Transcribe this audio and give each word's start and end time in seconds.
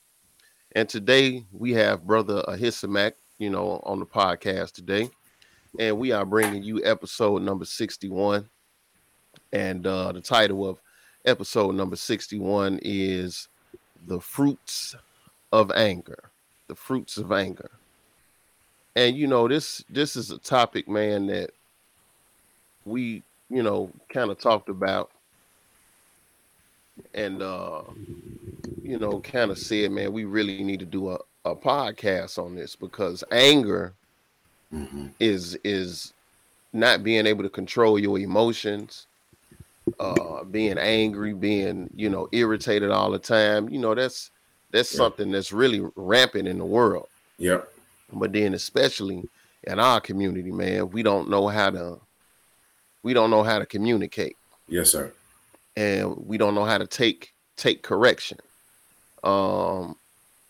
And 0.72 0.90
today 0.90 1.46
we 1.52 1.74
have 1.74 2.08
Brother 2.08 2.44
Ahisamak, 2.48 3.12
you 3.38 3.52
know, 3.52 3.80
on 3.84 4.00
the 4.00 4.08
podcast 4.08 4.72
today. 4.72 5.12
And 5.78 6.00
we 6.00 6.14
are 6.14 6.26
bringing 6.26 6.64
you 6.64 6.84
episode 6.84 7.44
number 7.44 7.64
61. 7.64 8.50
And 9.54 9.86
uh, 9.86 10.12
the 10.12 10.22
title 10.22 10.68
of 10.68 10.80
episode 11.26 11.76
number 11.76 11.96
61 11.96 12.80
is 12.82 13.50
The 14.08 14.20
Fruits 14.20 14.96
of 15.52 15.72
Anger. 15.74 16.32
The 16.70 16.76
Fruits 16.76 17.18
of 17.18 17.32
Anger. 17.32 17.70
And 18.96 19.16
you 19.16 19.28
know, 19.28 19.48
this 19.48 19.84
this 19.92 20.16
is 20.16 20.32
a 20.32 20.40
topic, 20.40 20.88
man, 20.88 21.28
that 21.28 21.52
we, 22.86 23.24
you 23.50 23.64
know, 23.64 23.90
kind 24.10 24.32
of 24.32 24.40
talked 24.40 24.70
about 24.70 25.12
and 27.14 27.42
uh 27.42 27.82
you 28.82 29.00
know, 29.00 29.20
kind 29.20 29.50
of 29.52 29.58
said, 29.58 29.92
man, 29.92 30.14
we 30.14 30.26
really 30.26 30.64
need 30.64 30.80
to 30.80 30.86
do 30.86 31.10
a, 31.10 31.18
a 31.44 31.56
podcast 31.56 32.38
on 32.38 32.56
this 32.56 32.76
because 32.76 33.24
anger 33.32 33.94
mm-hmm. 34.74 35.08
is 35.20 35.58
is 35.64 36.14
not 36.72 37.04
being 37.04 37.26
able 37.26 37.44
to 37.44 37.50
control 37.50 37.98
your 37.98 38.20
emotions, 38.20 39.08
uh 40.00 40.44
being 40.44 40.78
angry, 40.78 41.34
being, 41.34 41.90
you 41.96 42.10
know, 42.10 42.30
irritated 42.32 42.92
all 42.92 43.12
the 43.12 43.20
time. 43.20 43.68
You 43.70 43.80
know, 43.80 43.96
that's 43.96 44.32
that's 44.72 44.92
yep. 44.94 44.98
something 44.98 45.32
that's 45.32 45.52
really 45.52 45.82
rampant 45.96 46.48
in 46.48 46.58
the 46.58 46.66
world. 46.66 47.08
Yep. 47.40 47.68
But 48.14 48.34
then 48.34 48.54
especially 48.54 49.28
in 49.64 49.80
our 49.80 50.00
community, 50.00 50.52
man, 50.52 50.92
we 50.92 51.02
don't 51.02 51.30
know 51.30 51.48
how 51.48 51.72
to 51.72 52.00
we 53.06 53.14
don't 53.14 53.30
know 53.30 53.44
how 53.44 53.60
to 53.60 53.68
communicate. 53.68 54.36
Yes, 54.68 54.90
sir. 54.90 55.14
And 55.78 56.18
we 56.26 56.40
don't 56.40 56.56
know 56.56 56.66
how 56.66 56.80
to 56.80 56.88
take 56.88 57.34
take 57.56 57.84
correction. 57.84 58.40
Um, 59.24 59.96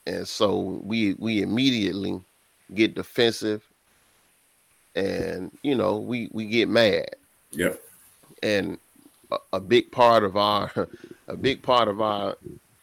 and 0.08 0.26
so 0.26 0.58
we 0.60 1.16
we 1.20 1.42
immediately 1.42 2.22
get 2.74 2.96
defensive, 2.96 3.62
and 4.96 5.52
you 5.64 5.76
know 5.76 5.98
we 5.98 6.30
we 6.32 6.46
get 6.46 6.70
mad. 6.70 7.10
Yep. 7.52 7.82
And 8.42 8.78
a, 9.32 9.38
a 9.54 9.60
big 9.60 9.92
part 9.92 10.24
of 10.24 10.38
our 10.38 10.72
a 11.28 11.36
big 11.36 11.62
part 11.62 11.90
of 11.90 12.00
our 12.00 12.38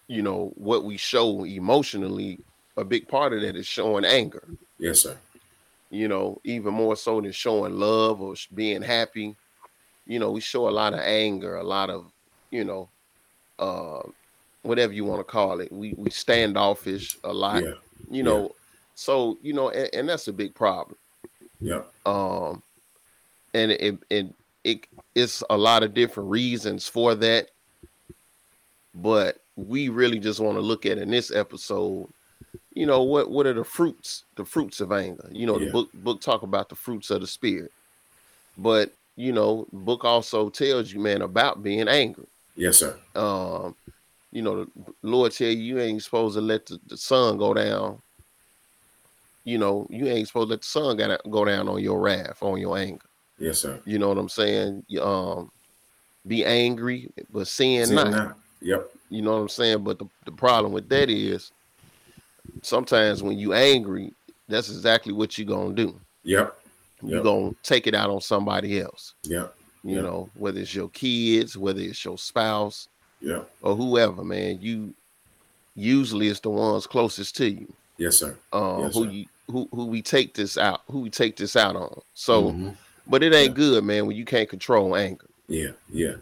you 0.07 0.21
know 0.21 0.53
what 0.57 0.85
we 0.85 0.99
show 0.99 1.45
emotionally 1.47 2.39
a 2.77 2.85
big 2.85 3.09
part 3.09 3.33
of 3.33 3.41
that 3.41 3.57
is 3.57 3.67
showing 3.67 4.05
anger 4.05 4.49
yes 4.79 5.01
sir 5.01 5.17
you 5.91 6.09
know 6.09 6.41
even 6.43 6.75
more 6.75 6.97
so 6.97 7.21
than 7.21 7.31
showing 7.33 7.79
love 7.79 8.21
or 8.21 8.35
being 8.55 8.83
happy 8.83 9.37
you 10.07 10.19
know, 10.19 10.31
we 10.31 10.41
show 10.41 10.69
a 10.69 10.71
lot 10.71 10.95
of 10.95 11.01
anger, 11.01 11.57
a 11.57 11.65
lot 11.65 11.91
of, 11.91 12.11
you 12.51 12.65
know, 12.65 12.89
uh, 13.59 14.03
whatever 14.63 14.93
you 14.93 15.05
want 15.05 15.21
to 15.21 15.25
call 15.25 15.61
it. 15.61 15.71
We 15.73 15.95
we 15.97 16.11
standoffish 16.11 17.19
a 17.25 17.33
lot, 17.33 17.63
yeah. 17.63 17.73
you 18.11 18.23
know. 18.23 18.43
Yeah. 18.43 18.49
So 18.95 19.39
you 19.43 19.53
know, 19.53 19.71
and, 19.71 19.89
and, 19.93 20.09
that's 20.09 20.29
a 20.29 20.33
big 20.33 20.55
problem. 20.55 20.97
Yeah. 21.61 21.83
Um, 22.07 22.63
and 23.55 23.73
it 23.73 23.99
it 24.11 24.35
it 24.65 24.87
it's 25.15 25.43
a 25.51 25.57
lot 25.57 25.83
of 25.83 25.95
different 25.95 26.31
reasons 26.31 26.89
for 26.89 27.15
that, 27.17 27.51
but 28.95 29.39
we 29.57 29.89
really 29.89 30.19
just 30.19 30.41
want 30.41 30.57
to 30.57 30.63
look 30.63 30.87
at 30.87 30.99
in 30.99 31.11
this 31.11 31.31
episode. 31.31 32.09
You 32.75 32.87
know 32.87 33.03
what? 33.03 33.31
What 33.31 33.47
are 33.47 33.53
the 33.53 33.65
fruits? 33.65 34.25
The 34.37 34.45
fruits 34.45 34.81
of 34.81 34.93
anger. 34.93 35.29
You 35.31 35.47
know, 35.47 35.59
yeah. 35.59 35.67
the 35.67 35.73
book 35.73 35.91
book 35.95 36.21
talk 36.21 36.43
about 36.43 36.69
the 36.69 36.75
fruits 36.75 37.11
of 37.11 37.21
the 37.21 37.27
spirit, 37.27 37.73
but 38.57 38.93
you 39.17 39.33
know, 39.33 39.67
book 39.73 40.05
also 40.05 40.49
tells 40.49 40.93
you, 40.93 41.01
man, 41.01 41.23
about 41.23 41.63
being 41.63 41.89
angry. 41.89 42.27
Yes, 42.57 42.79
sir. 42.79 42.97
Um, 43.15 43.75
you 44.31 44.43
know, 44.43 44.65
the 44.65 44.71
Lord 45.03 45.33
tell 45.33 45.49
you 45.49 45.57
you 45.75 45.79
ain't 45.81 46.03
supposed 46.03 46.35
to 46.37 46.41
let 46.41 46.67
the, 46.67 46.79
the 46.87 46.97
sun 46.97 47.37
go 47.37 47.53
down. 47.53 48.01
You 49.45 49.59
know, 49.59 49.87
you 49.91 50.07
ain't 50.07 50.29
supposed 50.29 50.49
to 50.49 50.51
let 50.51 50.61
the 50.63 50.67
sun 50.67 50.97
gotta 50.97 51.19
go 51.29 51.45
down 51.45 51.69
on 51.69 51.83
your 51.83 52.01
wrath, 52.01 52.43
on 52.43 52.59
your 52.61 52.79
anger. 52.79 53.05
Yes, 53.39 53.59
sir. 53.59 53.81
You 53.85 53.99
know 53.99 54.09
what 54.09 54.19
I'm 54.19 54.29
saying? 54.29 54.85
Um, 55.01 55.51
be 56.27 56.45
angry, 56.45 57.11
but 57.31 57.49
sin, 57.49 57.87
sin 57.87 57.97
not. 57.97 58.11
not. 58.11 58.39
Yep. 58.61 58.91
You 59.11 59.23
know 59.23 59.33
what 59.33 59.41
I'm 59.43 59.49
saying? 59.49 59.83
But 59.83 59.99
the, 59.99 60.07
the 60.25 60.33
problem 60.33 60.73
with 60.73 60.89
that 60.89 61.11
is 61.11 61.51
sometimes 62.63 63.23
when 63.23 63.39
you 63.39 63.53
angry, 63.53 64.15
that's 64.49 64.71
exactly 64.71 65.13
what 65.13 65.37
you're 65.37 65.47
gonna 65.47 65.75
do. 65.75 66.01
Yep. 66.23 66.57
You're 67.03 67.23
gonna 67.23 67.55
take 67.63 67.87
it 67.87 67.95
out 67.95 68.11
on 68.11 68.21
somebody 68.21 68.81
else. 68.81 69.15
Yeah. 69.23 69.49
You 69.85 69.97
yep. 69.97 70.05
know, 70.05 70.31
whether 70.35 70.61
it's 70.61 70.75
your 70.75 70.89
kids, 70.91 71.59
whether 71.59 71.81
it's 71.81 72.05
your 72.05 72.17
spouse, 72.17 72.89
yeah, 73.21 73.43
or 73.63 73.75
whoever, 73.75 74.23
man. 74.23 74.59
You 74.61 74.95
usually 75.75 76.29
it's 76.29 76.41
the 76.41 76.51
ones 76.51 76.87
closest 76.87 77.37
to 77.37 77.51
you. 77.51 77.73
Yes, 77.97 78.19
sir. 78.19 78.37
Uh, 78.53 78.83
yes, 78.83 78.95
who 78.95 79.05
sir. 79.05 79.11
you 79.11 79.27
who 79.51 79.69
who 79.73 79.87
we 79.87 80.01
take 80.01 80.35
this 80.35 80.57
out, 80.57 80.83
who 80.91 81.01
we 81.01 81.11
take 81.11 81.37
this 81.37 81.57
out 81.57 81.75
on. 81.75 82.01
So, 82.15 82.45
mm-hmm. 82.45 82.71
but 83.09 83.25
it 83.25 83.35
ain't 83.35 83.51
yeah. 83.51 83.55
good, 83.55 83.85
man, 83.85 84.07
when 84.07 84.17
you 84.17 84.25
can't 84.25 84.49
control 84.49 84.95
anger. 84.95 85.27
Yeah, 85.49 85.73
yeah, 85.91 86.15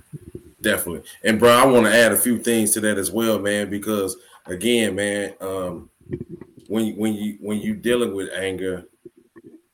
definitely. 0.62 1.02
And 1.22 1.38
bro, 1.38 1.50
I 1.50 1.66
want 1.66 1.86
to 1.86 1.94
add 1.94 2.12
a 2.12 2.16
few 2.16 2.38
things 2.38 2.70
to 2.72 2.80
that 2.80 2.96
as 2.96 3.10
well, 3.10 3.38
man, 3.38 3.68
because 3.68 4.16
again, 4.46 4.94
man, 4.94 5.34
um, 5.42 5.90
when 6.68 6.86
you, 6.86 6.94
when 6.94 7.14
you 7.14 7.36
when 7.40 7.58
you 7.58 7.74
dealing 7.74 8.14
with 8.14 8.30
anger, 8.34 8.86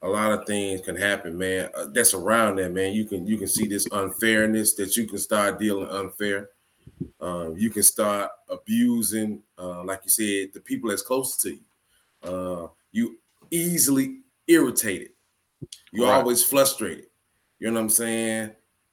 a 0.03 0.09
lot 0.09 0.33
of 0.33 0.47
things 0.47 0.81
can 0.83 0.97
happen, 0.97 1.37
man. 1.39 1.71
Uh, 1.75 1.87
that's 1.93 2.15
around 2.15 2.57
that, 2.57 2.73
man. 2.73 2.93
You 2.93 3.05
can 3.07 3.27
you 3.27 3.39
can 3.39 3.49
see 3.49 3.67
this 3.67 3.87
unfairness 3.91 4.75
that 4.75 4.97
you 4.97 5.07
can 5.07 5.19
start 5.19 5.59
dealing 5.59 5.89
unfair. 5.89 6.51
Um, 7.21 7.57
you 7.57 7.71
can 7.71 7.83
start 7.83 8.31
abusing, 8.49 9.43
uh, 9.59 9.83
like 9.85 10.01
you 10.05 10.11
said, 10.11 10.55
the 10.55 10.61
people 10.61 10.91
that's 10.91 11.03
close 11.03 11.37
to 11.39 11.51
you. 11.51 11.61
Uh, 12.23 12.69
you 12.93 13.19
easily 13.51 14.21
irritated. 14.47 15.11
You're 15.93 16.07
right. 16.07 16.17
always 16.17 16.45
frustrated. 16.45 17.07
You 17.59 17.69
know 17.69 17.75
what 17.75 17.81
I'm 17.81 17.91
saying? 17.91 18.51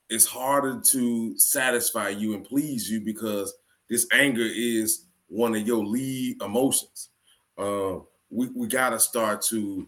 It's 0.10 0.26
harder 0.26 0.82
to 0.92 1.38
satisfy 1.38 2.10
you 2.10 2.34
and 2.34 2.46
please 2.46 2.90
you 2.90 3.02
because 3.02 3.54
this 3.90 4.08
anger 4.12 4.46
is 4.46 5.06
one 5.28 5.56
of 5.56 5.68
your 5.68 5.84
lead 5.84 6.42
emotions. 6.42 7.10
Uh, 7.58 8.00
we 8.30 8.50
we 8.56 8.68
got 8.68 8.90
to 8.92 9.00
start 9.00 9.42
to 9.44 9.88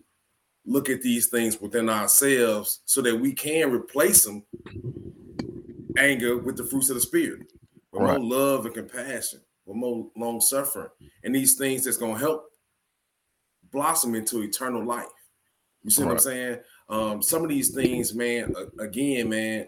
look 0.66 0.90
at 0.90 1.02
these 1.02 1.28
things 1.28 1.62
within 1.62 1.90
ourselves 1.90 2.82
so 2.86 3.02
that 3.02 3.16
we 3.16 3.32
can 3.34 3.72
replace 3.72 4.26
them 4.26 4.44
anger 5.98 6.38
with 6.38 6.58
the 6.58 6.64
fruits 6.64 6.90
of 6.90 6.96
the 6.96 7.02
spirit 7.02 7.52
with 7.92 8.02
right. 8.02 8.20
more 8.20 8.30
love 8.30 8.66
and 8.66 8.76
compassion 8.76 9.40
with 9.66 9.78
more 9.78 10.10
long 10.18 10.42
suffering 10.42 10.90
and 11.24 11.34
these 11.34 11.56
things 11.56 11.84
that's 11.84 11.98
going 11.98 12.14
to 12.14 12.20
help 12.20 12.50
blossom 13.72 14.16
into 14.16 14.42
eternal 14.42 14.84
life 14.84 15.06
you 15.84 15.90
see 15.90 16.02
right. 16.02 16.08
what 16.08 16.14
i'm 16.14 16.20
saying 16.20 16.58
um, 16.90 17.22
some 17.22 17.44
of 17.44 17.50
these 17.50 17.74
things 17.74 18.14
man 18.14 18.54
again 18.80 19.30
man 19.30 19.68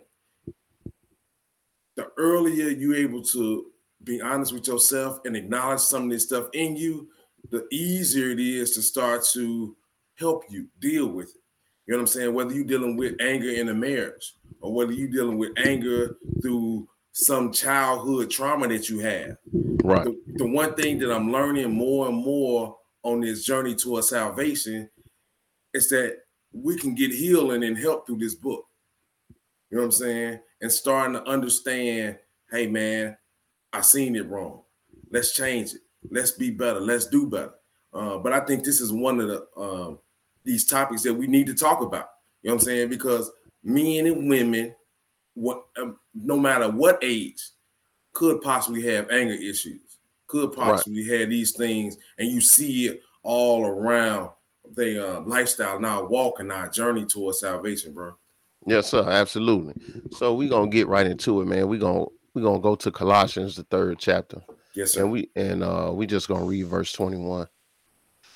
the 1.96 2.08
earlier 2.18 2.70
you're 2.70 2.96
able 2.96 3.24
to 3.24 3.68
be 4.04 4.22
honest 4.22 4.54
with 4.54 4.68
yourself 4.68 5.20
and 5.26 5.36
acknowledge 5.36 5.80
some 5.80 6.04
of 6.06 6.10
this 6.10 6.26
stuff 6.26 6.48
in 6.54 6.76
you 6.76 7.08
the 7.50 7.66
easier 7.72 8.32
it 8.32 8.40
is 8.40 8.72
to 8.72 8.82
start 8.82 9.24
to 9.34 9.76
help 10.18 10.44
you 10.50 10.68
deal 10.80 11.08
with 11.08 11.30
it. 11.30 11.42
You 11.86 11.94
know 11.94 12.00
what 12.00 12.02
I'm 12.02 12.08
saying? 12.08 12.34
Whether 12.34 12.54
you're 12.54 12.66
dealing 12.66 12.98
with 12.98 13.16
anger 13.22 13.50
in 13.50 13.70
a 13.70 13.74
marriage 13.74 14.36
or 14.60 14.74
whether 14.74 14.92
you're 14.92 15.08
dealing 15.10 15.38
with 15.38 15.52
anger 15.58 16.18
through 16.42 16.88
some 17.14 17.52
childhood 17.52 18.30
trauma 18.30 18.68
that 18.68 18.90
you 18.90 19.00
have. 19.00 19.38
Right. 19.84 20.04
The, 20.04 20.20
the 20.36 20.48
one 20.48 20.76
thing 20.76 21.00
that 21.00 21.12
I'm 21.12 21.32
learning 21.32 21.72
more 21.72 22.08
and 22.08 22.18
more 22.18 22.78
on 23.04 23.22
this 23.22 23.46
journey 23.46 23.74
towards 23.74 24.10
salvation 24.10 24.90
is 25.74 25.90
that 25.90 26.18
we 26.52 26.78
can 26.78 26.94
get 26.94 27.12
healing 27.12 27.64
and 27.64 27.78
help 27.78 28.06
through 28.06 28.20
this 28.20 28.36
book. 28.36 28.66
You 29.70 29.78
know 29.78 29.84
what 29.84 29.86
I'm 29.86 29.92
saying? 29.92 30.40
And 30.62 30.72
starting 30.72 31.14
to 31.14 31.24
understand, 31.24 32.18
hey 32.52 32.68
man, 32.68 33.18
I 33.74 33.82
seen 33.82 34.16
it 34.16 34.28
wrong. 34.28 34.62
Let's 35.12 35.34
change 35.34 35.74
it. 35.74 35.82
Let's 36.10 36.32
be 36.32 36.52
better. 36.52 36.80
Let's 36.80 37.08
do 37.08 37.30
better. 37.30 37.54
Uh, 37.94 38.18
but 38.18 38.34
I 38.34 38.42
think 38.42 38.64
this 38.64 38.82
is 38.82 38.92
one 38.92 39.20
of 39.20 39.28
the 39.28 39.48
um, 39.58 40.00
these 40.48 40.66
topics 40.66 41.04
that 41.04 41.14
we 41.14 41.28
need 41.28 41.46
to 41.48 41.54
talk 41.54 41.82
about. 41.82 42.10
You 42.42 42.50
know 42.50 42.56
what 42.56 42.64
I'm 42.64 42.66
saying? 42.66 42.90
Because 42.90 43.32
men 43.64 44.08
and 44.08 44.30
women 44.30 44.74
what 45.36 45.66
um, 45.80 45.98
no 46.16 46.40
matter 46.40 46.70
what 46.70 46.98
age 47.04 47.42
could 48.14 48.42
possibly 48.42 48.82
have 48.82 49.10
anger 49.12 49.36
issues, 49.36 50.00
could 50.26 50.52
possibly 50.52 51.08
right. 51.08 51.20
have 51.20 51.30
these 51.30 51.52
things, 51.52 51.98
and 52.18 52.28
you 52.28 52.42
see 52.42 52.88
it 52.88 53.02
all 53.22 53.66
around 53.66 54.32
their 54.76 55.06
uh, 55.06 55.22
lifestyle 55.22 55.80
now, 55.80 56.04
walking 56.04 56.50
our 56.50 56.68
journey 56.70 57.06
towards 57.06 57.42
salvation, 57.42 57.94
bro. 57.94 58.14
Yes, 58.66 58.88
sir. 58.88 59.08
Absolutely. 59.08 59.76
So 60.12 60.34
we're 60.34 60.50
gonna 60.50 60.72
get 60.72 60.88
right 60.88 61.06
into 61.06 61.42
it, 61.42 61.46
man. 61.46 61.68
We're 61.68 61.80
gonna 61.80 62.06
we're 62.34 62.42
gonna 62.42 62.60
go 62.60 62.76
to 62.76 62.92
Colossians, 62.92 63.56
the 63.56 63.64
third 63.64 64.00
chapter. 64.00 64.42
Yes, 64.74 64.94
sir. 64.94 65.04
And 65.04 65.12
we 65.12 65.30
and 65.36 65.64
uh 65.64 65.92
we 65.94 66.08
just 66.08 66.28
gonna 66.28 66.46
read 66.46 66.64
verse 66.64 66.92
21. 66.92 67.48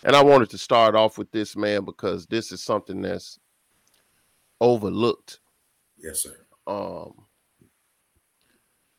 And 0.03 0.15
I 0.15 0.23
wanted 0.23 0.49
to 0.51 0.57
start 0.57 0.95
off 0.95 1.17
with 1.17 1.31
this, 1.31 1.55
man, 1.55 1.85
because 1.85 2.25
this 2.25 2.51
is 2.51 2.61
something 2.61 3.01
that's 3.01 3.39
overlooked. 4.59 5.39
Yes, 5.97 6.23
sir. 6.23 6.35
Um 6.67 7.25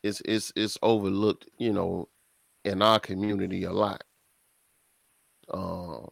it's 0.02 0.20
it's 0.24 0.52
it's 0.56 0.78
overlooked, 0.82 1.48
you 1.58 1.72
know, 1.72 2.08
in 2.64 2.82
our 2.82 2.98
community 2.98 3.64
a 3.64 3.72
lot. 3.72 4.04
Um, 5.52 6.08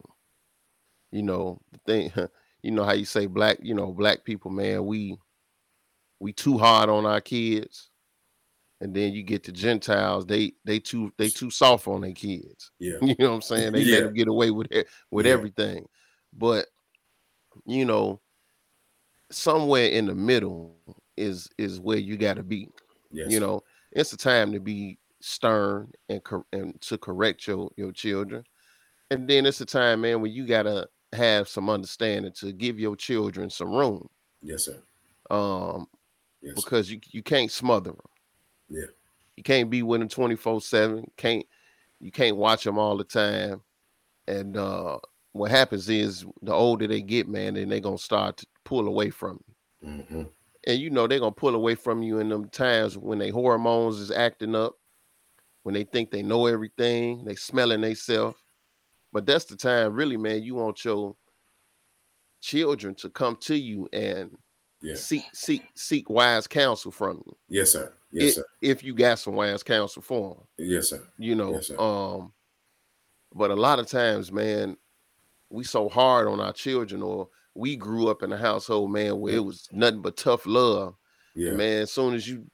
you 1.11 1.23
know, 1.23 1.59
the 1.71 1.79
thing, 1.85 2.11
you 2.63 2.71
know 2.71 2.83
how 2.83 2.93
you 2.93 3.05
say 3.05 3.25
black, 3.25 3.59
you 3.61 3.73
know, 3.73 3.91
black 3.91 4.23
people, 4.23 4.51
man, 4.51 4.85
we 4.85 5.17
we 6.19 6.33
too 6.33 6.57
hard 6.57 6.89
on 6.89 7.05
our 7.05 7.21
kids. 7.21 7.90
And 8.81 8.95
then 8.95 9.13
you 9.13 9.21
get 9.21 9.43
the 9.43 9.51
Gentiles, 9.51 10.25
they 10.25 10.53
they 10.65 10.79
too 10.79 11.13
they 11.17 11.29
too 11.29 11.51
soft 11.51 11.87
on 11.87 12.01
their 12.01 12.13
kids. 12.13 12.71
Yeah. 12.79 12.97
You 13.01 13.15
know 13.19 13.29
what 13.29 13.35
I'm 13.35 13.41
saying? 13.41 13.73
They 13.73 13.81
yeah. 13.81 13.95
let 13.95 14.03
them 14.05 14.13
get 14.15 14.27
away 14.27 14.49
with 14.49 14.67
with 15.11 15.25
yeah. 15.27 15.31
everything. 15.31 15.87
But 16.33 16.65
you 17.65 17.85
know, 17.85 18.21
somewhere 19.29 19.87
in 19.87 20.07
the 20.07 20.15
middle 20.15 20.75
is 21.15 21.47
is 21.59 21.79
where 21.79 21.99
you 21.99 22.17
got 22.17 22.37
to 22.37 22.43
be. 22.43 22.69
Yes. 23.11 23.29
You 23.29 23.39
know, 23.39 23.61
it's 23.91 24.13
a 24.13 24.17
time 24.17 24.51
to 24.53 24.59
be 24.59 24.97
stern 25.21 25.91
and 26.09 26.21
and 26.51 26.81
to 26.81 26.97
correct 26.97 27.45
your 27.45 27.69
your 27.77 27.91
children, 27.91 28.43
and 29.11 29.27
then 29.27 29.45
it's 29.45 29.61
a 29.61 29.65
time, 29.65 30.01
man, 30.01 30.21
when 30.21 30.31
you 30.31 30.47
gotta 30.47 30.87
have 31.13 31.47
some 31.47 31.69
understanding 31.69 32.31
to 32.31 32.51
give 32.51 32.79
your 32.79 32.95
children 32.95 33.49
some 33.49 33.71
room. 33.71 34.07
Yes, 34.41 34.65
sir. 34.65 34.81
Um, 35.29 35.87
yes, 36.41 36.55
because 36.55 36.91
you 36.91 36.99
you 37.11 37.21
can't 37.21 37.51
smother 37.51 37.91
them. 37.91 38.10
Yeah, 38.71 38.87
you 39.35 39.43
can't 39.43 39.69
be 39.69 39.83
with 39.83 40.01
them 40.01 40.09
twenty 40.09 40.35
four 40.35 40.61
seven. 40.61 41.09
Can't 41.17 41.45
you 41.99 42.11
can't 42.11 42.37
watch 42.37 42.63
them 42.63 42.77
all 42.79 42.97
the 42.97 43.03
time, 43.03 43.61
and 44.27 44.57
uh, 44.57 44.97
what 45.33 45.51
happens 45.51 45.89
is 45.89 46.25
the 46.41 46.53
older 46.53 46.87
they 46.87 47.01
get, 47.01 47.27
man, 47.27 47.53
then 47.55 47.69
they're 47.69 47.79
gonna 47.79 47.97
start 47.97 48.37
to 48.37 48.47
pull 48.63 48.87
away 48.87 49.09
from 49.09 49.39
you. 49.83 49.89
Mm-hmm 49.89 50.21
and 50.67 50.79
you 50.79 50.89
know 50.89 51.07
they're 51.07 51.19
gonna 51.19 51.31
pull 51.31 51.55
away 51.55 51.75
from 51.75 52.03
you 52.03 52.19
in 52.19 52.29
them 52.29 52.47
times 52.49 52.97
when 52.97 53.19
their 53.19 53.31
hormones 53.31 53.99
is 53.99 54.11
acting 54.11 54.55
up, 54.55 54.75
when 55.63 55.73
they 55.73 55.83
think 55.83 56.11
they 56.11 56.21
know 56.21 56.45
everything, 56.45 57.23
they 57.25 57.35
smelling 57.35 57.81
themselves. 57.81 58.37
But 59.13 59.25
that's 59.25 59.45
the 59.45 59.55
time, 59.55 59.93
really, 59.93 60.17
man. 60.17 60.43
You 60.43 60.55
want 60.55 60.85
your 60.85 61.15
children 62.39 62.95
to 62.95 63.09
come 63.09 63.35
to 63.41 63.55
you 63.55 63.89
and 63.91 64.31
yeah. 64.81 64.95
seek 64.95 65.25
seek 65.33 65.63
seek 65.75 66.09
wise 66.09 66.47
counsel 66.47 66.91
from 66.91 67.21
you. 67.25 67.37
Yes, 67.49 67.71
sir. 67.71 67.93
Yes, 68.11 68.29
if, 68.29 68.33
sir. 68.35 68.45
If 68.61 68.83
you 68.83 68.93
got 68.93 69.19
some 69.19 69.35
wise 69.35 69.63
counsel 69.63 70.01
for 70.01 70.35
them. 70.35 70.67
Yes, 70.67 70.89
sir. 70.89 71.01
You 71.17 71.35
know, 71.35 71.53
yes, 71.53 71.67
sir. 71.67 71.79
um, 71.79 72.33
but 73.33 73.51
a 73.51 73.55
lot 73.55 73.79
of 73.79 73.87
times, 73.87 74.31
man, 74.31 74.77
we 75.49 75.63
so 75.63 75.89
hard 75.89 76.27
on 76.27 76.39
our 76.39 76.53
children 76.53 77.01
or 77.01 77.29
we 77.53 77.75
grew 77.75 78.07
up 78.07 78.23
in 78.23 78.31
a 78.31 78.37
household, 78.37 78.91
man, 78.91 79.19
where 79.19 79.35
it 79.35 79.43
was 79.43 79.67
nothing 79.71 80.01
but 80.01 80.17
tough 80.17 80.45
love. 80.45 80.95
Yeah. 81.35 81.51
man, 81.51 81.83
as 81.83 81.91
soon 81.91 82.13
as 82.13 82.27
you 82.27 82.45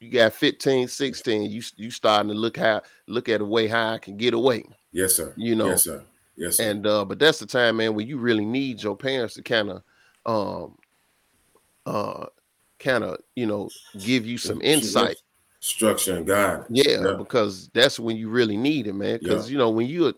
you 0.00 0.10
got 0.10 0.32
15, 0.32 0.88
16, 0.88 1.50
you 1.50 1.62
you 1.76 1.90
starting 1.90 2.28
to 2.28 2.34
look 2.34 2.56
how 2.56 2.82
look 3.06 3.28
at 3.28 3.40
a 3.40 3.44
way 3.44 3.68
how 3.68 3.92
I 3.92 3.98
can 3.98 4.16
get 4.16 4.34
away. 4.34 4.64
Yes, 4.90 5.14
sir. 5.14 5.32
You 5.36 5.54
know. 5.54 5.68
Yes, 5.68 5.84
sir. 5.84 6.04
Yes, 6.36 6.56
sir. 6.56 6.70
And 6.70 6.86
uh, 6.86 7.04
but 7.04 7.18
that's 7.18 7.38
the 7.38 7.46
time, 7.46 7.76
man, 7.76 7.94
where 7.94 8.04
you 8.04 8.18
really 8.18 8.44
need 8.44 8.82
your 8.82 8.96
parents 8.96 9.34
to 9.34 9.42
kind 9.42 9.70
of 9.70 9.82
um 10.24 10.76
uh 11.84 12.26
kind 12.82 13.04
of 13.04 13.18
you 13.34 13.46
know 13.46 13.68
give 13.98 14.26
you 14.26 14.38
some 14.38 14.60
insight 14.62 15.16
structure 15.60 16.16
and 16.16 16.26
guidance 16.26 16.66
yeah, 16.70 17.00
yeah, 17.00 17.14
because 17.16 17.68
that's 17.72 17.98
when 17.98 18.16
you 18.16 18.28
really 18.28 18.56
need 18.56 18.86
it 18.86 18.94
man 18.94 19.18
because 19.22 19.48
yeah. 19.48 19.52
you 19.52 19.58
know 19.58 19.70
when 19.70 19.86
you're 19.86 20.12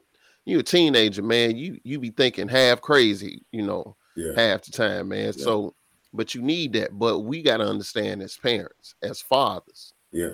you're 0.47 0.61
a 0.61 0.63
teenager 0.63 1.23
man 1.23 1.57
you 1.57 1.79
you 1.85 1.99
be 1.99 2.11
thinking 2.11 2.49
half 2.49 2.81
crazy 2.81 3.43
you 3.53 3.63
know 3.63 3.95
yeah. 4.17 4.33
half 4.35 4.63
the 4.63 4.71
time, 4.71 5.09
man. 5.09 5.33
So, 5.33 5.75
but 6.13 6.35
you 6.35 6.43
need 6.43 6.73
that. 6.75 6.97
But 6.99 7.21
we 7.21 7.43
got 7.43 7.59
to 7.59 7.65
understand 7.65 8.23
as 8.23 8.37
parents, 8.37 8.95
as 9.03 9.21
fathers, 9.21 9.93
yeah, 10.13 10.31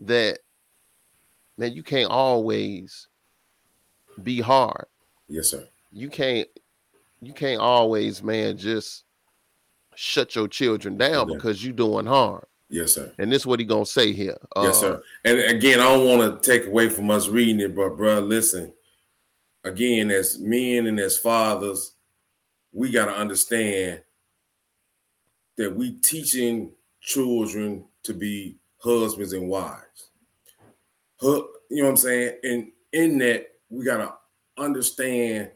that 0.00 0.38
man, 1.56 1.72
you 1.72 1.82
can't 1.82 2.10
always 2.10 3.08
be 4.22 4.40
hard. 4.40 4.86
Yes, 5.28 5.50
sir. 5.50 5.66
You 5.92 6.08
can't. 6.08 6.48
You 7.20 7.32
can't 7.32 7.60
always, 7.60 8.22
man, 8.22 8.58
just 8.58 9.03
shut 9.96 10.34
your 10.34 10.48
children 10.48 10.96
down 10.96 11.28
yeah. 11.28 11.34
because 11.34 11.64
you're 11.64 11.72
doing 11.72 12.06
hard. 12.06 12.44
Yes, 12.68 12.94
sir. 12.94 13.12
And 13.18 13.30
this 13.30 13.42
is 13.42 13.46
what 13.46 13.60
he 13.60 13.66
gonna 13.66 13.86
say 13.86 14.12
here. 14.12 14.38
Yes, 14.56 14.76
uh, 14.76 14.80
sir. 14.80 15.02
And 15.24 15.38
again, 15.38 15.80
I 15.80 15.84
don't 15.84 16.06
want 16.06 16.42
to 16.42 16.50
take 16.50 16.66
away 16.66 16.88
from 16.88 17.10
us 17.10 17.28
reading 17.28 17.60
it, 17.60 17.76
but 17.76 17.96
bro, 17.96 18.20
listen. 18.20 18.72
Again, 19.64 20.10
as 20.10 20.38
men 20.38 20.86
and 20.86 21.00
as 21.00 21.16
fathers, 21.16 21.92
we 22.72 22.90
got 22.90 23.06
to 23.06 23.14
understand 23.14 24.02
that 25.56 25.74
we 25.74 25.92
teaching 25.92 26.72
children 27.00 27.84
to 28.02 28.12
be 28.12 28.58
husbands 28.78 29.32
and 29.32 29.48
wives. 29.48 30.10
Hook 31.20 31.54
you 31.74 31.82
know 31.82 31.88
what 31.88 31.90
I'm 31.90 31.96
saying? 31.96 32.32
And 32.42 32.72
in 32.92 33.18
that, 33.18 33.48
we 33.68 33.84
got 33.84 33.96
to 33.96 34.62
understand 34.62 35.50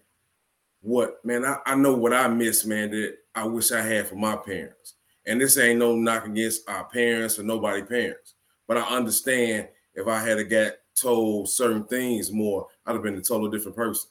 what, 0.81 1.25
man, 1.25 1.45
I, 1.45 1.59
I 1.67 1.75
know 1.75 1.95
what 1.95 2.13
I 2.13 2.29
miss, 2.29 2.65
man, 2.65 2.91
that 2.91 3.17
I 3.35 3.45
wish 3.47 3.73
I 3.73 3.81
had 3.81 4.07
for 4.07 4.17
my 4.17 4.37
parents. 4.37 4.95
And 5.27 5.41
this 5.41 5.59
ain't 5.59 5.79
no 5.79 5.95
knock 5.95 6.27
against 6.27 6.69
our 6.69 6.85
parents 6.85 7.39
or 7.39 7.43
nobody 7.43 7.83
parents. 7.83 8.35
But 8.67 8.79
I 8.79 8.83
understand 8.83 9.69
if 9.95 10.07
I 10.07 10.21
had 10.21 10.37
to 10.37 10.45
get 10.45 10.81
told 10.95 11.49
certain 11.49 11.85
things 11.85 12.33
more, 12.33 12.67
I'd 12.87 12.95
have 12.95 13.03
been 13.03 13.17
a 13.17 13.21
totally 13.21 13.51
different 13.51 13.77
person. 13.77 14.11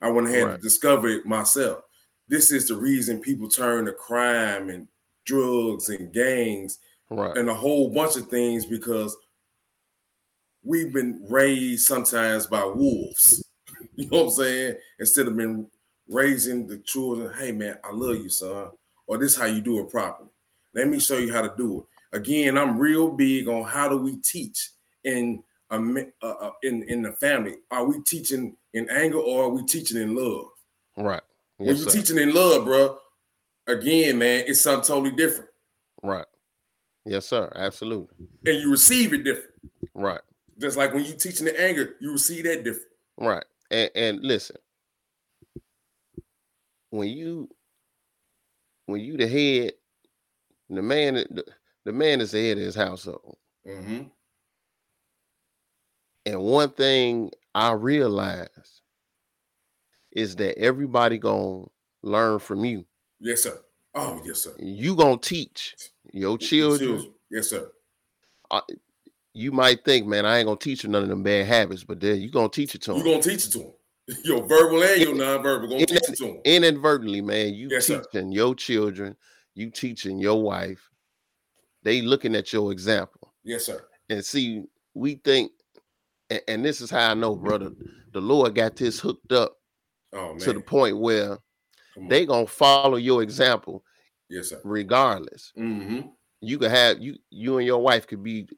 I 0.00 0.08
wouldn't 0.10 0.34
have 0.34 0.48
right. 0.48 0.56
to 0.56 0.62
discover 0.62 1.08
it 1.08 1.26
myself 1.26 1.82
this 2.30 2.52
is 2.52 2.68
the 2.68 2.76
reason 2.76 3.20
people 3.20 3.48
turn 3.48 3.84
to 3.84 3.92
crime 3.92 4.70
and 4.70 4.86
drugs 5.26 5.88
and 5.88 6.14
gangs 6.14 6.78
right. 7.10 7.36
and 7.36 7.50
a 7.50 7.54
whole 7.54 7.92
bunch 7.92 8.16
of 8.16 8.28
things 8.28 8.64
because 8.64 9.16
we've 10.62 10.92
been 10.92 11.20
raised 11.28 11.86
sometimes 11.86 12.46
by 12.46 12.64
wolves. 12.64 13.44
You 13.96 14.08
know 14.10 14.24
what 14.24 14.24
I'm 14.24 14.30
saying? 14.30 14.74
Instead 14.98 15.26
of 15.26 15.36
been 15.36 15.66
raising 16.10 16.66
the 16.66 16.78
children, 16.78 17.32
hey 17.38 17.52
man, 17.52 17.78
I 17.84 17.92
love 17.92 18.16
you, 18.16 18.28
son, 18.28 18.70
or 19.06 19.16
this 19.16 19.36
how 19.36 19.46
you 19.46 19.60
do 19.60 19.78
it 19.80 19.90
properly. 19.90 20.28
Let 20.74 20.88
me 20.88 20.98
show 20.98 21.16
you 21.16 21.32
how 21.32 21.42
to 21.42 21.52
do 21.56 21.78
it. 21.80 22.16
Again, 22.16 22.58
I'm 22.58 22.78
real 22.78 23.10
big 23.10 23.48
on 23.48 23.64
how 23.64 23.88
do 23.88 23.96
we 23.96 24.16
teach 24.16 24.70
in 25.04 25.42
a, 25.70 26.04
uh, 26.22 26.26
uh, 26.26 26.50
in 26.62 26.82
in 26.88 27.02
the 27.02 27.12
family. 27.12 27.56
Are 27.70 27.84
we 27.84 28.02
teaching 28.02 28.56
in 28.74 28.90
anger 28.90 29.18
or 29.18 29.44
are 29.44 29.48
we 29.48 29.64
teaching 29.64 30.00
in 30.00 30.14
love? 30.14 30.46
Right. 30.96 31.22
Yes, 31.58 31.68
when 31.68 31.76
you're 31.76 31.88
sir. 31.88 32.00
teaching 32.00 32.18
in 32.18 32.34
love, 32.34 32.64
bro, 32.64 32.98
again, 33.66 34.18
man, 34.18 34.44
it's 34.46 34.60
something 34.60 34.86
totally 34.86 35.12
different. 35.12 35.50
Right. 36.02 36.26
Yes, 37.04 37.26
sir. 37.26 37.50
Absolutely. 37.54 38.26
And 38.46 38.60
you 38.60 38.70
receive 38.70 39.12
it 39.12 39.24
different. 39.24 39.50
Right. 39.94 40.20
Just 40.58 40.76
like 40.76 40.92
when 40.92 41.04
you 41.04 41.14
teaching 41.14 41.46
the 41.46 41.60
anger, 41.60 41.94
you 42.00 42.12
receive 42.12 42.44
that 42.44 42.64
different. 42.64 42.88
Right. 43.16 43.44
And 43.70 43.90
and 43.94 44.20
listen, 44.22 44.56
when 46.90 47.08
you 47.08 47.48
when 48.86 49.00
you 49.00 49.16
the 49.16 49.28
head, 49.28 49.72
the 50.68 50.82
man 50.82 51.14
the, 51.14 51.44
the 51.84 51.92
man 51.92 52.20
is 52.20 52.32
the 52.32 52.40
head 52.46 52.58
of 52.58 52.64
his 52.64 52.74
household. 52.74 53.36
Mm-hmm. 53.66 54.02
And 56.26 56.40
one 56.40 56.70
thing 56.70 57.30
I 57.54 57.72
realized 57.72 58.82
is 60.12 60.36
that 60.36 60.58
everybody 60.58 61.18
gonna 61.18 61.64
learn 62.02 62.38
from 62.38 62.64
you. 62.64 62.84
Yes, 63.20 63.42
sir. 63.42 63.60
Oh, 63.94 64.20
yes, 64.24 64.44
sir. 64.44 64.52
You 64.58 64.94
gonna 64.94 65.18
teach 65.18 65.76
your 66.12 66.38
children. 66.38 67.12
Yes, 67.30 67.50
sir. 67.50 67.70
Uh, 68.50 68.60
you 69.32 69.52
might 69.52 69.84
think, 69.84 70.06
man, 70.06 70.26
I 70.26 70.38
ain't 70.38 70.46
gonna 70.46 70.58
teach 70.58 70.84
you 70.84 70.90
none 70.90 71.04
of 71.04 71.08
them 71.08 71.22
bad 71.22 71.46
habits, 71.46 71.84
but 71.84 72.00
then 72.00 72.20
you 72.20 72.30
gonna 72.30 72.48
teach 72.48 72.74
it 72.74 72.82
to 72.82 72.92
them. 72.92 72.98
You 72.98 73.04
gonna 73.04 73.22
teach 73.22 73.46
it 73.46 73.52
to 73.52 73.58
them. 73.58 73.72
Your 74.24 74.46
verbal 74.46 74.82
and 74.82 75.00
your 75.00 75.14
nonverbal 75.14 75.68
gonna 75.68 75.86
teach 75.86 76.02
to 76.02 76.16
them. 76.16 76.40
Inadvertently, 76.44 77.20
man, 77.20 77.54
you 77.54 77.68
yes, 77.70 77.86
teaching 77.86 78.04
sir. 78.12 78.22
your 78.22 78.54
children, 78.54 79.16
you 79.54 79.70
teaching 79.70 80.18
your 80.18 80.42
wife. 80.42 80.90
They 81.82 82.02
looking 82.02 82.34
at 82.34 82.52
your 82.52 82.72
example. 82.72 83.32
Yes, 83.44 83.66
sir. 83.66 83.84
And 84.08 84.24
see, 84.24 84.64
we 84.94 85.16
think, 85.16 85.52
and, 86.28 86.40
and 86.48 86.64
this 86.64 86.80
is 86.80 86.90
how 86.90 87.10
I 87.10 87.14
know, 87.14 87.36
brother, 87.36 87.70
the 88.12 88.20
Lord 88.20 88.54
got 88.54 88.76
this 88.76 88.98
hooked 88.98 89.32
up 89.32 89.56
oh, 90.12 90.36
to 90.38 90.52
the 90.52 90.60
point 90.60 90.98
where 90.98 91.38
they 92.08 92.26
gonna 92.26 92.46
follow 92.46 92.96
your 92.96 93.22
example. 93.22 93.84
Yes, 94.28 94.50
sir. 94.50 94.60
Regardless. 94.64 95.52
Mm-hmm. 95.58 96.08
You 96.40 96.58
could 96.58 96.70
have 96.70 97.00
you 97.00 97.16
you 97.30 97.58
and 97.58 97.66
your 97.66 97.82
wife 97.82 98.06
could 98.06 98.22
be 98.22 98.48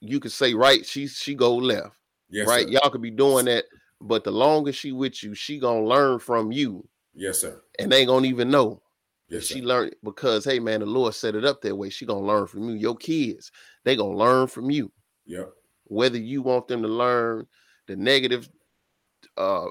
you 0.00 0.20
could 0.20 0.32
say 0.32 0.54
right, 0.54 0.84
she 0.84 1.06
she 1.06 1.34
go 1.34 1.56
left. 1.56 1.96
Yes, 2.28 2.48
right? 2.48 2.64
Sir. 2.64 2.72
Y'all 2.72 2.90
could 2.90 3.02
be 3.02 3.10
doing 3.10 3.46
that, 3.46 3.64
but 4.00 4.24
the 4.24 4.30
longer 4.30 4.72
she 4.72 4.92
with 4.92 5.22
you, 5.22 5.34
she 5.34 5.58
gonna 5.58 5.84
learn 5.86 6.18
from 6.18 6.52
you. 6.52 6.86
Yes, 7.14 7.38
sir. 7.40 7.62
And 7.78 7.90
they 7.90 8.04
gonna 8.04 8.26
even 8.26 8.50
know. 8.50 8.82
Yes, 9.28 9.44
she 9.44 9.60
sir. 9.60 9.64
learned 9.66 9.96
because 10.04 10.44
hey 10.44 10.58
man, 10.58 10.80
the 10.80 10.86
Lord 10.86 11.14
set 11.14 11.34
it 11.34 11.44
up 11.44 11.60
that 11.62 11.74
way. 11.76 11.88
She 11.90 12.04
gonna 12.06 12.26
learn 12.26 12.46
from 12.46 12.68
you. 12.68 12.74
Your 12.76 12.96
kids, 12.96 13.50
they 13.84 13.96
gonna 13.96 14.16
learn 14.16 14.46
from 14.48 14.70
you. 14.70 14.92
Yep. 15.26 15.50
Whether 15.84 16.18
you 16.18 16.42
want 16.42 16.68
them 16.68 16.82
to 16.82 16.88
learn 16.88 17.46
the 17.86 17.96
negative 17.96 18.48
uh 19.36 19.66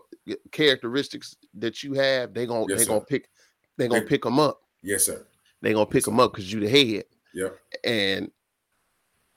characteristics 0.51 1.35
that 1.55 1.83
you 1.83 1.93
have, 1.93 2.33
they 2.33 2.45
gonna 2.45 2.65
Yes, 2.69 2.79
they 2.79 2.85
sir. 2.85 2.89
gonna 2.93 3.05
pick 3.05 3.29
they 3.77 3.87
gonna 3.87 4.01
They- 4.01 4.07
pick 4.07 4.23
them 4.23 4.39
up. 4.39 4.61
Yes, 4.81 5.05
sir. 5.05 5.25
They 5.61 5.73
gonna 5.73 5.85
pick 5.85 6.03
them 6.05 6.19
up 6.19 6.33
because 6.33 6.51
you 6.51 6.59
the 6.59 6.69
head. 6.69 7.05
Yep. 7.33 7.57
And 7.83 8.31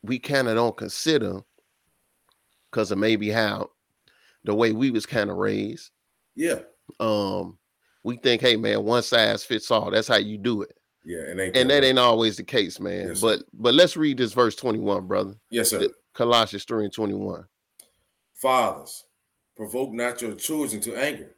we 0.03 0.19
kind 0.19 0.49
of 0.49 0.55
don't 0.55 0.77
consider 0.77 1.41
because 2.71 2.91
of 2.91 2.99
maybe 2.99 3.31
how 3.31 3.71
the 4.47 4.55
way 4.55 4.73
we 4.73 4.91
was 4.91 5.05
kind 5.05 5.31
of 5.31 5.37
raised. 5.37 5.91
Yeah. 6.35 6.61
Um, 7.01 7.59
we 8.03 8.17
think, 8.17 8.41
hey 8.41 8.57
man, 8.57 8.85
one 8.85 9.03
size 9.03 9.45
fits 9.45 9.71
all. 9.71 9.91
That's 9.91 10.09
how 10.09 10.17
you 10.17 10.39
do 10.39 10.63
it. 10.63 10.73
Yeah. 11.05 11.23
And, 11.29 11.41
ain't 11.41 11.57
And 11.57 11.71
that 11.71 11.85
ain't 11.85 11.99
always 11.99 12.37
the 12.37 12.45
case, 12.45 12.81
man. 12.81 13.09
Yes, 13.09 13.21
but 13.21 13.43
but 13.53 13.75
let's 13.75 13.97
read 13.97 14.19
this 14.19 14.33
verse 14.33 14.55
21, 14.57 15.07
brother. 15.07 15.35
Yes, 15.51 15.71
sir. 15.71 15.89
Colossians 16.15 16.65
3 16.65 16.85
and 16.85 16.93
21. 16.93 17.45
Fathers, 18.35 19.05
provoke 19.57 19.93
not 19.93 20.23
your 20.23 20.35
children 20.35 20.81
to 20.83 20.97
anger, 20.97 21.37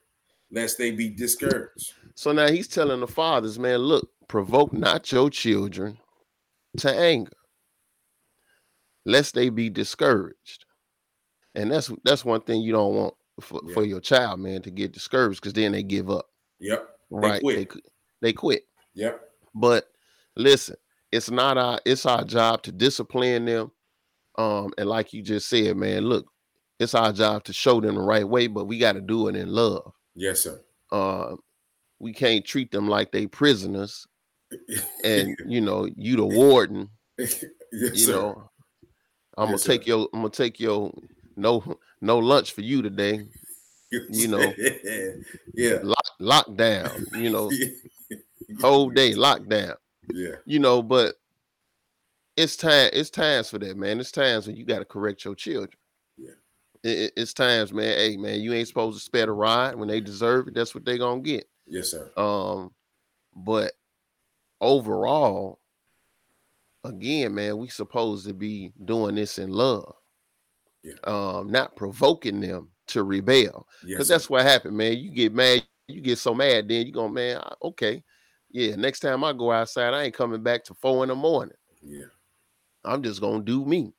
lest 0.51 0.79
they 0.79 0.91
be 0.91 1.09
discouraged. 1.09 1.95
So 2.15 2.33
now 2.33 2.49
he's 2.49 2.69
telling 2.69 3.01
the 3.01 3.07
fathers, 3.07 3.59
man, 3.59 3.79
look, 3.79 4.09
provoke 4.29 4.73
not 4.73 5.11
your 5.11 5.31
children 5.31 5.99
to 6.79 6.93
anger, 6.93 7.33
lest 9.05 9.35
they 9.35 9.49
be 9.49 9.71
discouraged. 9.71 10.65
And 11.59 11.71
that's 11.73 11.91
that's 12.05 12.25
one 12.25 12.41
thing 12.43 12.63
you 12.63 12.73
don't 12.73 12.95
want 12.95 13.15
for, 13.41 13.61
Yeah. 13.67 13.75
for 13.75 13.85
your 13.85 14.01
child, 14.01 14.41
man, 14.41 14.63
to 14.63 14.71
get 14.71 14.93
discouraged 14.93 15.41
because 15.41 15.53
then 15.55 15.73
they 15.73 15.83
give 15.83 16.09
up. 16.09 16.27
Yep. 16.61 16.89
Right. 17.11 17.41
quit. 17.41 17.57
They, 17.73 17.81
they 18.21 18.33
quit. 18.33 18.63
Yep. 18.95 19.21
But 19.55 19.87
listen, 20.37 20.77
it's 21.11 21.31
not 21.31 21.59
our 21.59 21.81
it's 21.85 22.07
our 22.07 22.23
job 22.25 22.63
to 22.63 22.73
discipline 22.73 23.45
them. 23.47 23.73
Um, 24.37 24.73
and 24.79 24.89
like 24.89 25.13
you 25.13 25.21
just 25.23 25.49
said, 25.49 25.77
man, 25.77 26.05
look, 26.05 26.27
it's 26.79 26.95
our 26.95 27.13
job 27.13 27.43
to 27.45 27.53
show 27.53 27.81
them 27.81 27.97
the 27.97 28.01
right 28.01 28.29
way, 28.29 28.47
but 28.47 28.67
we 28.67 28.79
got 28.79 28.93
to 28.93 29.01
do 29.01 29.27
it 29.27 29.35
in 29.35 29.49
love. 29.51 29.93
Yes, 30.15 30.41
sir. 30.41 30.61
Uh, 30.93 31.35
we 31.99 32.13
can't 32.13 32.45
treat 32.45 32.71
them 32.71 32.89
like 32.89 33.11
they 33.11 33.27
prisoners, 33.27 34.07
and 35.05 35.37
you 35.47 35.61
know, 35.61 35.89
you 35.97 36.17
the 36.17 36.25
warden. 36.25 36.89
yes, 37.19 37.43
You 37.73 37.97
sir. 37.97 38.13
know, 38.13 38.51
I'm 39.37 39.51
Yes, 39.51 39.67
gonna 39.67 39.79
take 39.79 39.87
your 39.89 40.09
I'm 40.13 40.21
gonna 40.21 40.31
take 40.31 40.61
your 40.61 40.93
no 41.39 41.79
no 42.01 42.19
lunch 42.19 42.53
for 42.53 42.61
you 42.63 42.83
today. 42.83 43.27
you 44.11 44.29
know. 44.29 44.53
yeah. 45.55 45.79
Lock 45.83 46.05
lockdown. 46.21 47.05
You 47.17 47.31
know, 47.31 47.51
whole 48.61 48.91
day 48.91 49.13
lockdown. 49.15 49.77
yeah. 50.13 50.35
you 50.45 50.59
know, 50.59 50.83
but 50.83 51.15
it's 52.37 52.57
time, 52.57 52.91
it's 52.93 53.11
times 53.11 53.51
for 53.51 53.59
that, 53.59 53.77
man. 53.77 53.99
It's 53.99 54.13
times 54.13 54.47
when 54.47 54.57
you 54.57 54.65
got 54.65 54.79
to 54.81 54.85
correct 54.85 55.25
your 55.25 55.35
children. 55.35 55.71
Yeah. 56.17 56.31
It- 56.85 56.99
it- 56.99 57.13
it's 57.17 57.33
times, 57.33 57.73
man. 57.73 57.97
Hey, 57.99 58.17
man, 58.17 58.41
you 58.41 58.53
ain't 58.53 58.69
supposed 58.69 58.99
to 58.99 59.05
spare 59.05 59.27
the 59.27 59.33
ride 59.33 59.75
when 59.75 59.89
they 59.89 60.01
deserve 60.01 60.49
it. 60.49 60.55
That's 60.55 60.75
what 60.75 60.85
they 60.85 60.99
gonna 60.99 61.21
get. 61.21 61.49
Yes, 61.67 61.91
sir. 61.91 62.11
Um, 62.17 62.71
but 63.35 63.73
overall, 64.61 65.59
again, 66.85 67.35
man, 67.35 67.59
we 67.59 67.69
supposed 67.69 68.27
to 68.27 68.35
be 68.35 68.73
doing 68.85 69.15
this 69.17 69.39
in 69.39 69.51
love. 69.51 69.95
Yeah. 70.89 70.95
Um, 71.39 71.51
not 71.51 71.77
provoking 71.77 72.41
them 72.41 72.69
to 72.89 73.03
rebel. 73.03 73.67
Yes, 73.83 73.89
Because 73.91 74.09
sir. 74.09 74.15
that's 74.15 74.31
what 74.31 74.43
happened, 74.45 74.77
man. 74.77 74.97
You 74.99 75.11
get 75.11 75.35
mad, 75.35 75.65
you 75.89 76.01
get 76.01 76.19
so 76.19 76.35
mad, 76.35 76.69
then 76.69 76.87
you 76.87 76.93
go, 76.93 77.09
man, 77.09 77.41
okay. 77.63 78.03
Yeah, 78.51 78.77
next 78.77 79.01
time 79.01 79.25
I 79.25 79.33
go 79.33 79.53
outside, 79.53 79.93
I 79.95 80.05
ain't 80.05 80.15
coming 80.15 80.43
back 80.43 80.65
to 80.65 80.75
four 80.75 81.03
in 81.05 81.09
the 81.09 81.15
morning. 81.15 81.57
yeah. 81.83 82.07
I'm 82.85 83.03
just 83.03 83.21
gonna 83.21 83.43
do 83.43 83.65
me, 83.65 83.93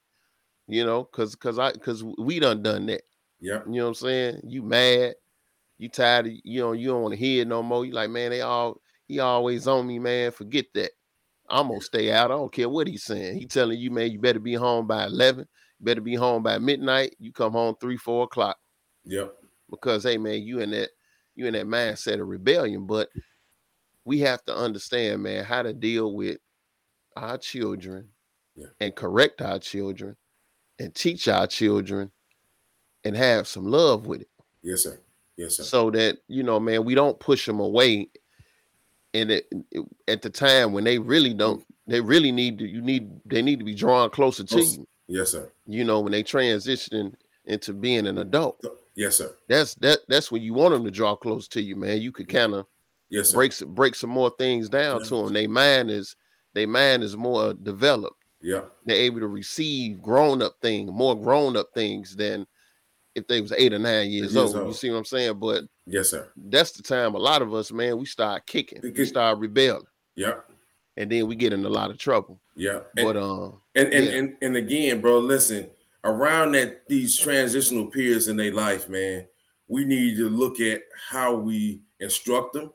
you 0.67 0.86
know, 0.86 1.03
cause 1.03 1.36
cause 1.36 1.60
I 1.60 1.72
cause 1.74 2.03
we 2.17 2.39
done 2.39 2.63
done 2.63 2.86
that. 2.88 3.01
Yeah. 3.39 3.60
You 3.65 3.74
know 3.74 3.84
what 3.84 3.88
I'm 3.89 3.93
saying? 3.96 4.41
You 4.48 4.63
mad, 4.63 5.15
you 5.77 5.89
tired 5.89 6.27
of 6.27 6.34
you 6.43 6.62
know, 6.62 6.72
you 6.72 6.88
don't 6.88 7.01
want 7.03 7.13
to 7.13 7.19
hear 7.19 7.46
no 7.46 7.62
more. 7.62 7.86
You 7.86 7.91
like, 7.93 8.10
man, 8.10 8.31
they 8.31 8.41
all 8.41 8.81
he 9.08 9.19
always 9.19 9.67
on 9.67 9.86
me, 9.86 10.00
man. 10.00 10.31
Forget 10.31 10.65
that. 10.75 10.91
I'm 11.50 11.67
gonna 11.67 11.81
stay 11.81 12.12
out. 12.12 12.31
I 12.31 12.36
don't 12.36 12.51
care 12.51 12.69
what 12.69 12.88
he's 12.88 13.03
saying. 13.03 13.38
He 13.38 13.46
telling 13.46 13.79
you, 13.79 13.91
man, 13.91 14.12
you 14.12 14.19
better 14.19 14.39
be 14.39 14.53
home 14.53 14.88
by 14.88 15.05
11, 15.05 15.41
you 15.41 15.46
better 15.81 16.01
be 16.01 16.15
home 16.15 16.43
by 16.43 16.57
midnight. 16.57 17.15
You 17.19 17.31
come 17.31 17.51
home 17.53 17.75
three, 17.79 17.98
four 17.98 18.24
o'clock 18.25 18.57
Yep. 19.05 19.33
because 19.69 20.03
hey 20.03 20.17
man, 20.17 20.41
you 20.43 20.59
in 20.59 20.71
that 20.71 20.89
you 21.36 21.45
in 21.48 21.53
that 21.53 21.65
mindset 21.67 22.19
of 22.21 22.27
rebellion. 22.27 22.86
But 22.86 23.09
we 24.05 24.19
have 24.19 24.43
to 24.45 24.55
understand, 24.55 25.24
man, 25.24 25.43
how 25.43 25.62
to 25.62 25.74
deal 25.74 26.13
with 26.15 26.39
our 27.15 27.38
children 27.38 28.09
Yeah. 28.55 28.67
and 28.79 28.95
correct 28.95 29.41
our 29.41 29.59
children 29.59 30.15
and 30.79 30.93
teach 30.95 31.27
our 31.27 31.48
children 31.48 32.12
and 33.03 33.15
have 33.15 33.48
some 33.48 33.65
love 33.65 34.05
with 34.07 34.21
it. 34.21 34.29
Yes, 34.62 34.83
sir. 34.83 35.00
Yes, 35.38 35.57
sir. 35.57 35.63
So 35.63 35.91
that 35.91 36.17
you 36.27 36.43
know, 36.43 36.59
man, 36.59 36.83
we 36.86 36.95
don't 36.95 37.19
push 37.19 37.45
them 37.45 37.59
away. 37.59 38.09
And 39.13 39.31
it, 39.31 39.48
it- 39.71 39.86
at 40.07 40.21
the 40.21 40.29
time 40.29 40.71
when 40.74 40.83
they 40.83 41.00
really 41.00 41.33
don't, 41.33 41.63
they 41.88 42.01
really 42.01 42.31
need 42.31 42.59
to. 42.59 42.67
You 42.67 42.81
need 42.81 43.09
they 43.25 43.41
need 43.41 43.59
to 43.59 43.65
be 43.65 43.74
drawn 43.74 44.09
closer 44.09 44.43
to 44.43 44.62
you. 44.62 44.88
Yes, 45.09 45.31
sir. 45.31 45.51
You 45.67 45.83
know, 45.83 45.99
when 45.99 46.11
they 46.13 46.23
transition 46.23 47.15
into 47.45 47.73
being 47.73 48.07
an 48.07 48.17
adult 48.19 48.63
Yes, 48.95 49.17
sir. 49.17 49.35
that's 49.47 49.75
that 49.75 49.99
that's 50.07 50.31
when 50.31 50.41
you 50.41 50.53
want 50.53 50.73
them 50.73 50.83
to 50.85 50.91
draw 50.91 51.15
close 51.15 51.47
to 51.49 51.61
you, 51.61 51.75
man. 51.75 52.01
You 52.01 52.11
could 52.11 52.29
kind 52.29 52.53
of 52.53 52.65
Yes, 53.09 53.29
sir. 53.29 53.37
break 53.37 53.51
some 53.53 53.73
break 53.73 53.95
some 53.95 54.09
more 54.11 54.31
things 54.37 54.69
down 54.69 55.03
to 55.03 55.23
them. 55.23 55.33
They 55.33 55.47
mind 55.47 55.89
is 55.89 56.15
they 56.53 56.65
mind 56.65 57.03
is 57.03 57.17
more 57.17 57.53
developed. 57.53 58.15
Yeah, 58.41 58.61
They're 58.85 58.95
able 58.95 59.19
to 59.19 59.27
receive 59.27 60.01
grown 60.01 60.41
up 60.41 60.55
things, 60.61 60.89
more 60.91 61.19
grown 61.19 61.57
up 61.57 61.67
things 61.73 62.15
than 62.15 62.47
if 63.15 63.27
they 63.27 63.41
was 63.41 63.51
eight 63.51 63.73
or 63.73 63.79
nine 63.79 64.09
years, 64.11 64.33
Years 64.33 64.55
old. 64.55 64.67
You 64.67 64.73
see 64.73 64.89
what 64.89 64.97
I'm 64.97 65.05
saying? 65.05 65.39
But 65.39 65.65
Yes, 65.85 66.09
sir. 66.11 66.31
that's 66.37 66.71
the 66.71 66.83
time 66.83 67.15
a 67.15 67.17
lot 67.17 67.41
of 67.41 67.53
us, 67.53 67.71
man, 67.73 67.97
we 67.97 68.05
start 68.05 68.45
kicking, 68.45 68.79
we 68.81 69.05
start 69.05 69.39
rebelling, 69.39 69.83
Yep. 70.15 70.49
And 71.00 71.10
then 71.10 71.27
we 71.27 71.36
get 71.36 71.53
in 71.53 71.65
a 71.65 71.70
lot 71.70 71.89
of 71.89 71.98
trouble. 71.98 72.39
Yeah. 72.56 72.82
And, 72.98 73.06
But 73.06 73.18
um, 73.18 73.62
and, 73.74 73.88
and, 73.94 74.06
yeah. 74.06 74.12
and 74.12 74.38
and 74.41 74.58
again, 74.58 75.01
bro, 75.01 75.18
listen, 75.18 75.70
around 76.03 76.51
that 76.51 76.88
these 76.89 77.18
transitional 77.18 77.88
periods 77.88 78.27
in 78.27 78.36
their 78.36 78.53
life, 78.53 78.89
man, 78.89 79.25
we 79.70 79.86
need 79.86 80.18
to 80.18 80.29
look 80.29 80.60
at 80.60 80.82
how 81.10 81.34
we 81.34 81.82
instruct 82.01 82.53
them. 82.53 82.74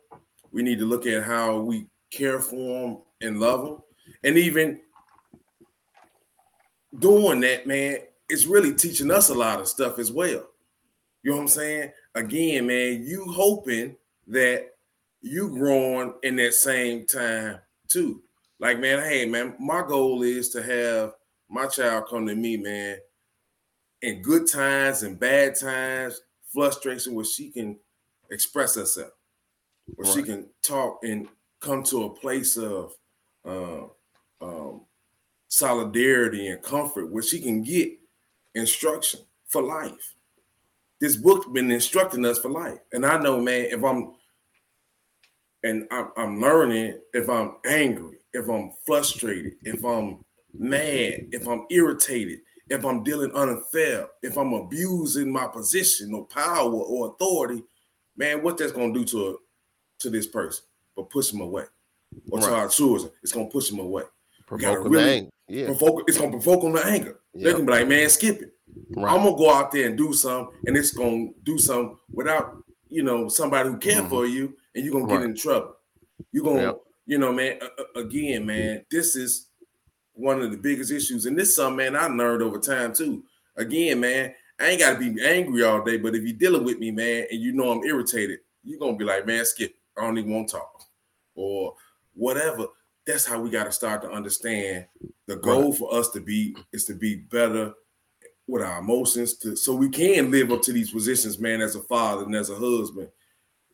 We 0.52 0.62
need 0.62 0.78
to 0.78 0.86
look 0.86 1.06
at 1.06 1.22
how 1.22 1.58
we 1.58 1.86
care 2.10 2.40
for 2.40 2.56
them 2.56 2.98
and 3.20 3.40
love 3.40 3.62
them. 3.62 3.82
And 4.22 4.38
even 4.38 4.80
doing 6.98 7.40
that, 7.40 7.66
man, 7.66 7.98
it's 8.30 8.46
really 8.46 8.72
teaching 8.72 9.10
us 9.10 9.28
a 9.28 9.34
lot 9.34 9.60
of 9.60 9.68
stuff 9.68 9.98
as 9.98 10.10
well. 10.10 10.48
You 11.22 11.30
know 11.30 11.36
what 11.36 11.42
I'm 11.42 11.48
saying? 11.48 11.92
Again, 12.14 12.68
man, 12.68 13.04
you 13.04 13.26
hoping 13.30 13.96
that 14.28 14.70
you 15.20 15.50
growing 15.50 16.14
in 16.22 16.36
that 16.36 16.54
same 16.54 17.06
time 17.06 17.58
too. 17.94 18.22
Like, 18.58 18.80
man, 18.80 19.00
hey, 19.00 19.24
man, 19.26 19.54
my 19.58 19.82
goal 19.86 20.22
is 20.22 20.50
to 20.50 20.62
have 20.62 21.12
my 21.48 21.66
child 21.66 22.08
come 22.10 22.26
to 22.26 22.34
me, 22.34 22.56
man, 22.56 22.98
in 24.02 24.20
good 24.20 24.48
times 24.50 25.02
and 25.02 25.18
bad 25.18 25.54
times, 25.54 26.20
frustration 26.52 27.14
where 27.14 27.24
she 27.24 27.50
can 27.50 27.78
express 28.30 28.74
herself, 28.74 29.12
where 29.94 30.12
she 30.12 30.22
can 30.22 30.48
talk 30.62 30.98
and 31.04 31.28
come 31.60 31.82
to 31.84 32.04
a 32.04 32.10
place 32.10 32.56
of 32.56 32.92
uh, 33.44 33.84
um, 34.40 34.82
solidarity 35.48 36.48
and 36.48 36.62
comfort 36.62 37.12
where 37.12 37.22
she 37.22 37.40
can 37.40 37.62
get 37.62 37.92
instruction 38.54 39.20
for 39.46 39.62
life. 39.62 40.14
This 41.00 41.16
book's 41.16 41.46
been 41.48 41.70
instructing 41.70 42.24
us 42.24 42.38
for 42.38 42.50
life. 42.50 42.78
And 42.92 43.04
I 43.06 43.18
know, 43.18 43.40
man, 43.40 43.66
if 43.70 43.84
I'm 43.84 44.14
and 45.64 45.86
I'm, 45.90 46.08
I'm 46.16 46.40
learning 46.40 47.00
if 47.12 47.28
I'm 47.28 47.56
angry, 47.66 48.18
if 48.32 48.48
I'm 48.48 48.70
frustrated, 48.86 49.54
if 49.64 49.84
I'm 49.84 50.24
mad, 50.56 51.28
if 51.32 51.48
I'm 51.48 51.64
irritated, 51.70 52.40
if 52.68 52.84
I'm 52.84 53.02
dealing 53.02 53.32
unfair, 53.34 54.06
if 54.22 54.36
I'm 54.38 54.52
abusing 54.52 55.32
my 55.32 55.46
position 55.48 56.14
or 56.14 56.26
power 56.26 56.70
or 56.72 57.08
authority, 57.08 57.64
man, 58.16 58.42
what 58.42 58.56
that's 58.58 58.72
gonna 58.72 58.92
do 58.94 59.04
to 59.06 59.38
to 60.00 60.10
this 60.10 60.26
person? 60.26 60.64
But 60.96 61.10
push 61.10 61.30
them 61.30 61.40
away. 61.40 61.64
Or 62.30 62.38
to 62.40 62.46
Right. 62.46 62.52
our 62.60 62.68
children, 62.68 63.10
it's 63.22 63.32
gonna 63.32 63.48
push 63.50 63.70
them 63.70 63.80
away. 63.80 64.04
provoke 64.46 64.84
really 64.84 65.10
anger. 65.10 65.30
Yeah, 65.48 65.66
Provoke, 65.66 66.02
it's 66.06 66.18
gonna 66.18 66.30
provoke 66.32 66.62
them 66.62 66.74
to 66.74 66.86
anger. 66.86 67.20
They 67.34 67.48
Yeah. 67.48 67.54
can 67.56 67.64
be 67.66 67.72
like, 67.72 67.88
man, 67.88 68.08
skip 68.10 68.42
it. 68.42 68.50
right. 68.96 69.10
I'm 69.14 69.24
gonna 69.24 69.36
go 69.36 69.50
out 69.50 69.72
there 69.72 69.88
and 69.88 69.96
do 69.96 70.12
something, 70.12 70.54
and 70.66 70.76
it's 70.76 70.90
gonna 70.90 71.30
do 71.44 71.56
something 71.58 71.96
without 72.12 72.62
you 72.94 73.02
know 73.02 73.28
somebody 73.28 73.68
who 73.68 73.76
care 73.76 74.02
Mhm. 74.02 74.08
for 74.08 74.24
you, 74.24 74.56
and 74.74 74.84
you're 74.84 74.94
gonna 74.94 75.12
get 75.12 75.24
in 75.24 75.34
trouble. 75.34 75.76
You're 76.30 76.44
gonna, 76.44 76.62
Yep. 76.62 76.80
you 77.06 77.18
know, 77.18 77.32
man. 77.32 77.58
Uh, 77.60 77.82
uh, 77.82 78.00
again, 78.00 78.46
man, 78.46 78.86
this 78.88 79.16
is 79.16 79.48
one 80.12 80.40
of 80.40 80.52
the 80.52 80.56
biggest 80.56 80.92
issues, 80.92 81.26
and 81.26 81.36
this 81.36 81.48
is 81.48 81.56
something 81.56 81.76
man 81.92 81.96
I 81.96 82.06
learned 82.06 82.42
over 82.42 82.58
time 82.58 82.94
too. 82.94 83.24
Again, 83.56 83.98
man, 83.98 84.32
I 84.60 84.68
ain't 84.68 84.80
gotta 84.80 84.98
be 84.98 85.20
angry 85.24 85.64
all 85.64 85.82
day, 85.82 85.96
but 85.96 86.14
if 86.14 86.22
you're 86.22 86.38
dealing 86.38 86.62
with 86.62 86.78
me, 86.78 86.92
man, 86.92 87.26
and 87.30 87.40
you 87.40 87.52
know 87.52 87.72
I'm 87.72 87.82
irritated, 87.84 88.38
you're 88.62 88.78
gonna 88.78 88.96
be 88.96 89.04
like, 89.04 89.26
man, 89.26 89.44
skip, 89.44 89.74
I 89.96 90.02
don't 90.02 90.16
even 90.16 90.32
want 90.32 90.48
to 90.50 90.56
talk, 90.58 90.82
or 91.34 91.74
whatever. 92.14 92.68
That's 93.06 93.26
how 93.26 93.40
we 93.40 93.50
gotta 93.50 93.72
start 93.72 94.02
to 94.02 94.10
understand 94.10 94.86
the 95.26 95.34
goal 95.36 95.70
right. 95.70 95.78
for 95.78 95.92
us 95.92 96.10
to 96.10 96.20
be 96.20 96.56
is 96.72 96.84
to 96.84 96.94
be 96.94 97.16
better 97.16 97.74
with 98.46 98.62
our 98.62 98.80
emotions, 98.80 99.36
to 99.38 99.56
so 99.56 99.74
we 99.74 99.88
can 99.88 100.30
live 100.30 100.52
up 100.52 100.62
to 100.62 100.72
these 100.72 100.90
positions, 100.90 101.38
man, 101.38 101.60
as 101.60 101.76
a 101.76 101.82
father 101.82 102.24
and 102.24 102.34
as 102.34 102.50
a 102.50 102.54
husband. 102.54 103.08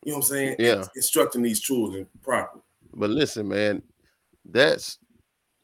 You 0.05 0.13
know 0.13 0.19
what 0.19 0.25
I'm 0.25 0.29
saying? 0.31 0.57
Yeah, 0.59 0.85
instructing 0.97 1.43
these 1.43 1.61
children 1.61 2.07
properly. 2.23 2.63
But 2.95 3.11
listen, 3.11 3.49
man, 3.49 3.83
that's 4.45 4.99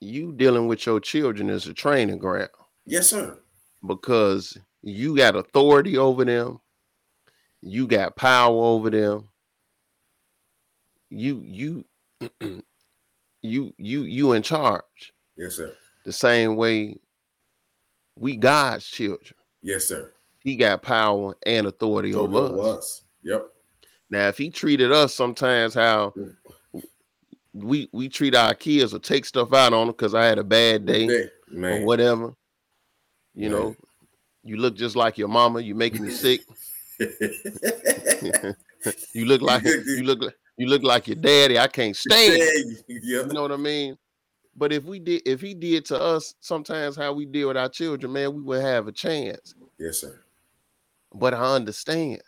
you 0.01 0.33
dealing 0.33 0.67
with 0.67 0.85
your 0.87 1.01
children 1.01 1.51
as 1.51 1.67
a 1.67 1.75
training 1.75 2.19
ground. 2.19 2.51
Yes, 2.85 3.09
sir. 3.09 3.39
Because 3.87 4.59
you 4.83 5.17
got 5.17 5.37
authority 5.37 5.97
over 5.97 6.25
them, 6.25 6.61
you 7.63 7.87
got 7.87 8.17
power 8.17 8.57
over 8.57 8.91
them. 8.91 9.29
You 11.11 11.43
you 11.45 11.85
you 13.43 13.73
you 13.79 14.03
you 14.03 14.33
in 14.33 14.43
charge. 14.43 15.13
Yes, 15.37 15.55
sir. 15.55 15.73
The 16.05 16.13
same 16.13 16.57
way 16.57 16.97
we 18.19 18.37
God's 18.37 18.87
children. 18.87 19.35
Yes, 19.63 19.87
sir. 19.87 20.13
He 20.41 20.57
got 20.57 20.83
power 20.83 21.37
and 21.45 21.67
authority 21.67 22.15
over, 22.15 22.37
over 22.39 22.61
us. 22.61 22.79
us. 22.79 23.03
Yep. 23.23 23.47
Now, 24.11 24.29
if 24.29 24.39
he 24.39 24.51
treated 24.51 24.93
us 24.93 25.13
sometimes 25.15 25.75
how 25.75 26.15
we 27.53 27.89
we 27.93 28.09
treat 28.09 28.35
our 28.35 28.55
kids 28.55 28.95
or 28.95 28.99
take 28.99 29.25
stuff 29.25 29.53
out 29.53 29.73
on 29.73 29.87
them 29.87 29.97
because 29.97 30.15
I 30.15 30.25
had 30.25 30.39
a 30.39 30.45
bad 30.45 30.87
day 30.87 31.29
Man. 31.51 31.83
or 31.83 31.87
whatever. 31.87 32.35
You 33.35 33.51
Man. 33.51 33.59
know, 33.59 33.77
you 34.45 34.57
look 34.57 34.77
just 34.77 34.95
like 34.95 35.19
your 35.19 35.29
mama. 35.29 35.61
You 35.61 35.75
making 35.75 36.05
me 36.05 36.11
sick. 36.11 36.43
you 39.13 39.25
look 39.25 39.43
like 39.43 39.65
you 39.65 40.05
look 40.05 40.23
like 40.23 40.37
you 40.57 40.67
look 40.67 40.83
like 40.83 41.09
your 41.09 41.17
daddy. 41.17 41.59
I 41.59 41.67
can't 41.67 41.97
stand. 41.97 42.41
You 42.89 43.27
know 43.27 43.43
what 43.43 43.53
I 43.53 43.57
mean? 43.57 43.99
But 44.57 44.73
if 44.73 44.85
we 44.85 44.99
did, 44.99 45.23
if 45.27 45.41
he 45.41 45.55
did 45.55 45.85
to 45.87 46.01
us 46.01 46.35
sometimes 46.41 46.97
how 46.97 47.13
we 47.13 47.27
deal 47.27 47.49
with 47.49 47.57
our 47.57 47.69
children, 47.69 48.13
man, 48.13 48.35
we 48.35 48.41
would 48.41 48.63
have 48.63 48.89
a 48.89 48.93
chance. 48.93 49.55
Yes, 49.79 49.99
sir. 49.99 50.21
But 51.15 51.35
I 51.35 51.55
understand. 51.55 52.23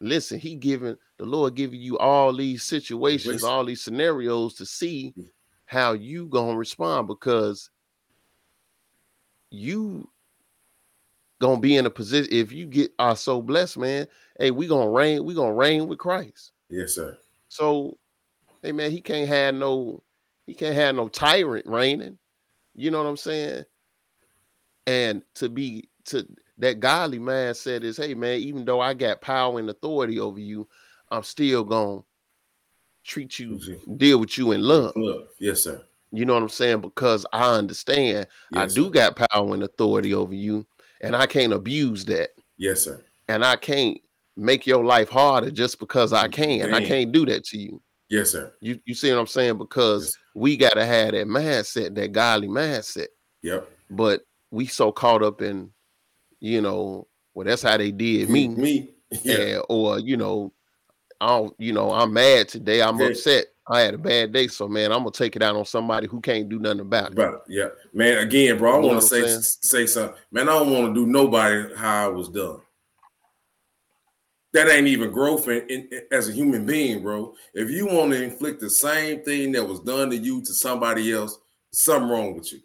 Listen, 0.00 0.40
he 0.40 0.56
giving 0.56 0.96
the 1.18 1.24
Lord 1.24 1.54
giving 1.54 1.80
you 1.80 1.98
all 1.98 2.34
these 2.34 2.62
situations, 2.64 3.44
all 3.44 3.64
these 3.64 3.82
scenarios 3.82 4.54
to 4.54 4.66
see 4.66 5.14
mm. 5.16 5.28
how 5.66 5.92
you 5.92 6.26
gonna 6.26 6.56
respond 6.56 7.06
because 7.06 7.70
you 9.50 10.08
gonna 11.40 11.60
be 11.60 11.76
in 11.76 11.86
a 11.86 11.90
position 11.90 12.32
if 12.32 12.50
you 12.50 12.66
get 12.66 12.92
are 12.98 13.14
so 13.14 13.42
blessed, 13.42 13.78
man. 13.78 14.06
Hey, 14.38 14.50
we 14.50 14.66
gonna 14.66 14.90
reign, 14.90 15.24
we 15.24 15.34
gonna 15.34 15.54
reign 15.54 15.86
with 15.86 15.98
Christ. 15.98 16.52
Yes, 16.68 16.94
sir. 16.94 17.18
So, 17.48 17.98
hey 18.62 18.72
man, 18.72 18.90
he 18.90 19.00
can't 19.00 19.28
have 19.28 19.54
no, 19.54 20.02
he 20.46 20.54
can't 20.54 20.74
have 20.74 20.94
no 20.94 21.08
tyrant 21.08 21.66
reigning. 21.66 22.18
You 22.74 22.90
know 22.90 23.02
what 23.02 23.08
I'm 23.08 23.16
saying? 23.16 23.64
And 24.86 25.22
to 25.34 25.48
be 25.48 25.88
to 26.06 26.26
that 26.58 26.80
godly 26.80 27.18
man 27.18 27.54
said 27.54 27.84
is, 27.84 27.96
hey 27.96 28.14
man, 28.14 28.40
even 28.40 28.64
though 28.64 28.80
I 28.80 28.94
got 28.94 29.20
power 29.20 29.58
and 29.58 29.70
authority 29.70 30.18
over 30.18 30.40
you, 30.40 30.68
I'm 31.10 31.22
still 31.22 31.64
gonna 31.64 32.00
treat 33.04 33.38
you, 33.38 33.60
deal 33.96 34.18
with 34.18 34.38
you 34.38 34.52
in 34.52 34.62
love. 34.62 34.92
Love, 34.96 35.28
yes, 35.38 35.62
sir. 35.62 35.82
You 36.10 36.24
know 36.24 36.34
what 36.34 36.42
I'm 36.42 36.48
saying? 36.48 36.80
Because 36.80 37.24
I 37.32 37.54
understand 37.54 38.26
yes, 38.50 38.62
I 38.62 38.66
do 38.66 38.84
sir. 38.84 38.90
got 38.90 39.16
power 39.16 39.54
and 39.54 39.62
authority 39.62 40.14
over 40.14 40.34
you, 40.34 40.66
and 41.00 41.16
I 41.16 41.26
can't 41.26 41.52
abuse 41.52 42.04
that. 42.06 42.30
Yes, 42.58 42.82
sir. 42.82 43.02
And 43.28 43.44
I 43.44 43.56
can't 43.56 43.98
make 44.36 44.66
your 44.66 44.84
life 44.84 45.08
harder 45.08 45.50
just 45.50 45.78
because 45.78 46.12
I 46.12 46.28
can. 46.28 46.70
Man. 46.70 46.74
I 46.74 46.86
can't 46.86 47.12
do 47.12 47.24
that 47.26 47.44
to 47.44 47.58
you. 47.58 47.80
Yes, 48.08 48.32
sir. 48.32 48.52
You 48.60 48.78
you 48.84 48.94
see 48.94 49.10
what 49.10 49.20
I'm 49.20 49.26
saying? 49.26 49.58
Because 49.58 50.04
yes, 50.04 50.16
we 50.34 50.56
gotta 50.56 50.84
have 50.84 51.12
that 51.12 51.26
mindset, 51.26 51.94
that 51.94 52.12
godly 52.12 52.48
mindset. 52.48 53.08
Yep. 53.42 53.68
But 53.90 54.22
we 54.50 54.66
so 54.66 54.92
caught 54.92 55.22
up 55.22 55.42
in, 55.42 55.70
you 56.40 56.60
know, 56.60 57.06
well, 57.34 57.46
that's 57.46 57.62
how 57.62 57.76
they 57.76 57.90
did 57.90 58.30
me. 58.30 58.48
Me. 58.48 58.88
Yeah. 59.22 59.58
Or 59.68 59.98
you 59.98 60.16
know, 60.16 60.54
I 61.20 61.26
don't, 61.26 61.54
you 61.58 61.74
know, 61.74 61.92
I'm 61.92 62.14
mad 62.14 62.48
today. 62.48 62.80
I'm 62.80 62.98
upset. 62.98 63.44
I 63.68 63.80
had 63.80 63.94
a 63.94 63.98
bad 63.98 64.32
day, 64.32 64.48
so 64.48 64.66
man, 64.66 64.90
I'm 64.90 65.00
gonna 65.00 65.10
take 65.10 65.36
it 65.36 65.42
out 65.42 65.54
on 65.54 65.66
somebody 65.66 66.08
who 66.08 66.20
can't 66.20 66.48
do 66.48 66.58
nothing 66.58 66.80
about 66.80 67.12
it. 67.12 67.18
It. 67.18 67.34
Yeah, 67.46 67.68
man. 67.92 68.18
Again, 68.18 68.56
bro, 68.56 68.74
I 68.74 68.78
want 68.78 69.00
to 69.02 69.06
say 69.06 69.38
say 69.38 69.86
something. 69.86 70.16
Man, 70.32 70.48
I 70.48 70.52
don't 70.52 70.70
want 70.70 70.94
to 70.94 71.00
do 71.00 71.06
nobody 71.06 71.74
how 71.76 72.06
I 72.06 72.08
was 72.08 72.30
done. 72.30 72.60
That 74.52 74.68
ain't 74.68 74.86
even 74.86 75.10
growth 75.10 75.48
in, 75.48 75.66
in, 75.68 75.88
as 76.10 76.28
a 76.28 76.32
human 76.32 76.66
being, 76.66 77.02
bro. 77.02 77.34
If 77.54 77.70
you 77.70 77.86
want 77.86 78.12
to 78.12 78.22
inflict 78.22 78.60
the 78.60 78.68
same 78.68 79.22
thing 79.22 79.52
that 79.52 79.66
was 79.66 79.80
done 79.80 80.10
to 80.10 80.16
you 80.16 80.42
to 80.42 80.52
somebody 80.52 81.12
else, 81.12 81.38
something 81.72 82.10
wrong 82.10 82.36
with 82.36 82.52
you. 82.52 82.60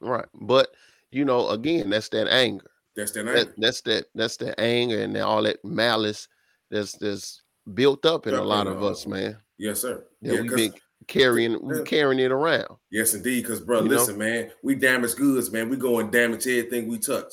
Right, 0.00 0.26
but 0.34 0.68
you 1.10 1.24
know, 1.24 1.48
again, 1.50 1.90
that's 1.90 2.08
that 2.10 2.28
anger. 2.28 2.70
That's 2.94 3.10
that 3.12 3.20
anger. 3.20 3.44
That, 3.44 3.54
that's 3.58 3.80
that. 3.82 4.06
That's 4.14 4.36
that 4.38 4.60
anger 4.60 5.02
and 5.02 5.16
all 5.16 5.42
that 5.42 5.64
malice. 5.64 6.28
There's 6.70 6.92
there's 6.94 7.42
built 7.74 8.06
up 8.06 8.26
in 8.26 8.34
a 8.34 8.42
lot 8.42 8.66
of 8.66 8.82
uh, 8.82 8.88
us, 8.88 9.06
man. 9.06 9.36
Yes, 9.58 9.80
sir. 9.80 10.04
Yeah, 10.20 10.40
we've 10.40 10.54
been 10.54 10.74
carrying 11.06 11.64
we 11.64 11.82
carrying 11.82 12.20
it 12.20 12.32
around. 12.32 12.76
Yes, 12.90 13.14
indeed. 13.14 13.42
Because, 13.42 13.60
bro, 13.60 13.82
you 13.82 13.88
listen, 13.88 14.18
know? 14.18 14.24
man, 14.24 14.50
we 14.62 14.74
damage 14.74 15.14
goods, 15.16 15.50
man. 15.50 15.68
We 15.68 15.76
go 15.76 16.00
and 16.00 16.10
damage 16.10 16.46
everything 16.46 16.88
we 16.88 16.98
touch. 16.98 17.32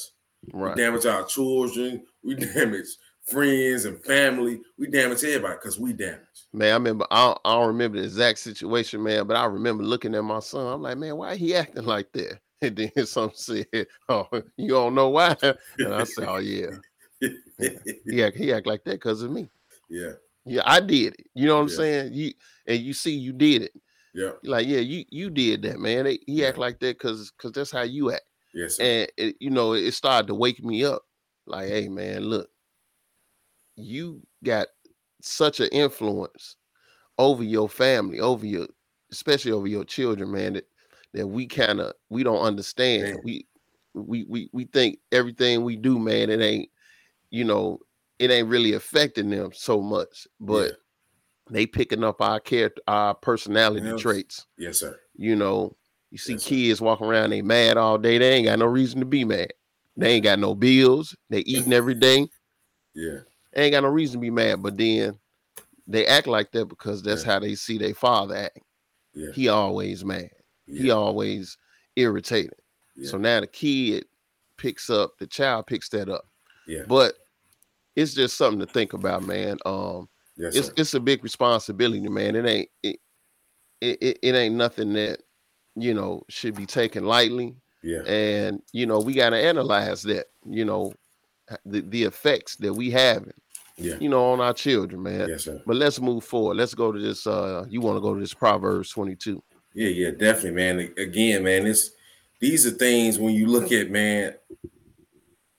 Right. 0.53 0.75
We 0.75 0.81
damage 0.81 1.05
our 1.05 1.25
children. 1.25 2.03
We 2.23 2.35
damage 2.53 2.87
friends 3.29 3.85
and 3.85 4.03
family. 4.03 4.61
We 4.77 4.87
damage 4.87 5.23
everybody 5.23 5.55
because 5.55 5.79
we 5.79 5.93
damage. 5.93 6.19
Man, 6.53 6.71
I 6.71 6.73
remember. 6.73 7.07
I 7.11 7.27
don't, 7.27 7.39
I 7.45 7.53
don't 7.53 7.67
remember 7.67 7.97
the 7.97 8.05
exact 8.05 8.39
situation, 8.39 9.03
man, 9.03 9.27
but 9.27 9.37
I 9.37 9.45
remember 9.45 9.83
looking 9.83 10.15
at 10.15 10.23
my 10.23 10.39
son. 10.39 10.67
I'm 10.67 10.81
like, 10.81 10.97
man, 10.97 11.17
why 11.17 11.35
he 11.35 11.55
acting 11.55 11.85
like 11.85 12.11
that? 12.13 12.39
And 12.61 12.75
then 12.75 13.05
some 13.05 13.31
said, 13.35 13.67
"Oh, 14.09 14.27
you 14.57 14.67
don't 14.67 14.93
know 14.93 15.07
why?" 15.07 15.33
And 15.41 15.93
I 15.93 16.03
said, 16.03 16.27
"Oh 16.27 16.39
yeah, 16.39 16.71
yeah. 17.21 17.69
he 18.05 18.21
act 18.21 18.35
he 18.35 18.51
act 18.51 18.67
like 18.67 18.83
that 18.83 18.95
because 18.95 19.21
of 19.21 19.31
me." 19.31 19.49
Yeah. 19.89 20.11
Yeah, 20.45 20.63
I 20.65 20.81
did 20.81 21.13
it. 21.13 21.27
You 21.33 21.47
know 21.47 21.55
what 21.55 21.61
I'm 21.61 21.69
saying? 21.69 22.13
You 22.13 22.33
and 22.67 22.79
you 22.79 22.91
see 22.91 23.15
you 23.15 23.31
did 23.31 23.61
it. 23.61 23.71
Yeah. 24.13 24.31
Like, 24.43 24.67
yeah, 24.67 24.79
you 24.79 25.05
you 25.09 25.29
did 25.29 25.61
that, 25.61 25.79
man. 25.79 26.05
he 26.05 26.19
yeah. 26.27 26.47
act 26.47 26.57
like 26.57 26.79
that 26.79 26.97
because 26.97 27.31
because 27.31 27.51
that's 27.51 27.71
how 27.71 27.83
you 27.83 28.11
act. 28.11 28.23
Yes. 28.53 28.77
Sir. 28.77 28.83
And 28.83 29.11
it, 29.17 29.35
you 29.39 29.51
know, 29.51 29.73
it 29.73 29.91
started 29.93 30.27
to 30.27 30.35
wake 30.35 30.63
me 30.63 30.83
up. 30.83 31.03
Like, 31.45 31.69
hey, 31.69 31.87
man, 31.87 32.23
look, 32.23 32.49
you 33.79 34.21
got 34.43 34.67
such 35.21 35.59
an 35.59 35.69
influence 35.71 36.55
over 37.17 37.43
your 37.43 37.69
family, 37.69 38.19
over 38.19 38.45
your, 38.45 38.67
especially 39.11 39.51
over 39.51 39.67
your 39.67 39.83
children, 39.83 40.31
man. 40.31 40.53
That 40.53 40.65
that 41.13 41.27
we 41.27 41.47
kind 41.47 41.79
of 41.79 41.93
we 42.09 42.23
don't 42.23 42.41
understand. 42.41 43.03
Man. 43.03 43.17
We 43.23 43.47
we 43.93 44.25
we 44.25 44.49
we 44.53 44.65
think 44.65 44.99
everything 45.11 45.63
we 45.63 45.75
do, 45.75 45.99
man, 45.99 46.29
it 46.29 46.41
ain't, 46.41 46.69
you 47.31 47.43
know, 47.43 47.79
it 48.19 48.31
ain't 48.31 48.47
really 48.47 48.73
affecting 48.73 49.29
them 49.29 49.51
so 49.53 49.81
much, 49.81 50.27
but 50.39 50.71
yeah. 50.71 50.75
they 51.49 51.65
picking 51.65 52.03
up 52.03 52.21
our 52.21 52.39
character, 52.39 52.81
our 52.87 53.15
personality 53.15 53.87
yes. 53.87 54.01
traits. 54.01 54.45
Yes, 54.57 54.79
sir. 54.79 54.99
You 55.15 55.35
know, 55.35 55.75
you 56.11 56.17
see 56.17 56.33
yes, 56.33 56.45
kids 56.45 56.79
sir. 56.79 56.85
walking 56.85 57.07
around, 57.07 57.31
they 57.31 57.41
mad 57.41 57.77
all 57.77 57.97
day. 57.97 58.17
They 58.17 58.33
ain't 58.33 58.45
got 58.45 58.59
no 58.59 58.65
reason 58.65 58.99
to 58.99 59.05
be 59.05 59.25
mad. 59.25 59.51
They 59.97 60.13
ain't 60.13 60.23
got 60.23 60.39
no 60.39 60.55
bills. 60.55 61.15
They 61.29 61.39
eating 61.39 61.73
every 61.73 61.95
day. 61.95 62.29
Yeah. 62.93 63.19
They 63.53 63.63
ain't 63.65 63.73
got 63.73 63.83
no 63.83 63.89
reason 63.89 64.19
to 64.19 64.21
be 64.21 64.29
mad, 64.29 64.61
but 64.61 64.77
then 64.77 65.17
they 65.87 66.05
act 66.05 66.27
like 66.27 66.51
that 66.51 66.65
because 66.65 67.01
that's 67.01 67.25
yeah. 67.25 67.33
how 67.33 67.39
they 67.39 67.55
see 67.55 67.77
their 67.77 67.95
father 67.95 68.35
act. 68.35 68.59
Yeah. 69.13 69.31
He 69.33 69.47
always 69.47 70.05
mad. 70.05 70.29
Yeah. 70.67 70.81
He 70.81 70.91
always 70.91 71.57
irritated. 71.95 72.53
So 73.03 73.17
now 73.17 73.39
the 73.39 73.47
kid 73.47 74.05
picks 74.57 74.89
up, 74.89 75.17
the 75.19 75.27
child 75.27 75.67
picks 75.67 75.89
that 75.89 76.09
up. 76.09 76.25
Yeah. 76.67 76.83
But 76.87 77.15
it's 77.95 78.13
just 78.13 78.37
something 78.37 78.59
to 78.59 78.71
think 78.71 78.93
about, 78.93 79.23
man. 79.23 79.57
Um, 79.65 80.09
yes, 80.37 80.55
it's 80.55 80.71
it's 80.77 80.93
a 80.93 80.99
big 80.99 81.23
responsibility, 81.23 82.07
man. 82.07 82.35
It 82.35 82.45
ain't 82.45 82.69
it, 82.83 82.99
it 83.81 84.19
it 84.21 84.35
ain't 84.35 84.55
nothing 84.55 84.93
that 84.93 85.21
you 85.75 85.93
know 85.93 86.23
should 86.29 86.55
be 86.55 86.65
taken 86.65 87.05
lightly. 87.05 87.55
Yeah, 87.81 88.03
and 88.03 88.61
you 88.73 88.85
know 88.85 88.99
we 88.99 89.13
got 89.13 89.31
to 89.31 89.37
analyze 89.37 90.03
that. 90.03 90.27
You 90.45 90.65
know, 90.65 90.93
the 91.65 91.81
the 91.81 92.03
effects 92.03 92.55
that 92.57 92.73
we 92.73 92.91
having. 92.91 93.33
Yeah, 93.79 93.95
you 93.99 94.09
know, 94.09 94.31
on 94.31 94.41
our 94.41 94.53
children, 94.53 95.03
man. 95.03 95.29
Yes, 95.29 95.45
sir. 95.45 95.61
But 95.65 95.77
let's 95.77 95.99
move 95.99 96.23
forward. 96.23 96.57
Let's 96.57 96.73
go 96.73 96.91
to 96.91 96.99
this. 96.99 97.25
Uh, 97.25 97.65
you 97.69 97.81
want 97.81 97.97
to 97.97 98.01
go 98.01 98.13
to 98.13 98.19
this 98.19 98.33
Proverbs 98.33 98.89
twenty 98.89 99.15
two? 99.15 99.41
Yeah, 99.73 99.89
yeah, 99.89 100.11
definitely, 100.11 100.51
man. 100.51 100.93
Again, 100.97 101.43
man, 101.43 101.63
this 101.63 101.91
these 102.39 102.65
are 102.65 102.71
things 102.71 103.17
when 103.17 103.33
you 103.33 103.47
look 103.47 103.71
at 103.71 103.89
man 103.89 104.33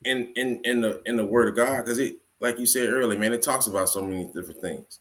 in 0.05 0.33
in 0.37 0.61
in 0.65 0.81
the 0.81 1.03
in 1.07 1.17
the 1.17 1.25
Word 1.25 1.49
of 1.49 1.57
God, 1.57 1.85
because 1.85 1.99
it 1.99 2.17
like 2.41 2.59
you 2.59 2.67
said 2.67 2.89
earlier, 2.89 3.19
man, 3.19 3.33
it 3.33 3.43
talks 3.43 3.67
about 3.67 3.89
so 3.89 4.03
many 4.03 4.25
different 4.35 4.61
things. 4.61 5.01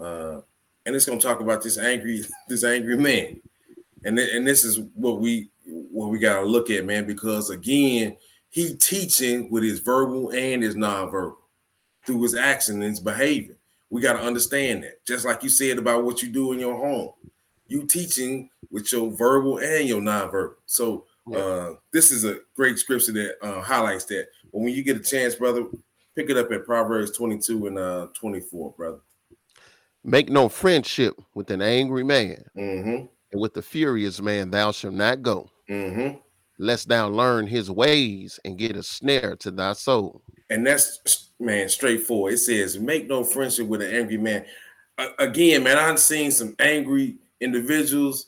Uh, 0.00 0.40
and 0.86 0.96
it's 0.96 1.04
gonna 1.06 1.20
talk 1.20 1.40
about 1.40 1.62
this 1.62 1.78
angry, 1.78 2.24
this 2.48 2.64
angry 2.64 2.96
man. 2.96 3.40
And, 4.04 4.16
th- 4.16 4.34
and 4.34 4.46
this 4.46 4.64
is 4.64 4.80
what 4.94 5.20
we 5.20 5.50
what 5.64 6.08
we 6.08 6.18
gotta 6.18 6.46
look 6.46 6.70
at, 6.70 6.86
man, 6.86 7.06
because 7.06 7.50
again, 7.50 8.16
he 8.48 8.74
teaching 8.74 9.50
with 9.50 9.62
his 9.62 9.80
verbal 9.80 10.30
and 10.30 10.62
his 10.62 10.74
nonverbal 10.74 11.36
through 12.06 12.22
his 12.22 12.34
action 12.34 12.76
and 12.76 12.84
his 12.90 13.00
behavior. 13.00 13.56
We 13.90 14.00
got 14.00 14.14
to 14.14 14.20
understand 14.20 14.84
that. 14.84 15.04
Just 15.04 15.24
like 15.24 15.42
you 15.42 15.48
said 15.48 15.78
about 15.78 16.04
what 16.04 16.22
you 16.22 16.28
do 16.30 16.52
in 16.52 16.58
your 16.60 16.76
home, 16.76 17.10
you 17.66 17.84
teaching 17.86 18.50
with 18.70 18.90
your 18.92 19.10
verbal 19.10 19.58
and 19.58 19.88
your 19.88 20.00
nonverbal. 20.00 20.54
So 20.66 21.06
uh, 21.34 21.72
this 21.92 22.10
is 22.10 22.24
a 22.24 22.38
great 22.56 22.78
scripture 22.78 23.12
that 23.12 23.34
uh, 23.42 23.60
highlights 23.62 24.04
that. 24.06 24.28
But 24.52 24.60
when 24.60 24.72
you 24.74 24.82
get 24.82 24.96
a 24.96 25.00
chance, 25.00 25.34
brother, 25.34 25.64
pick 26.16 26.30
it 26.30 26.36
up 26.36 26.50
at 26.52 26.64
Proverbs 26.64 27.10
22 27.16 27.66
and 27.66 27.78
uh, 27.78 28.06
24, 28.14 28.72
brother. 28.76 28.98
Make 30.02 30.28
no 30.30 30.48
friendship 30.48 31.14
with 31.34 31.50
an 31.50 31.60
angry 31.62 32.04
man, 32.04 32.42
Mm-hmm. 32.56 33.06
and 33.32 33.40
with 33.40 33.54
the 33.54 33.62
furious 33.62 34.20
man 34.20 34.50
thou 34.50 34.72
shalt 34.72 34.94
not 34.94 35.22
go, 35.22 35.50
Mm-hmm. 35.68 36.16
lest 36.58 36.88
thou 36.88 37.08
learn 37.08 37.46
his 37.46 37.70
ways 37.70 38.40
and 38.44 38.56
get 38.58 38.76
a 38.76 38.82
snare 38.82 39.36
to 39.36 39.50
thy 39.50 39.74
soul. 39.74 40.22
And 40.48 40.66
that's 40.66 41.29
man 41.40 41.68
straightforward. 41.68 42.34
It 42.34 42.38
says, 42.38 42.78
"Make 42.78 43.08
no 43.08 43.24
friendship 43.24 43.66
with 43.66 43.82
an 43.82 43.94
angry 43.94 44.18
man." 44.18 44.46
A- 44.98 45.14
again, 45.18 45.62
man, 45.62 45.78
I've 45.78 45.98
seen 45.98 46.30
some 46.30 46.54
angry 46.58 47.18
individuals, 47.40 48.26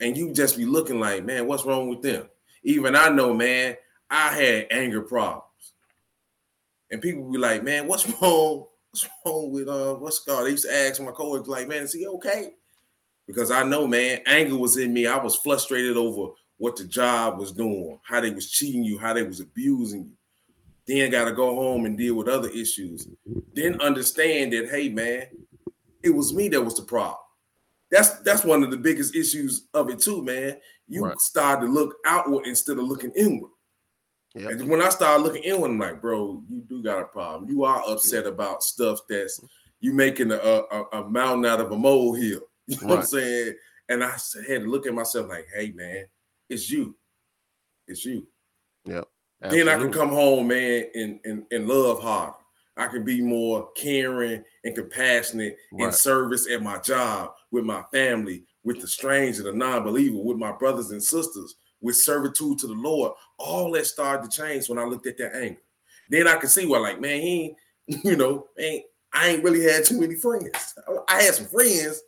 and 0.00 0.16
you 0.16 0.32
just 0.32 0.56
be 0.56 0.66
looking 0.66 1.00
like, 1.00 1.24
man, 1.24 1.46
what's 1.46 1.64
wrong 1.64 1.88
with 1.88 2.02
them? 2.02 2.28
Even 2.62 2.94
I 2.94 3.08
know, 3.08 3.32
man, 3.32 3.76
I 4.10 4.28
had 4.28 4.66
anger 4.70 5.02
problems, 5.02 5.74
and 6.90 7.00
people 7.00 7.30
be 7.30 7.38
like, 7.38 7.64
man, 7.64 7.86
what's 7.86 8.08
wrong? 8.22 8.66
What's 8.90 9.08
wrong 9.24 9.50
with 9.50 9.68
uh, 9.68 9.94
what's 9.94 10.18
called? 10.18 10.46
They 10.46 10.50
used 10.50 10.66
to 10.66 10.74
ask 10.74 11.00
my 11.00 11.12
coworkers, 11.12 11.48
like, 11.48 11.66
man, 11.66 11.82
is 11.82 11.94
he 11.94 12.06
okay? 12.06 12.50
Because 13.26 13.50
I 13.50 13.62
know, 13.62 13.86
man, 13.86 14.20
anger 14.26 14.56
was 14.56 14.76
in 14.76 14.92
me. 14.92 15.06
I 15.06 15.16
was 15.16 15.36
frustrated 15.36 15.96
over 15.96 16.34
what 16.58 16.76
the 16.76 16.84
job 16.84 17.38
was 17.38 17.52
doing, 17.52 17.98
how 18.02 18.20
they 18.20 18.30
was 18.30 18.50
cheating 18.50 18.84
you, 18.84 18.98
how 18.98 19.14
they 19.14 19.22
was 19.22 19.40
abusing 19.40 20.04
you 20.04 20.16
then 20.86 21.10
got 21.10 21.26
to 21.26 21.32
go 21.32 21.54
home 21.54 21.86
and 21.86 21.96
deal 21.96 22.14
with 22.14 22.28
other 22.28 22.48
issues. 22.48 23.06
Then 23.54 23.80
understand 23.80 24.52
that, 24.52 24.68
hey 24.70 24.88
man, 24.88 25.26
it 26.02 26.10
was 26.10 26.34
me 26.34 26.48
that 26.48 26.62
was 26.62 26.76
the 26.76 26.82
problem. 26.82 27.18
That's 27.90 28.20
that's 28.20 28.44
one 28.44 28.62
of 28.62 28.70
the 28.70 28.76
biggest 28.76 29.14
issues 29.14 29.68
of 29.74 29.90
it 29.90 30.00
too, 30.00 30.22
man. 30.22 30.58
You 30.88 31.04
Right. 31.04 31.18
start 31.20 31.60
to 31.60 31.66
look 31.66 31.96
outward 32.06 32.46
instead 32.46 32.78
of 32.78 32.84
looking 32.84 33.12
inward. 33.14 33.50
Yep. 34.34 34.50
And 34.50 34.68
when 34.68 34.80
I 34.80 34.88
started 34.88 35.22
looking 35.22 35.42
inward, 35.42 35.70
I'm 35.70 35.78
like, 35.78 36.00
bro, 36.00 36.42
you 36.48 36.62
do 36.62 36.82
got 36.82 37.02
a 37.02 37.04
problem. 37.04 37.50
You 37.50 37.64
are 37.64 37.82
upset 37.86 38.26
about 38.26 38.62
stuff 38.62 39.00
that's 39.08 39.40
you 39.80 39.92
making 39.92 40.32
a, 40.32 40.36
a, 40.36 40.84
a 40.92 41.10
mountain 41.10 41.44
out 41.44 41.60
of 41.60 41.70
a 41.72 41.76
molehill. 41.76 42.40
You 42.68 42.80
know 42.80 42.86
what 42.86 42.98
I'm 43.00 43.04
saying? 43.04 43.54
And 43.88 44.04
I 44.04 44.12
had 44.48 44.62
to 44.62 44.70
look 44.70 44.86
at 44.86 44.94
myself 44.94 45.28
like, 45.28 45.46
hey 45.54 45.72
man, 45.72 46.06
it's 46.48 46.70
you. 46.70 46.96
It's 47.88 48.04
you 48.04 48.26
then 49.50 49.68
I 49.68 49.76
can 49.76 49.92
come 49.92 50.10
home, 50.10 50.48
man, 50.48 50.84
and, 50.94 51.20
and, 51.24 51.44
and 51.50 51.68
love 51.68 52.02
harder. 52.02 52.36
I 52.76 52.86
can 52.86 53.04
be 53.04 53.20
more 53.20 53.70
caring 53.76 54.42
and 54.64 54.74
compassionate 54.74 55.56
in 55.78 55.92
service 55.92 56.50
at 56.50 56.62
my 56.62 56.78
job, 56.78 57.32
with 57.50 57.64
my 57.64 57.82
family, 57.92 58.44
with 58.64 58.80
the 58.80 58.88
stranger, 58.88 59.42
the 59.42 59.52
non-believer, 59.52 60.16
with 60.16 60.38
my 60.38 60.52
brothers 60.52 60.90
and 60.90 61.02
sisters, 61.02 61.56
with 61.80 61.96
servitude 61.96 62.58
to 62.60 62.66
the 62.66 62.72
Lord. 62.72 63.12
All 63.38 63.70
that 63.72 63.86
started 63.86 64.30
to 64.30 64.36
change 64.36 64.68
when 64.68 64.78
I 64.78 64.84
looked 64.84 65.06
at 65.06 65.18
that 65.18 65.36
anger. 65.36 65.60
Then 66.08 66.26
I 66.26 66.36
could 66.36 66.50
see 66.50 66.66
why, 66.66 66.78
like, 66.78 67.00
man, 67.00 67.20
he 67.20 67.56
ain't, 67.88 68.04
you 68.04 68.16
know, 68.16 68.46
ain't 68.58 68.84
I 69.12 69.28
ain't 69.28 69.44
really 69.44 69.62
had 69.62 69.84
too 69.84 70.00
many 70.00 70.14
friends. 70.14 70.74
I 71.08 71.22
had 71.22 71.34
some 71.34 71.46
friends, 71.46 72.00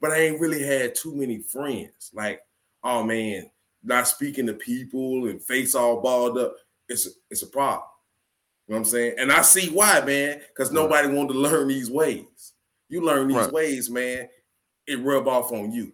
but 0.00 0.12
I 0.12 0.18
ain't 0.18 0.40
really 0.40 0.62
had 0.62 0.94
too 0.94 1.14
many 1.14 1.38
friends. 1.38 2.10
Like, 2.14 2.40
oh 2.84 3.02
man, 3.02 3.50
not 3.82 4.06
speaking 4.06 4.46
to 4.46 4.54
people 4.54 5.26
and 5.26 5.42
face 5.42 5.74
all 5.74 6.00
balled 6.00 6.38
up 6.38 6.54
it's 6.92 7.06
a, 7.06 7.10
it's 7.30 7.42
a 7.42 7.46
problem. 7.48 7.88
You 8.68 8.74
know 8.74 8.78
what 8.80 8.86
I'm 8.86 8.90
saying? 8.90 9.14
And 9.18 9.32
I 9.32 9.42
see 9.42 9.70
why, 9.70 10.00
man, 10.02 10.40
because 10.48 10.68
Right. 10.68 10.74
nobody 10.74 11.08
wanted 11.08 11.32
to 11.34 11.38
learn 11.40 11.68
these 11.68 11.90
ways. 11.90 12.52
You 12.88 13.00
learn 13.02 13.28
these 13.28 13.36
Right. 13.36 13.52
ways, 13.52 13.90
man, 13.90 14.28
it 14.86 15.00
rub 15.00 15.26
off 15.26 15.50
on 15.52 15.72
you. 15.72 15.92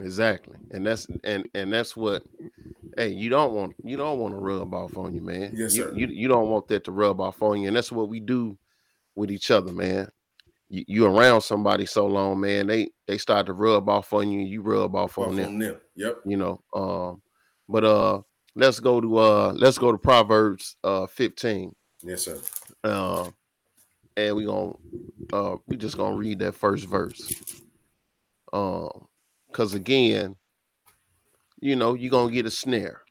Exactly. 0.00 0.56
And 0.70 0.86
that's 0.86 1.06
and 1.24 1.48
and 1.54 1.72
that's 1.72 1.96
what 1.96 2.22
hey, 2.96 3.08
you 3.08 3.28
don't 3.28 3.52
want 3.54 3.74
you 3.82 3.96
don't 3.96 4.18
want 4.18 4.34
to 4.34 4.38
rub 4.38 4.72
off 4.72 4.96
on 4.96 5.14
you, 5.14 5.20
man. 5.20 5.52
Yes, 5.54 5.74
you, 5.74 5.84
sir. 5.84 5.92
You 5.94 6.06
you 6.06 6.28
don't 6.28 6.48
want 6.48 6.68
that 6.68 6.84
to 6.84 6.92
rub 6.92 7.20
off 7.20 7.42
on 7.42 7.60
you. 7.60 7.68
And 7.68 7.76
that's 7.76 7.90
what 7.90 8.08
we 8.08 8.20
do 8.20 8.56
with 9.16 9.30
each 9.30 9.50
other, 9.50 9.72
man. 9.72 10.08
You, 10.68 10.84
you 10.86 11.06
around 11.06 11.40
somebody 11.40 11.86
so 11.86 12.06
long, 12.06 12.40
man, 12.40 12.68
they 12.68 12.90
they 13.08 13.18
start 13.18 13.46
to 13.46 13.52
rub 13.52 13.88
off 13.88 14.12
on 14.12 14.30
you, 14.30 14.40
you 14.40 14.62
rub 14.62 14.94
off 14.94 15.18
Off 15.18 15.28
on 15.28 15.36
them, 15.36 15.48
on 15.48 15.58
them. 15.58 15.76
Yep. 15.96 16.18
you 16.24 16.36
know. 16.36 16.62
Um, 16.72 17.20
but 17.68 17.84
uh 17.84 18.20
let's 18.60 18.78
go 18.78 19.00
to 19.00 19.18
uh 19.18 19.52
let's 19.56 19.78
go 19.78 19.90
to 19.90 19.98
Proverbs 19.98 20.76
uh 20.84 21.06
15. 21.06 21.74
Yes, 22.02 22.22
sir. 22.22 22.38
Uh, 22.84 23.30
and 24.16 24.36
we 24.36 24.44
gonna 24.44 24.72
uh 25.32 25.56
we 25.66 25.76
just 25.76 25.96
gonna 25.96 26.16
read 26.16 26.38
that 26.40 26.54
first 26.54 26.86
verse. 26.86 27.32
Um, 28.52 29.06
because 29.48 29.74
again, 29.74 30.36
you 31.60 31.74
know, 31.74 31.94
you're 31.94 32.10
gonna 32.10 32.32
get 32.32 32.46
a 32.46 32.50
snare. 32.50 33.02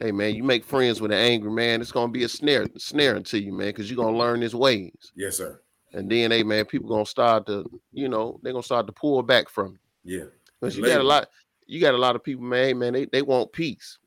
Hey 0.00 0.12
man, 0.12 0.34
you 0.34 0.42
make 0.42 0.64
friends 0.64 1.00
with 1.00 1.12
an 1.12 1.18
angry 1.18 1.50
man, 1.50 1.80
it's 1.80 1.92
gonna 1.92 2.12
be 2.12 2.24
a 2.24 2.28
snare, 2.28 2.66
snaring 2.76 3.24
to 3.24 3.38
you, 3.38 3.52
man, 3.52 3.68
because 3.68 3.90
you're 3.90 4.02
gonna 4.02 4.16
learn 4.16 4.40
his 4.40 4.54
ways. 4.54 5.12
Yes, 5.14 5.36
sir. 5.36 5.60
And 5.92 6.10
then 6.10 6.30
hey 6.30 6.42
man, 6.42 6.64
people 6.64 6.88
gonna 6.88 7.06
start 7.06 7.46
to, 7.46 7.68
you 7.92 8.08
know, 8.08 8.40
they're 8.42 8.52
gonna 8.52 8.62
start 8.62 8.86
to 8.86 8.92
pull 8.92 9.22
back 9.22 9.48
from 9.48 9.76
you. 10.04 10.18
Yeah. 10.18 10.24
Because 10.60 10.76
you 10.76 10.84
got 10.84 11.00
a 11.00 11.04
lot, 11.04 11.28
you 11.66 11.80
got 11.80 11.94
a 11.94 11.98
lot 11.98 12.16
of 12.16 12.22
people, 12.24 12.44
man, 12.44 12.64
hey, 12.64 12.74
man, 12.74 12.92
they, 12.92 13.06
they 13.06 13.22
want 13.22 13.52
peace. 13.52 13.98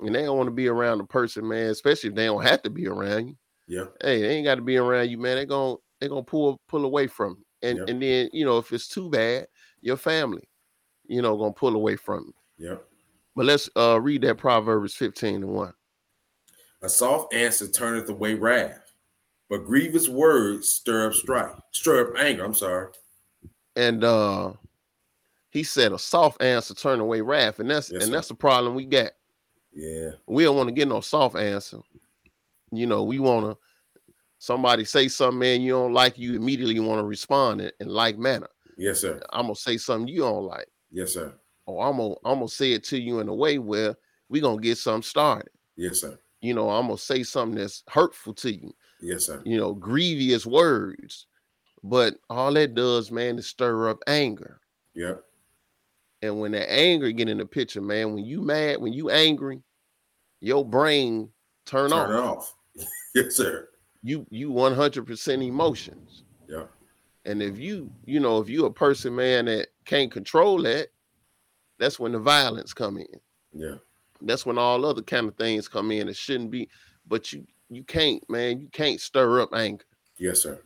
And 0.00 0.14
they 0.14 0.22
don't 0.22 0.36
want 0.36 0.46
to 0.48 0.52
be 0.54 0.68
around 0.68 0.98
the 0.98 1.04
person, 1.04 1.46
man, 1.48 1.70
especially 1.70 2.10
if 2.10 2.16
they 2.16 2.26
don't 2.26 2.42
have 2.42 2.62
to 2.62 2.70
be 2.70 2.86
around 2.86 3.28
you 3.28 3.36
Yeah. 3.66 3.86
hey, 4.00 4.20
they 4.22 4.28
ain't 4.36 4.44
got 4.44 4.54
to 4.56 4.62
be 4.62 4.76
around 4.76 5.10
you, 5.10 5.18
man. 5.18 5.36
They're 5.36 5.46
gonna 5.46 5.76
they're 6.00 6.08
gonna 6.08 6.22
pull 6.22 6.60
pull 6.68 6.84
away 6.84 7.06
from 7.08 7.36
you. 7.38 7.44
And 7.70 7.88
and 7.88 8.00
then 8.02 8.30
you 8.32 8.44
know, 8.44 8.58
if 8.58 8.72
it's 8.72 8.88
too 8.88 9.10
bad, 9.10 9.48
your 9.80 9.96
family, 9.96 10.48
you 11.06 11.20
know, 11.22 11.36
gonna 11.36 11.52
pull 11.52 11.74
away 11.74 11.96
from 11.96 12.32
you. 12.58 12.68
Yeah. 12.70 12.76
But 13.34 13.46
let's 13.46 13.68
uh 13.76 14.00
read 14.00 14.22
that 14.22 14.38
Proverbs 14.38 14.94
15 14.94 15.36
and 15.36 15.48
1. 15.48 15.72
A 16.82 16.88
soft 16.88 17.34
answer 17.34 17.66
turneth 17.68 18.08
away 18.08 18.34
wrath, 18.34 18.92
but 19.48 19.64
grievous 19.64 20.08
words 20.08 20.70
stir 20.70 21.08
up 21.08 21.14
strife, 21.14 21.56
stir 21.72 22.08
up 22.12 22.16
anger. 22.18 22.44
I'm 22.44 22.54
sorry. 22.54 22.92
And 23.74 24.04
uh 24.04 24.52
he 25.50 25.62
said 25.64 25.92
a 25.92 25.98
soft 25.98 26.42
answer 26.42 26.74
turn 26.74 27.00
away 27.00 27.20
wrath, 27.22 27.58
and 27.58 27.68
that's 27.70 27.90
Yes, 27.90 28.02
and 28.02 28.10
sir. 28.10 28.16
that's 28.16 28.28
the 28.28 28.34
problem 28.34 28.74
we 28.74 28.84
got. 28.84 29.12
Yeah. 29.78 30.10
We 30.26 30.42
don't 30.42 30.56
want 30.56 30.68
to 30.68 30.74
get 30.74 30.88
no 30.88 31.00
soft 31.00 31.36
answer. 31.36 31.78
You 32.72 32.86
know, 32.86 33.04
we 33.04 33.20
want 33.20 33.46
to 33.46 33.56
somebody 34.38 34.84
say 34.84 35.06
something, 35.06 35.38
man, 35.38 35.60
you 35.60 35.70
don't 35.72 35.92
like, 35.92 36.18
you 36.18 36.34
immediately 36.34 36.80
want 36.80 36.98
to 36.98 37.04
respond 37.04 37.60
in, 37.60 37.70
in 37.78 37.86
like 37.88 38.18
manner. 38.18 38.48
Yes, 38.76 39.00
sir. 39.00 39.20
I'm 39.30 39.44
gonna 39.46 39.54
say 39.54 39.76
something 39.76 40.08
you 40.08 40.22
don't 40.22 40.44
like. 40.44 40.66
Yes, 40.90 41.12
sir. 41.14 41.32
or 41.66 41.86
I'm 41.86 41.96
gonna 41.96 42.14
I'm 42.24 42.38
gonna 42.38 42.48
say 42.48 42.72
it 42.72 42.82
to 42.84 43.00
you 43.00 43.20
in 43.20 43.28
a 43.28 43.34
way 43.34 43.58
where 43.58 43.94
we're 44.28 44.42
gonna 44.42 44.60
get 44.60 44.78
something 44.78 45.02
started. 45.02 45.50
Yes, 45.76 46.00
sir. 46.00 46.18
You 46.40 46.54
know, 46.54 46.70
I'm 46.70 46.86
gonna 46.86 46.98
say 46.98 47.22
something 47.22 47.58
that's 47.58 47.82
hurtful 47.88 48.34
to 48.34 48.52
you, 48.52 48.74
Yes, 49.00 49.26
sir. 49.26 49.42
you 49.44 49.56
know, 49.58 49.74
grievous 49.74 50.44
words. 50.44 51.26
But 51.84 52.16
all 52.28 52.52
that 52.54 52.74
does, 52.74 53.12
man, 53.12 53.38
is 53.38 53.46
stir 53.46 53.88
up 53.88 53.98
anger. 54.08 54.60
Yep. 54.94 55.22
And 56.22 56.40
when 56.40 56.50
that 56.52 56.72
anger 56.72 57.12
get 57.12 57.28
in 57.28 57.38
the 57.38 57.46
picture, 57.46 57.80
man, 57.80 58.14
when 58.14 58.24
you 58.24 58.42
mad, 58.42 58.80
when 58.80 58.92
you 58.92 59.10
angry, 59.10 59.62
your 60.40 60.64
brain 60.64 61.28
turn, 61.66 61.90
Turn 61.90 62.12
off. 62.12 62.54
off. 62.76 62.86
yes, 63.14 63.36
sir. 63.36 63.68
You 64.02 64.26
you 64.30 64.50
100% 64.50 65.44
emotions. 65.46 66.24
Yeah. 66.48 66.64
And 67.24 67.42
if 67.42 67.58
you, 67.58 67.90
you 68.06 68.20
know, 68.20 68.38
if 68.38 68.48
you 68.48 68.64
a 68.66 68.70
person, 68.72 69.14
man, 69.14 69.46
that 69.46 69.68
can't 69.84 70.10
control 70.10 70.62
that, 70.62 70.88
that's 71.78 71.98
when 71.98 72.12
the 72.12 72.18
violence 72.18 72.72
come 72.72 72.96
in. 72.98 73.06
Yeah. 73.52 73.76
that's 74.22 74.44
when 74.46 74.58
all 74.58 74.84
other 74.84 75.02
kind 75.02 75.26
of 75.28 75.36
things 75.36 75.68
come 75.68 75.90
in. 75.90 76.08
It 76.08 76.16
shouldn't 76.16 76.50
be, 76.50 76.68
but 77.06 77.32
you 77.32 77.44
you 77.70 77.82
can't, 77.84 78.22
man. 78.30 78.60
You 78.60 78.68
can't 78.72 79.00
stir 79.00 79.40
up 79.42 79.52
anger. 79.54 79.84
Yes, 80.16 80.42
sir. 80.42 80.60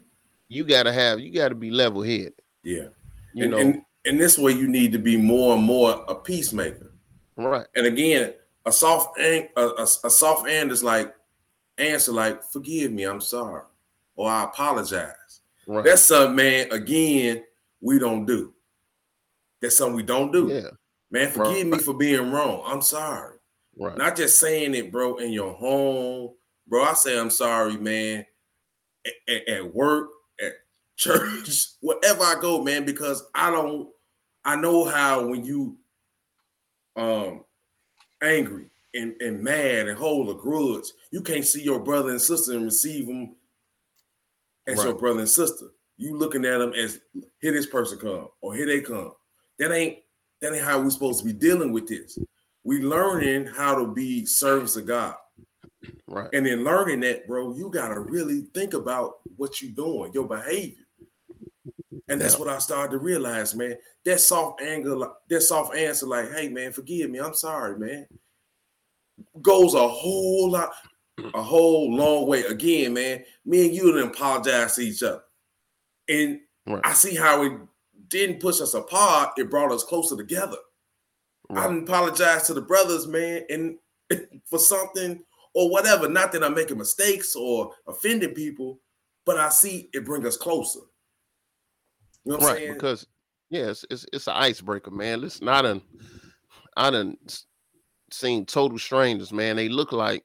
You 0.49 0.65
gotta 0.65 0.93
have, 0.93 1.19
you 1.21 1.33
gotta 1.33 1.55
be 1.55 1.71
level 1.71 2.03
headed. 2.03 2.35
Yeah. 2.63 2.89
You 3.35 3.45
and, 3.45 3.51
know, 3.51 3.59
and 3.59 3.83
in 4.05 4.19
this 4.19 4.39
way, 4.39 4.53
you 4.53 4.69
need 4.69 4.93
to 4.93 4.99
be 4.99 5.17
more 5.17 5.55
and 5.55 5.63
more 5.65 6.05
a 6.09 6.15
peacemaker. 6.15 6.93
right? 7.37 7.67
And 7.75 7.87
again, 7.87 8.35
a 8.67 8.73
soft 8.73 9.19
a, 9.19 9.49
a, 9.57 9.83
a 9.83 9.87
soft 10.11 10.49
end 10.49 10.71
is 10.71 10.83
like 10.85 11.15
answer 11.79 12.13
like 12.13 12.43
forgive 12.45 12.93
me, 12.93 13.05
I'm 13.05 13.21
sorry, 13.21 13.63
or 14.17 14.29
I 14.31 14.45
apologize. 14.45 15.41
Right. 15.67 15.85
That's 15.85 16.03
something, 16.03 16.37
man. 16.37 16.71
Again, 16.73 17.45
we 17.81 17.99
don't 17.99 18.27
do. 18.27 18.53
That's 19.61 19.77
something 19.77 19.95
we 19.97 20.03
don't 20.03 20.33
do. 20.33 20.49
yeah. 20.49 20.71
Man, 21.11 21.31
forgive 21.31 21.67
me 21.67 21.79
for 21.79 21.93
being 21.95 22.33
wrong. 22.33 22.63
I'm 22.65 22.81
sorry. 22.83 23.37
Right. 23.79 23.97
Not 23.99 24.17
just 24.17 24.39
saying 24.39 24.75
it, 24.75 24.91
bro, 24.91 25.17
in 25.19 25.31
your 25.33 25.53
home, 25.53 26.31
bro. 26.67 26.83
I 26.85 26.95
say 26.95 27.19
I'm 27.19 27.31
sorry, 27.31 27.77
man. 27.77 28.25
At, 29.07 29.13
at- 29.35 29.49
at 29.49 29.75
work, 29.75 30.09
at 30.41 30.53
church, 30.97 31.67
wherever 31.81 32.23
I 32.23 32.37
go, 32.41 32.63
man, 32.63 32.85
because 32.85 33.25
I 33.35 33.51
don't. 33.51 33.89
I 34.45 34.57
know 34.57 34.85
how 34.85 35.27
when 35.27 35.45
you, 35.45 35.77
um, 36.97 37.45
angry 38.23 38.67
and, 38.95 39.15
and 39.21 39.43
mad 39.43 39.89
and 39.89 39.99
hold 39.99 40.29
a 40.31 40.35
grudge. 40.35 40.87
You 41.11 41.23
can't 41.23 41.45
see 41.45 41.63
your 41.63 41.81
brother 41.81 42.11
and 42.11 42.21
sister 42.21 42.53
and 42.53 42.65
receive 42.65 43.07
them 43.07 43.37
as 44.67 44.79
right. 44.79 44.87
your 44.87 44.95
brother 44.95 45.21
and 45.21 45.29
sister. 45.29 45.67
You 45.97 46.17
looking 46.17 46.45
at 46.45 46.59
them 46.59 46.73
as 46.73 47.01
here 47.41 47.53
this 47.53 47.67
person 47.67 47.99
come 47.99 48.29
or 48.41 48.55
here 48.55 48.67
they 48.67 48.81
come. 48.81 49.13
That 49.59 49.73
ain't 49.73 49.99
that 50.41 50.53
ain't 50.53 50.65
how 50.65 50.81
we 50.81 50.91
supposed 50.91 51.21
to 51.21 51.25
be 51.25 51.33
dealing 51.33 51.73
with 51.73 51.87
this. 51.87 52.19
We 52.65 52.81
learning 52.81 53.47
how 53.47 53.75
to 53.77 53.87
be 53.93 54.25
servants 54.25 54.77
of 54.77 54.87
God. 54.87 55.15
Right. 56.07 56.29
And 56.33 56.47
in 56.47 56.65
learning 56.65 57.01
that, 57.01 57.27
bro, 57.27 57.55
you 57.57 57.71
gotta 57.71 57.99
really 57.99 58.43
think 58.55 58.75
about 58.75 59.15
what 59.37 59.61
you're 59.61 59.73
doing, 59.73 60.13
your 60.13 60.27
behavior. 60.27 60.82
And 62.09 62.21
that's 62.21 62.35
yeah. 62.35 62.41
what 62.41 62.49
I 62.49 62.59
started 62.59 62.93
to 62.93 62.99
realize, 62.99 63.55
man. 63.55 63.77
That 64.05 64.21
soft 64.21 64.63
anger, 64.63 64.97
that 65.29 65.41
soft 65.43 65.77
answer, 65.77 66.07
like, 66.07 66.33
hey 66.33 66.49
man, 66.49 66.73
forgive 66.73 67.11
me, 67.11 67.19
I'm 67.19 67.35
sorry, 67.35 67.79
man, 67.79 68.07
goes 69.41 69.75
a 69.75 69.87
whole 69.87 70.51
lot, 70.51 70.73
a 71.35 71.43
whole 71.43 71.95
long 71.95 72.27
way. 72.27 72.45
Again, 72.45 72.95
man, 72.95 73.25
me 73.45 73.67
and 73.67 73.75
you 73.75 73.93
didn't 73.93 74.11
apologize 74.11 74.75
to 74.77 74.83
each 74.83 75.03
other. 75.03 75.23
And 76.09 76.41
right. 76.67 76.81
I 76.85 76.93
see 76.95 77.15
how 77.15 77.43
it 77.43 77.53
didn't 78.09 78.41
push 78.41 78.61
us 78.61 78.75
apart, 78.75 79.33
it 79.39 79.51
brought 79.51 79.73
us 79.73 79.85
closer 79.85 80.17
together. 80.17 80.59
Right. 81.49 81.65
I 81.65 81.69
didn't 81.69 81.89
apologize 81.89 82.45
to 82.45 82.55
the 82.55 82.63
brothers, 82.63 83.07
man, 83.07 83.43
and 83.51 83.79
for 84.47 84.59
something 84.59 85.23
or 85.55 85.71
whatever. 85.71 86.09
Not 86.09 86.33
that 86.33 86.45
I'm 86.45 86.55
making 86.55 86.79
mistakes 86.79 87.37
or 87.37 87.73
offending 87.87 88.35
people, 88.35 88.81
but 89.25 89.39
I 89.39 89.51
see 89.51 89.89
it 89.93 90.05
bring 90.05 90.27
us 90.27 90.37
closer. 90.37 90.81
You 92.25 92.33
know 92.33 92.39
right, 92.39 92.57
saying? 92.57 92.75
Because 92.75 93.07
yes, 93.51 93.85
yeah, 93.89 93.95
it's, 93.95 94.07
it's 94.13 94.27
an 94.27 94.35
icebreaker, 94.37 94.91
man. 94.91 95.21
Listen, 95.21 95.49
I 95.49 95.63
done 95.63 95.83
I 96.77 96.91
done 96.91 97.17
seen 98.11 98.47
total 98.47 98.79
strangers, 98.79 99.33
man. 99.33 99.57
They 99.57 99.69
look 99.69 99.93
like 99.93 100.25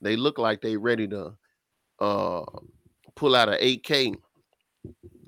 they 0.00 0.16
look 0.16 0.38
like 0.38 0.60
they 0.60 0.76
ready 0.76 1.06
to 1.08 1.34
uh 2.00 2.44
pull 3.14 3.36
out 3.36 3.48
an 3.48 3.58
AK 3.60 4.18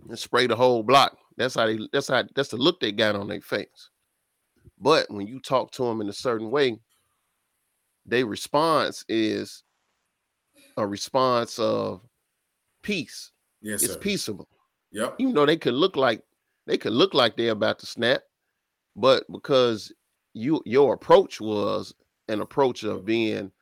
and 0.08 0.18
spray 0.18 0.46
the 0.46 0.56
whole 0.56 0.82
block. 0.82 1.16
That's 1.36 1.54
how 1.54 1.66
they 1.66 1.78
that's 1.92 2.08
how 2.08 2.24
that's 2.34 2.48
the 2.48 2.56
look 2.56 2.80
they 2.80 2.92
got 2.92 3.16
on 3.16 3.28
their 3.28 3.40
face. 3.40 3.90
But 4.78 5.10
when 5.10 5.26
you 5.26 5.40
talk 5.40 5.70
to 5.72 5.84
them 5.84 6.00
in 6.00 6.08
a 6.08 6.12
certain 6.12 6.50
way, 6.50 6.78
their 8.04 8.26
response 8.26 9.04
is 9.08 9.62
a 10.76 10.86
response 10.86 11.58
of 11.58 12.02
peace. 12.82 13.32
Yes, 13.62 13.82
it's 13.82 13.94
sir. 13.94 13.98
peaceable. 13.98 14.48
Yep. 14.96 15.16
Even 15.18 15.34
though 15.34 15.44
they 15.44 15.58
could 15.58 15.74
look 15.74 15.94
like 15.94 16.22
they 16.66 16.78
could 16.78 16.94
look 16.94 17.12
like 17.12 17.36
they're 17.36 17.52
about 17.52 17.78
to 17.80 17.86
snap, 17.86 18.22
but 18.96 19.30
because 19.30 19.92
you 20.32 20.62
your 20.64 20.94
approach 20.94 21.38
was 21.38 21.94
an 22.28 22.40
approach 22.40 22.82
of 22.82 23.04
being 23.04 23.52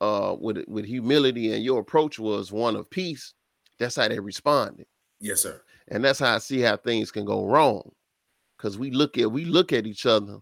uh 0.00 0.36
with 0.38 0.64
with 0.68 0.84
humility 0.84 1.52
and 1.52 1.64
your 1.64 1.80
approach 1.80 2.20
was 2.20 2.52
one 2.52 2.76
of 2.76 2.88
peace, 2.88 3.34
that's 3.80 3.96
how 3.96 4.06
they 4.06 4.20
responded. 4.20 4.86
Yes, 5.18 5.40
sir. 5.40 5.60
And 5.88 6.04
that's 6.04 6.20
how 6.20 6.36
I 6.36 6.38
see 6.38 6.60
how 6.60 6.76
things 6.76 7.10
can 7.10 7.24
go 7.24 7.46
wrong. 7.46 7.90
Cause 8.56 8.78
we 8.78 8.92
look 8.92 9.18
at 9.18 9.32
we 9.32 9.44
look 9.44 9.72
at 9.72 9.88
each 9.88 10.06
other 10.06 10.38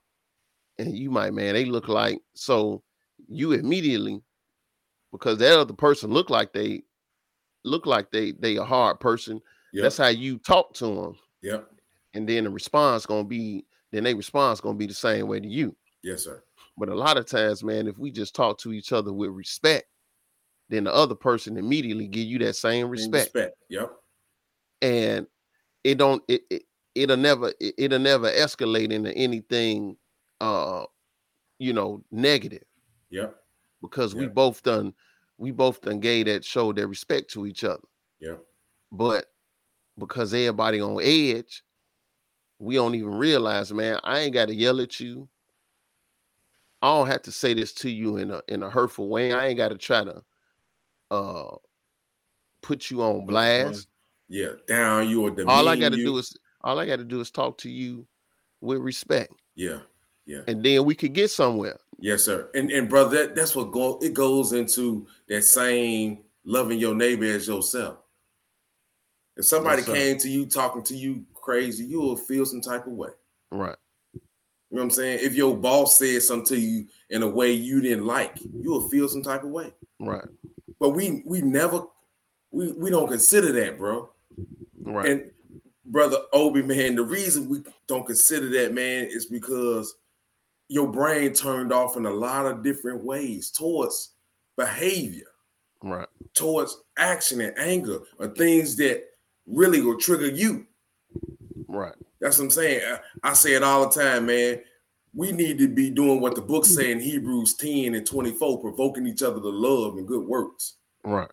and 0.77 0.95
you 0.95 1.11
might, 1.11 1.33
man, 1.33 1.55
they 1.55 1.65
look 1.65 1.89
like 1.89 2.19
so 2.35 2.83
you 3.29 3.53
immediately 3.53 4.21
because 5.11 5.39
that 5.39 5.59
other 5.59 5.73
person 5.73 6.11
look 6.11 6.29
like 6.29 6.53
they 6.53 6.83
look 7.65 7.87
like 7.87 8.11
they 8.11 8.33
they 8.33 8.57
a 8.57 8.65
hard 8.65 9.01
person. 9.01 9.41
Yep. 9.75 9.83
That's 9.83 9.97
how 9.99 10.07
you 10.07 10.39
talk 10.39 10.73
to 10.75 10.87
them. 10.87 11.17
Yep. 11.43 11.69
And 12.15 12.29
then 12.29 12.45
the 12.45 12.51
response 12.51 13.07
gonna 13.07 13.25
be 13.25 13.67
then 13.91 14.05
they 14.05 14.15
response 14.15 14.61
gonna 14.61 14.79
be 14.79 14.87
the 14.87 14.95
same 14.95 15.27
way 15.27 15.41
to 15.41 15.49
you. 15.49 15.75
Yes, 16.05 16.25
sir. 16.25 16.45
But 16.79 16.91
a 16.91 16.95
lot 16.95 17.17
of 17.17 17.27
times, 17.27 17.65
man, 17.65 17.89
if 17.89 17.99
we 17.99 18.13
just 18.13 18.37
talk 18.37 18.59
to 18.59 18.73
each 18.73 18.93
other 18.93 19.13
with 19.13 19.31
respect, 19.31 19.87
then 20.69 20.85
the 20.85 20.95
other 20.95 21.17
person 21.17 21.57
immediately 21.57 22.07
give 22.07 22.25
you 22.25 22.39
that 22.39 22.55
same 22.55 22.89
respect. 22.89 23.35
respect. 23.35 23.57
Yep. 23.69 23.91
And 24.83 25.27
it 25.83 25.99
don't 25.99 26.23
it, 26.29 26.43
it 26.51 26.63
it'll 26.95 27.17
never 27.17 27.53
it, 27.59 27.75
it'll 27.77 27.99
never 27.99 28.31
escalate 28.31 28.93
into 28.93 29.13
anything 29.13 29.97
uh 30.41 30.85
you 31.59 31.73
know 31.73 32.05
negative. 32.13 32.63
Yep. 33.11 33.35
Because 33.83 34.15
yep. 34.15 34.21
we 34.21 34.27
both 34.29 34.63
done 34.63 34.95
we 35.37 35.51
both 35.51 35.81
done 35.81 35.99
gave 35.99 36.27
that 36.27 36.45
showed 36.45 36.77
that 36.77 36.87
respect 36.87 37.29
to 37.33 37.45
each 37.45 37.65
other. 37.65 37.83
Yeah. 38.21 38.37
But 38.93 39.27
because 39.99 40.35
everybody 40.35 40.81
on 40.81 41.01
edge, 41.03 41.63
we 42.59 42.77
don't 42.77 42.95
even 42.95 43.15
realize, 43.15 43.73
man, 43.73 43.99
I 44.05 44.21
ain't 44.21 44.35
got 44.35 44.49
to 44.49 44.55
yell 44.55 44.81
at 44.81 45.01
you. 45.01 45.29
I 46.83 46.89
don't 46.89 47.07
have 47.07 47.23
to 47.23 47.33
say 47.33 47.55
this 47.55 47.73
to 47.75 47.91
you 47.91 48.19
in 48.19 48.31
a 48.31 48.43
in 48.49 48.63
a 48.63 48.69
hurtful 48.69 49.09
way. 49.09 49.33
I 49.33 49.47
ain't 49.47 49.57
got 49.57 49.71
to 49.71 49.79
try 49.79 50.05
to 50.05 50.23
uh 51.11 51.57
put 52.63 52.91
you 52.91 53.03
on 53.03 53.27
blast. 53.27 53.89
Yeah, 54.29 54.53
down 54.67 55.09
you 55.09 55.27
or 55.27 55.49
all 55.49 55.69
I 55.69 55.77
got 55.77 55.93
to 55.93 55.97
do 55.97 56.17
is 56.19 56.37
all 56.63 56.79
I 56.79 56.87
got 56.87 56.97
to 56.97 57.05
do 57.05 57.21
is 57.21 57.31
talk 57.31 57.59
to 57.59 57.71
you 57.71 58.07
with 58.61 58.79
respect. 58.79 59.33
Yeah, 59.55 59.81
yeah, 60.27 60.41
and 60.47 60.63
then 60.63 60.85
we 60.85 60.95
could 60.95 61.13
get 61.13 61.31
somewhere. 61.31 61.79
Yes, 61.99 62.25
sir. 62.25 62.51
And 62.55 62.71
and 62.71 62.89
brother, 62.89 63.29
that, 63.29 63.35
that's 63.35 63.55
what 63.55 63.71
go 63.73 63.99
it 64.03 64.13
goes 64.13 64.53
into 64.53 65.07
that 65.29 65.43
same 65.43 66.19
loving 66.45 66.79
your 66.79 66.95
neighbor 66.95 67.25
as 67.25 67.49
yourself. 67.49 67.99
If 69.37 69.45
somebody 69.45 69.83
yes, 69.83 69.91
came 69.91 70.19
to 70.19 70.29
you 70.29 70.47
talking 70.47 70.83
to 70.85 70.97
you 70.97 71.25
crazy, 71.35 71.85
you 71.85 72.01
will 72.01 72.17
feel 72.17 72.47
some 72.47 72.61
type 72.61 72.87
of 72.87 72.93
way. 72.93 73.11
Right. 73.51 73.77
You 74.13 74.21
know 74.79 74.83
what 74.83 74.83
I'm 74.83 74.91
saying? 74.91 75.19
If 75.23 75.35
your 75.35 75.57
boss 75.57 75.99
said 75.99 76.23
something 76.23 76.57
to 76.57 76.61
you 76.61 76.87
in 77.11 77.23
a 77.23 77.29
way 77.29 77.53
you 77.53 77.81
didn't 77.81 78.07
like, 78.07 78.41
you 78.41 78.71
will 78.71 78.89
feel 78.89 79.09
some 79.09 79.23
type 79.23 79.45
of 79.45 79.51
way. 79.51 79.73
Right. 80.01 80.25
But 80.81 80.91
we 80.91 81.23
we 81.25 81.43
never 81.43 81.83
we 82.51 82.73
we 82.73 82.91
don't 82.91 83.09
consider 83.09 83.53
that, 83.53 83.79
bro. 83.79 84.11
Right. 84.83 85.09
And 85.09 85.31
brother 85.87 86.19
Obi, 86.33 86.63
man, 86.63 86.97
the 86.97 87.03
reason 87.03 87.49
we 87.49 87.63
don't 87.87 88.07
consider 88.07 88.49
that, 88.51 88.75
man, 88.75 89.05
is 89.05 89.27
because 89.27 89.97
your 90.69 90.89
brain 90.91 91.33
turned 91.33 91.73
off 91.73 91.97
in 91.97 92.07
a 92.07 92.11
lot 92.11 92.47
of 92.47 92.63
different 92.63 93.05
ways 93.05 93.51
towards 93.51 94.13
behavior, 94.57 95.27
right? 95.83 96.09
Towards 96.35 96.83
action 96.99 97.41
and 97.41 97.57
anger, 97.59 98.01
or 98.19 98.29
things 98.29 98.77
that 98.77 99.05
really 99.47 99.81
will 99.81 99.99
trigger 99.99 100.29
you. 100.29 100.67
Right. 101.69 101.95
That's 102.21 102.39
what 102.39 102.45
I'm 102.45 102.51
saying. 102.51 102.81
I, 103.23 103.31
I 103.31 103.33
say 103.35 103.55
it 103.55 103.63
all 103.63 103.89
the 103.89 104.01
time, 104.01 104.27
man. 104.27 104.61
We 105.15 105.31
need 105.31 105.59
to 105.59 105.69
be 105.69 105.91
doing 105.91 106.21
what 106.21 106.35
the 106.35 106.43
book 106.43 106.65
say 106.65 106.91
in 106.91 106.99
Hebrews 106.99 107.55
10 107.55 107.95
and 107.95 108.07
24, 108.07 108.59
provoking 108.59 109.07
each 109.07 109.23
other 109.23 109.41
to 109.41 109.49
love 109.49 109.97
and 109.97 110.09
good 110.09 110.27
works. 110.27 110.77
Right. 111.05 111.31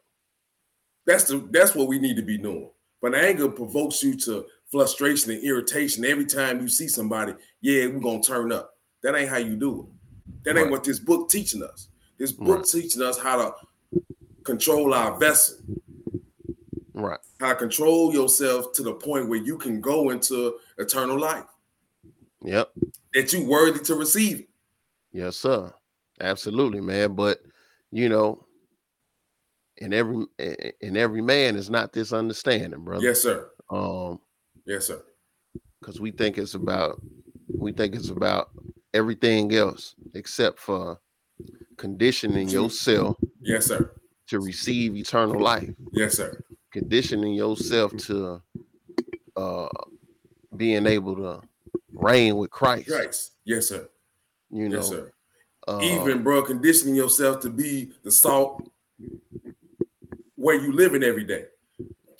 That's 1.07 1.23
the 1.23 1.47
that's 1.51 1.73
what 1.73 1.87
we 1.87 1.97
need 1.97 2.15
to 2.17 2.21
be 2.21 2.37
doing. 2.37 2.69
But 3.01 3.15
anger 3.15 3.49
provokes 3.49 4.03
you 4.03 4.15
to 4.17 4.45
frustration 4.71 5.31
and 5.31 5.43
irritation 5.43 6.05
every 6.05 6.25
time 6.25 6.61
you 6.61 6.67
see 6.67 6.87
somebody. 6.87 7.33
Yeah, 7.61 7.87
we're 7.87 7.99
gonna 7.99 8.21
turn 8.21 8.51
up. 8.51 8.71
That 9.01 9.15
ain't 9.15 9.29
how 9.29 9.37
you 9.37 9.55
do 9.55 9.81
it. 9.81 10.43
That 10.43 10.57
ain't 10.57 10.65
right. 10.65 10.71
what 10.71 10.83
this 10.83 10.99
book 10.99 11.29
teaching 11.29 11.63
us. 11.63 11.87
This 12.19 12.31
book 12.31 12.57
right. 12.57 12.65
teaching 12.65 13.01
us 13.01 13.17
how 13.19 13.37
to 13.37 14.01
control 14.43 14.93
our 14.93 15.17
vessel. 15.17 15.57
Right. 17.01 17.19
How 17.39 17.49
to 17.49 17.55
control 17.55 18.13
yourself 18.13 18.73
to 18.73 18.83
the 18.83 18.93
point 18.93 19.27
where 19.27 19.41
you 19.41 19.57
can 19.57 19.81
go 19.81 20.11
into 20.11 20.57
eternal 20.77 21.19
life. 21.19 21.45
Yep. 22.43 22.71
That 23.13 23.33
you 23.33 23.45
worthy 23.45 23.79
to 23.79 23.95
receive 23.95 24.41
it. 24.41 24.49
Yes, 25.11 25.37
sir. 25.37 25.73
Absolutely, 26.19 26.81
man. 26.81 27.15
But 27.15 27.39
you 27.91 28.09
know, 28.09 28.45
in 29.77 29.93
every 29.93 30.25
in 30.79 30.95
every 30.95 31.21
man 31.21 31.55
is 31.55 31.69
not 31.69 31.91
this 31.91 32.13
understanding, 32.13 32.83
brother. 32.83 33.03
Yes, 33.03 33.21
sir. 33.21 33.49
Um, 33.69 34.19
yes, 34.65 34.87
sir. 34.87 35.03
Because 35.79 35.99
we 35.99 36.11
think 36.11 36.37
it's 36.37 36.53
about 36.53 37.01
we 37.47 37.71
think 37.71 37.95
it's 37.95 38.09
about 38.09 38.51
everything 38.93 39.53
else 39.53 39.95
except 40.13 40.59
for 40.59 40.99
conditioning 41.77 42.49
yourself. 42.49 43.17
Yes, 43.41 43.65
sir. 43.65 43.91
To 44.27 44.39
receive 44.39 44.95
eternal 44.95 45.41
life. 45.41 45.69
Yes, 45.91 46.15
sir. 46.15 46.41
Conditioning 46.71 47.33
yourself 47.33 47.95
to 47.97 48.41
uh 49.35 49.67
being 50.55 50.85
able 50.85 51.15
to 51.15 51.41
reign 51.93 52.35
with 52.37 52.51
Christ. 52.51 52.87
Christ. 52.87 53.31
Yes, 53.45 53.67
sir. 53.67 53.89
You 54.49 54.69
know, 54.69 54.77
yes, 54.77 54.89
sir. 54.89 55.11
Uh, 55.67 55.79
Even 55.81 56.23
bro, 56.23 56.41
conditioning 56.41 56.95
yourself 56.95 57.39
to 57.41 57.49
be 57.49 57.91
the 58.03 58.11
salt 58.11 58.69
where 60.35 60.59
you 60.59 60.71
living 60.71 61.03
every 61.03 61.23
day. 61.23 61.45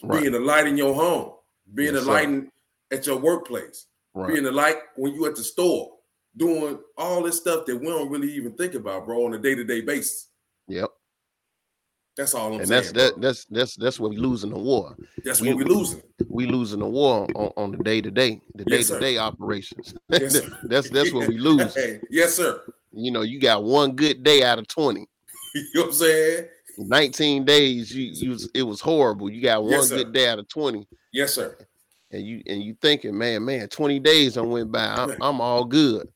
Right. 0.04 0.22
Being 0.22 0.36
a 0.36 0.40
light 0.40 0.68
in 0.68 0.78
your 0.78 0.94
home, 0.94 1.34
being 1.74 1.96
yes, 1.96 2.06
a 2.06 2.10
light 2.10 2.30
in, 2.30 2.52
at 2.92 3.06
your 3.06 3.18
workplace, 3.18 3.88
right. 4.14 4.34
being 4.34 4.46
a 4.46 4.52
light 4.52 4.78
when 4.96 5.14
you 5.14 5.26
at 5.26 5.36
the 5.36 5.44
store, 5.44 5.94
doing 6.38 6.80
all 6.98 7.24
this 7.24 7.38
stuff 7.38 7.66
that 7.66 7.76
we 7.76 7.88
don't 7.88 8.10
really 8.10 8.32
even 8.34 8.54
think 8.54 8.74
about, 8.74 9.06
bro, 9.06 9.26
on 9.26 9.34
a 9.34 9.38
day 9.38 9.56
to 9.56 9.64
day 9.64 9.82
basis. 9.82 10.28
Yep. 10.68 10.90
That's 12.17 12.36
all 12.36 12.54
I'm 12.54 12.60
and 12.60 12.67
saying. 12.67 12.82
that's 12.82 12.91
that, 12.91 13.21
that's 13.21 13.45
that's 13.45 13.76
that's 13.76 14.00
what 14.00 14.10
we 14.10 14.17
losing 14.17 14.50
the 14.50 14.60
war. 14.60 14.95
That's 15.24 15.41
we, 15.41 15.50
what 15.50 15.58
we 15.58 15.63
losing. 15.63 16.02
We 16.28 16.45
losing 16.45 16.80
the 16.80 16.89
war 16.89 17.28
on, 17.36 17.52
on 17.56 17.71
the 17.71 17.78
day 17.78 18.02
to 18.02 18.12
day, 18.12 18.41
the 18.54 18.65
day 18.65 18.84
to 18.84 19.00
day 19.00 19.17
operations. 19.17 19.93
Yes, 20.10 20.41
that's 20.63 20.89
that's 20.89 21.13
what 21.13 21.28
we 21.28 21.38
lose. 21.38 21.74
Hey, 21.74 22.02
yes, 22.10 22.36
sir. 22.36 22.62
You 22.91 23.12
know, 23.12 23.21
you 23.21 23.39
got 23.39 23.63
one 23.63 23.95
good 23.95 24.24
day 24.24 24.43
out 24.43 24.60
of 24.60 24.67
20. 24.67 25.00
you 25.56 25.63
know 25.74 25.82
what 25.82 25.88
I'm 25.88 25.93
saying? 25.93 26.47
19 26.78 27.45
days, 27.45 27.95
you 27.95 28.12
you 28.13 28.32
was, 28.32 28.50
it 28.54 28.63
was 28.63 28.82
horrible. 28.82 29.30
You 29.30 29.41
got 29.41 29.63
one 29.63 29.71
Yes, 29.71 29.89
good 29.89 30.12
day 30.12 30.28
out 30.28 30.39
of 30.39 30.47
20. 30.50 30.88
Yes, 31.13 31.34
sir. 31.34 31.56
and 32.12 32.26
you 32.26 32.41
and 32.47 32.62
you 32.62 32.76
thinking, 32.82 33.17
man, 33.17 33.45
man, 33.45 33.69
20 33.69 34.00
days 34.00 34.38
I 34.38 34.41
went 34.41 34.71
by, 34.71 34.86
I'm, 34.86 35.12
I'm 35.21 35.41
all 35.41 35.63
good. 35.63 36.08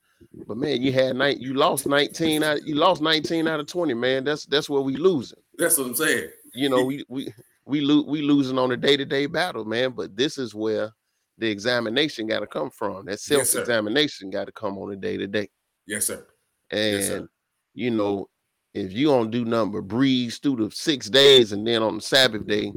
But 0.48 0.58
man, 0.58 0.82
you 0.82 0.92
had 0.92 1.16
night, 1.16 1.40
you 1.40 1.54
lost 1.54 1.88
19 1.88 2.44
out, 2.44 2.66
you 2.66 2.76
lost 2.76 3.02
19 3.02 3.48
out 3.48 3.60
of 3.60 3.68
20, 3.68 3.94
man. 3.94 4.24
That's 4.24 4.46
that's 4.46 4.70
what 4.70 4.86
we 4.86 4.96
losing. 4.96 5.40
That's 5.58 5.78
what 5.78 5.88
I'm 5.88 5.96
saying. 5.96 6.30
You 6.54 6.70
know, 6.70 6.84
we 6.84 7.04
we 7.10 7.34
we 7.66 7.82
lo- 7.82 8.06
we 8.08 8.22
losing 8.22 8.58
on 8.60 8.72
a 8.72 8.78
day-to-day 8.78 9.26
battle, 9.28 9.66
man. 9.66 9.92
But 9.92 10.16
this 10.16 10.38
is 10.38 10.54
where 10.56 10.92
the 11.38 11.50
examination 11.50 12.28
got 12.28 12.40
to 12.42 12.48
come 12.48 12.70
from. 12.70 13.06
That 13.06 13.20
self-examination 13.20 14.30
got 14.30 14.46
to 14.46 14.52
come 14.52 14.78
on 14.78 14.92
a 14.94 14.96
day-to-day. 14.96 15.50
Yes, 15.88 16.06
sir. 16.08 16.26
And 16.72 16.94
Yes, 16.96 17.08
sir. 17.08 17.30
you 17.74 17.92
know, 17.92 18.30
if 18.74 18.92
you 18.94 19.08
don't 19.08 19.32
do 19.32 19.46
nothing 19.46 19.72
but 19.74 19.82
breeze 19.88 20.38
through 20.40 20.56
the 20.58 20.72
six 20.76 21.10
days, 21.10 21.52
and 21.52 21.66
then 21.68 21.82
on 21.84 21.96
the 21.96 22.02
Sabbath 22.02 22.46
day, 22.48 22.72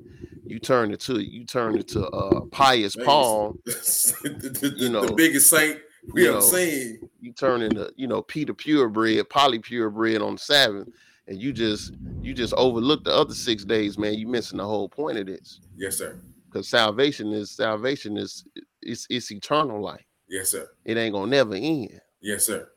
you 0.44 0.58
turn 0.58 0.92
it 0.92 1.00
to 1.00 1.20
you 1.20 1.44
turn 1.44 1.76
it 1.76 1.88
to 1.88 2.06
uh 2.08 2.40
pious 2.50 2.96
Paul. 2.96 3.54
the, 3.64 4.58
the- 4.60 4.74
You 4.76 4.88
know, 4.88 5.04
the 5.06 5.14
biggest 5.14 5.50
saint 5.50 5.78
we 6.12 6.22
you 6.22 6.28
have 6.28 6.36
know, 6.36 6.40
seen. 6.40 7.00
you 7.20 7.32
turn 7.32 7.60
into 7.62 7.92
you 7.96 8.06
know 8.06 8.22
Peter 8.22 8.54
purebred, 8.54 9.28
poly 9.28 9.58
purebred 9.58 10.22
on 10.22 10.34
the 10.34 10.38
Sabbath, 10.38 10.88
and 11.28 11.40
you 11.40 11.52
just 11.52 11.92
you 12.22 12.34
just 12.34 12.52
overlook 12.54 13.04
the 13.04 13.12
other 13.14 13.34
six 13.34 13.64
days, 13.64 13.96
man. 13.98 14.14
You 14.14 14.26
missing 14.26 14.58
the 14.58 14.64
whole 14.66 14.88
point 14.88 15.18
of 15.18 15.26
this 15.26 15.60
Yes, 15.76 15.98
sir. 15.98 16.18
because 16.50 16.68
salvation 16.68 17.32
is 17.32 17.52
salvation 17.52 18.16
is 18.16 18.44
it's 18.82 19.06
it's 19.08 19.30
eternal 19.30 19.80
life. 19.80 20.04
Yes, 20.28 20.50
sir. 20.50 20.68
It 20.84 20.96
ain't 20.96 21.14
gonna 21.14 21.30
never 21.30 21.54
end. 21.54 22.00
Yes, 22.20 22.44
sir. 22.46 22.68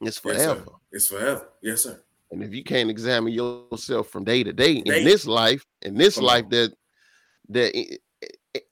It's 0.00 0.20
Yes, 0.24 0.36
sir. 0.42 0.54
forever. 0.54 0.70
It's 0.90 1.06
forever. 1.06 1.48
Yes, 1.62 1.82
sir. 1.84 2.02
And 2.30 2.42
if 2.42 2.52
you 2.52 2.62
can't 2.64 2.90
examine 2.90 3.32
yourself 3.32 4.08
from 4.08 4.24
day 4.24 4.42
to 4.42 4.52
day 4.52 4.76
in 4.76 5.04
this 5.04 5.26
life, 5.26 5.64
in 5.82 5.94
this 5.94 6.16
Come 6.16 6.24
life 6.24 6.44
on. 6.44 6.50
that 6.50 6.74
that 7.50 7.98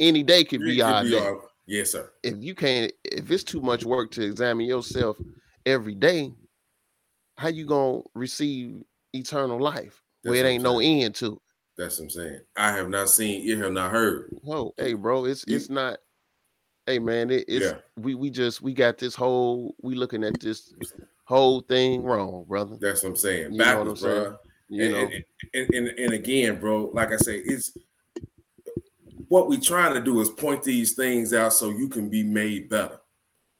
any 0.01 0.23
day 0.23 0.45
could 0.45 0.61
be 0.61 0.83
our 0.83 1.03
be 1.05 1.11
day. 1.11 1.19
our- 1.19 1.43
Yes, 1.69 1.91
sir. 1.93 2.11
If 2.23 2.37
you 2.39 2.55
can't, 2.55 2.93
if 3.05 3.29
it's 3.31 3.43
too 3.43 3.61
much 3.61 3.85
work 3.85 4.11
to 4.13 4.23
examine 4.23 4.67
yourself 4.67 5.17
every 5.65 5.95
day, 5.97 6.33
how 7.37 7.49
you 7.49 7.67
gonna 7.67 8.03
receive 8.15 8.83
eternal 9.17 9.61
life 9.61 10.03
where 10.23 10.45
it 10.45 10.49
ain't 10.49 10.63
no 10.63 10.81
end 10.81 11.15
to 11.17 11.35
it? 11.35 11.39
That's 11.77 11.99
what 11.99 12.05
I'm 12.05 12.11
saying. 12.11 12.41
I 12.57 12.73
have 12.73 12.89
not 12.89 13.11
seen, 13.11 13.43
you 13.43 13.63
have 13.63 13.73
not 13.73 13.91
heard. 13.91 14.35
Oh, 14.49 14.73
hey, 14.77 14.95
bro, 14.95 15.25
it's 15.27 15.45
it's 15.47 15.69
not. 15.69 15.99
Hey, 16.87 16.99
man, 16.99 17.31
it, 17.31 17.45
it's 17.49 17.67
Yeah. 17.67 17.79
we 17.97 18.15
we 18.15 18.31
just 18.31 18.63
we 18.63 18.73
got 18.73 18.97
this 18.99 19.15
whole 19.15 19.75
we 19.83 19.95
looking 19.95 20.25
at 20.25 20.41
this 20.41 20.73
whole 21.25 21.61
thing 21.61 22.03
wrong, 22.03 22.45
brother. 22.49 22.77
That's 22.81 23.03
what 23.03 23.11
I'm 23.11 23.17
saying. 23.17 23.53
You 23.53 23.59
know 23.59 23.65
what 23.65 23.89
I'm 23.89 23.95
Backwards, 23.95 24.01
saying? 24.01 24.23
bro. 24.23 24.37
You 24.69 24.83
and, 24.85 24.93
know, 24.93 25.01
and, 25.01 25.25
and, 25.55 25.75
and, 25.75 25.99
and 25.99 26.13
again, 26.15 26.59
bro, 26.61 26.91
like 26.93 27.13
I 27.13 27.17
say, 27.17 27.37
it's 27.39 27.77
what 29.29 29.49
we 29.49 29.59
trying 29.59 29.95
to 29.95 30.01
do 30.01 30.21
is 30.21 30.31
point 30.31 30.63
these 30.63 30.95
things 30.95 31.33
out 31.33 31.53
so 31.53 31.71
you 31.71 31.89
can 31.89 32.09
be 32.09 32.23
made 32.23 32.69
better. 32.69 33.01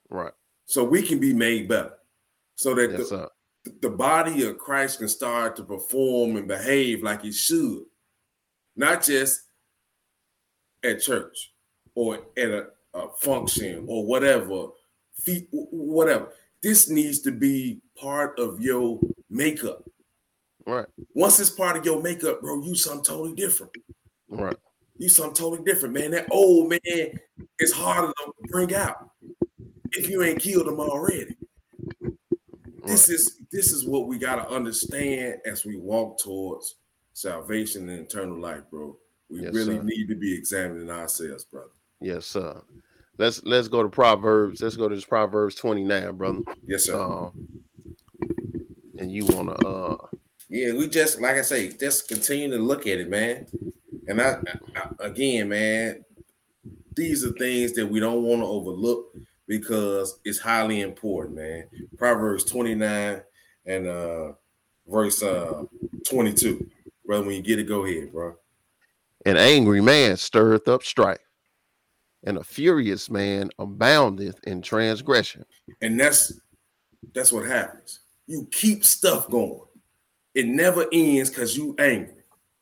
right? 0.09 0.33
So 0.65 0.85
we 0.85 1.03
can 1.03 1.19
be 1.19 1.33
made 1.35 1.69
better. 1.69 1.95
So 2.57 2.75
that 2.75 2.91
Yes, 2.93 3.11
the. 3.11 3.31
The 3.81 3.91
body 3.91 4.47
of 4.47 4.59
Christ 4.59 4.99
can 4.99 5.09
start 5.09 5.57
to 5.57 5.65
perform 5.65 6.37
and 6.37 6.49
behave 6.49 7.03
like 7.03 7.25
it 7.25 7.35
should, 7.35 7.85
not 8.75 9.03
just 9.03 9.43
at 10.85 11.01
church 11.01 11.53
or 11.95 12.21
at 12.37 12.51
a, 12.51 12.67
a 12.95 13.09
function 13.19 13.85
or 13.89 14.07
whatever, 14.07 14.69
feet, 15.15 15.49
whatever. 15.51 16.29
This 16.63 16.89
needs 16.89 17.21
to 17.21 17.31
be 17.33 17.81
part 17.97 18.39
of 18.39 18.61
your 18.61 19.01
makeup. 19.31 19.85
Right, 20.67 20.87
Once 21.15 21.39
it's 21.39 21.51
part 21.51 21.77
of 21.77 21.85
your 21.85 22.03
makeup, 22.03 22.41
bro, 22.41 22.61
you 22.63 22.75
something 22.75 23.05
totally 23.05 23.35
different. 23.35 23.73
right, 24.29 24.57
You 24.99 25.09
something 25.09 25.35
totally 25.35 25.63
different, 25.65 25.95
man. 25.95 26.11
That 26.11 26.27
old 26.33 26.71
man 26.71 27.21
is 27.61 27.73
harder 27.73 28.09
to 28.09 28.33
bring 28.49 28.75
out 28.75 29.11
if 29.93 30.09
you 30.11 30.25
ain't 30.25 30.41
killed 30.41 30.67
him 30.67 30.81
already. 30.81 31.37
This 32.87 33.09
is 33.09 33.41
this 33.53 33.73
is 33.73 33.85
what 33.87 34.07
we 34.07 34.19
gotta 34.19 34.49
understand 34.49 35.37
as 35.47 35.65
we 35.65 35.77
walk 35.77 36.19
towards 36.19 36.77
salvation 37.13 37.89
and 37.89 38.01
eternal 38.01 38.39
life, 38.41 38.63
bro. 38.71 38.97
We 39.29 39.43
Yes, 39.43 39.55
really 39.55 39.77
sir. 39.77 39.83
need 39.83 40.07
to 40.09 40.15
be 40.15 40.35
examining 40.37 40.91
ourselves, 40.91 41.45
brother. 41.45 41.71
yes, 42.01 42.27
sir. 42.27 42.63
Let's 43.19 43.43
let's 43.45 43.69
go 43.69 43.83
to 43.83 43.89
Proverbs. 43.89 44.61
Let's 44.61 44.77
go 44.77 44.89
to 44.89 44.95
this 44.95 45.05
Proverbs 45.05 45.55
twenty 45.55 45.85
nine, 45.85 46.17
brother. 46.17 46.43
Yes, 46.67 46.85
sir. 46.85 47.01
Um, 47.01 47.63
and 48.99 49.11
you 49.11 49.27
wanna 49.27 49.53
uh 49.67 49.97
Yeah, 50.49 50.73
we 50.75 50.89
just 50.89 51.21
like 51.21 51.37
I 51.37 51.43
say, 51.43 51.73
just 51.73 52.09
continue 52.09 52.51
to 52.51 52.59
look 52.63 52.87
at 52.87 52.99
it, 53.01 53.09
man. 53.09 53.47
And 54.09 54.21
I, 54.21 54.41
I 54.77 54.91
again, 55.01 55.49
man, 55.49 56.05
these 56.95 57.25
are 57.25 57.33
things 57.33 57.73
that 57.73 57.87
we 57.87 58.01
don't 58.01 58.23
want 58.23 58.43
to 58.43 58.47
overlook 58.47 59.13
because 59.47 60.19
it's 60.25 60.39
highly 60.39 60.81
important, 60.81 61.37
man. 61.37 61.65
Proverbs 61.97 62.45
29 62.45 63.21
and 63.67 63.87
uh 63.87 64.33
verse 64.87 65.23
uh 65.23 65.65
22. 66.09 66.69
Brother, 67.05 67.27
when 67.27 67.37
you 67.37 67.43
get 67.43 67.59
it, 67.59 67.69
go 67.69 67.85
ahead, 67.85 68.13
bro. 68.13 68.35
An 69.25 69.37
angry 69.37 69.81
man 69.81 70.17
stirreth 70.17 70.69
up 70.69 70.83
strife, 70.83 71.19
and 72.25 72.39
a 72.39 72.45
furious 72.45 73.11
man 73.11 73.51
aboundeth 73.59 74.39
in 74.45 74.63
transgression. 74.63 75.45
And 75.81 75.99
that's 75.99 76.33
that's 77.15 77.33
what 77.33 77.47
happens. 77.47 78.01
You 78.27 78.49
keep 78.51 78.85
stuff 78.85 79.29
going. 79.31 79.61
It 80.35 80.47
never 80.47 80.87
ends 80.93 81.31
because 81.31 81.57
you 81.57 81.75
angry. 81.79 82.13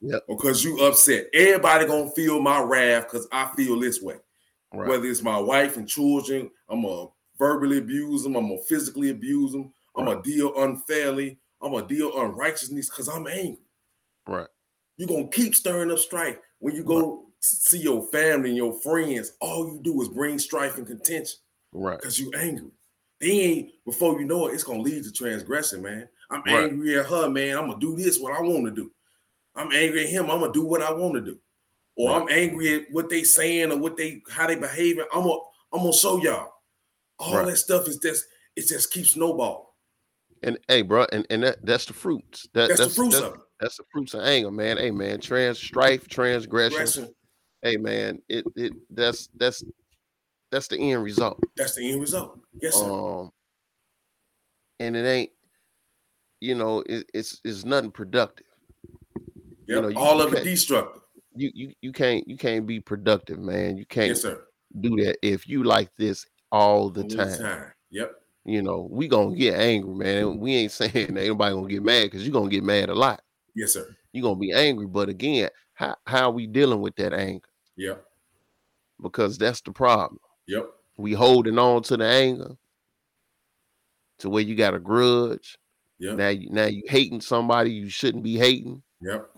Yep. 0.00 0.24
Or 0.28 0.36
because 0.36 0.62
you 0.62 0.78
upset. 0.84 1.26
Everybody 1.32 1.86
gonna 1.86 2.10
feel 2.10 2.40
my 2.40 2.60
wrath 2.60 3.10
because 3.10 3.26
I 3.32 3.50
feel 3.56 3.80
this 3.80 4.02
way. 4.02 4.16
Right, 4.74 4.88
whether 4.88 5.06
it's 5.06 5.22
my 5.22 5.38
wife 5.38 5.76
and 5.76 5.88
children, 5.88 6.50
I'm 6.68 6.82
gonna 6.82 7.08
verbally 7.38 7.78
abuse 7.78 8.22
them, 8.22 8.37
I'm 8.37 8.48
gonna 8.48 8.62
physically 8.68 9.10
abuse 9.10 9.52
them, 9.52 9.72
I'm 9.96 10.04
gonna 10.06 10.22
deal 10.22 10.52
unfairly, 10.62 11.38
I'm 11.62 11.72
gonna 11.72 11.87
deal 11.87 12.18
unrighteousness 12.20 12.88
because 12.90 13.08
I'm 13.08 13.26
angry. 13.26 13.58
right, 14.26 14.48
You're 14.96 15.08
gonna 15.08 15.28
keep 15.28 15.54
stirring 15.54 15.90
up 15.90 15.98
strife. 15.98 16.38
When 16.58 16.74
you 16.74 16.82
go 16.84 17.26
see 17.40 17.78
your 17.78 18.02
family 18.10 18.48
and 18.50 18.56
your 18.56 18.72
friends, 18.80 19.32
all 19.40 19.66
you 19.68 19.80
do 19.82 20.00
is 20.02 20.08
bring 20.08 20.38
strife 20.38 20.78
and 20.78 20.87
contention 20.87 21.38
right, 21.72 21.98
because 21.98 22.18
you're 22.18 22.37
angry. 22.37 22.70
Then 23.20 23.70
before 23.84 24.18
you 24.18 24.26
know 24.26 24.48
it, 24.48 24.54
it's 24.54 24.64
gonna 24.64 24.82
lead 24.82 25.04
to 25.04 25.12
transgression, 25.12 25.82
man. 25.82 26.08
I'm 26.30 26.42
Right. 26.42 26.70
angry 26.70 26.98
at 26.98 27.06
her, 27.06 27.28
man. 27.28 27.56
I'm 27.56 27.68
gonna 27.68 27.78
do 27.80 27.94
this 27.96 28.18
what 28.18 28.32
I 28.32 28.40
want 28.40 28.64
to 28.64 28.70
do. 28.70 28.90
I'm 29.54 29.70
angry 29.72 30.04
at 30.04 30.10
him. 30.10 30.30
I'm 30.30 30.40
gonna 30.40 30.52
do 30.52 30.64
what 30.64 30.82
I 30.82 30.92
want 30.92 31.14
to 31.14 31.20
do. 31.20 31.38
Or 31.96 32.11
Right. 32.11 32.22
I'm 32.22 32.28
angry 32.30 32.74
at 32.74 32.87
what 32.90 33.09
they 33.09 33.22
saying 33.22 33.70
or 33.72 33.78
what 33.78 33.96
they 33.96 34.22
how 34.30 34.46
they 34.46 34.57
behaving. 34.57 35.07
I'm 35.12 35.22
gonna 35.22 35.38
I'm 35.72 35.80
gonna 35.80 35.92
show 35.92 36.16
y'all. 36.18 36.50
All 37.18 37.37
Right. 37.37 37.46
that 37.46 37.57
stuff 37.57 37.87
is 37.88 37.98
just 37.98 38.24
it 38.57 38.66
just 38.66 38.92
keeps 38.92 39.11
snowballing. 39.11 39.64
and 40.42 40.59
hey, 40.68 40.83
bro, 40.83 41.07
and 41.12 41.26
and 41.30 41.42
that, 41.44 41.64
that's 41.64 41.87
the 41.87 41.92
fruits. 41.92 42.48
That, 42.54 42.68
That's, 42.68 42.80
that's 42.80 42.90
the 42.90 42.94
fruits 42.96 43.14
that's, 43.20 43.26
of 43.26 43.35
it. 43.35 43.40
that's 43.61 43.76
the 43.76 43.85
fruits 43.92 44.14
of 44.14 44.20
anger, 44.22 44.50
man. 44.50 44.76
Hey, 44.76 44.90
man, 44.90 45.20
trans 45.20 45.59
strife, 45.59 46.09
transgression. 46.09 46.76
Aggression, 46.80 47.14
Hey, 47.62 47.76
man, 47.78 48.20
it 48.28 48.44
it 48.57 48.72
that's 48.90 49.28
that's 49.37 49.62
that's 50.50 50.68
the 50.68 50.76
end 50.78 51.02
result. 51.02 51.40
That's 51.57 51.74
the 51.76 51.90
end 51.90 52.00
result. 52.00 52.38
Yes, 52.61 52.74
sir. 52.74 52.85
Um, 52.90 53.30
and 54.80 54.96
it 54.96 55.07
ain't, 55.07 55.30
you 56.40 56.54
know, 56.57 56.83
it, 56.87 57.09
it's 57.14 57.40
it's 57.44 57.64
nothing 57.64 57.90
productive. 57.90 58.46
yep. 59.66 59.83
know, 59.83 59.88
you- 59.88 59.96
All 59.98 60.20
of 60.20 60.35
it 60.35 60.44
destructive. 60.44 61.02
You 61.34 61.50
you 61.54 61.72
you 61.80 61.92
can't 61.92 62.26
you 62.28 62.36
can't 62.36 62.66
be 62.66 62.80
productive, 62.80 63.38
man. 63.38 63.76
You 63.76 63.87
can't 63.87 64.08
Yes, 64.08 64.22
sir. 64.22 64.44
do 64.80 64.96
that 65.04 65.18
if 65.22 65.48
you 65.48 65.64
like 65.64 65.90
this 65.96 66.26
all 66.52 66.90
the 66.90 67.02
All 67.02 67.08
time. 67.08 67.72
Yep. 67.90 68.12
You 68.44 68.62
know, 68.62 68.88
we 68.90 69.08
gonna 69.08 69.35
get 69.35 69.54
angry, 69.58 69.94
man. 69.94 70.38
We 70.38 70.54
ain't 70.54 70.72
saying 70.80 71.14
that 71.14 71.24
anybody 71.24 71.54
gonna 71.54 71.68
get 71.68 71.82
mad 71.82 72.04
because 72.04 72.24
you're 72.24 72.32
gonna 72.32 72.50
get 72.50 72.62
mad 72.64 72.88
a 72.88 72.94
lot. 72.94 73.22
Yes, 73.54 73.72
sir. 73.72 73.94
You're 74.12 74.22
gonna 74.22 74.38
be 74.38 74.52
angry, 74.52 74.87
but 74.87 75.08
again, 75.08 75.50
how 75.74 75.96
how 76.06 76.28
are 76.28 76.32
we 76.32 76.46
dealing 76.46 76.80
with 76.80 76.94
that 76.96 77.12
anger? 77.12 77.48
Yep. 77.76 78.04
Because 79.02 79.38
that's 79.38 79.60
the 79.60 79.72
problem. 79.72 80.20
Yep. 80.46 80.66
We 80.96 81.12
holding 81.14 81.58
on 81.58 81.82
to 81.85 81.96
the 81.96 82.04
anger 82.06 82.52
to 84.18 84.30
where 84.30 84.42
you 84.42 84.54
got 84.54 84.74
a 84.74 84.78
grudge. 84.78 85.58
Yep. 85.98 86.16
Now 86.16 86.28
you 86.28 86.50
now 86.50 86.66
you 86.66 86.82
hating 86.87 87.20
somebody 87.20 87.72
you 87.72 87.88
shouldn't 87.88 88.22
be 88.22 88.37
hating. 88.37 88.82
Yep. 89.00 89.30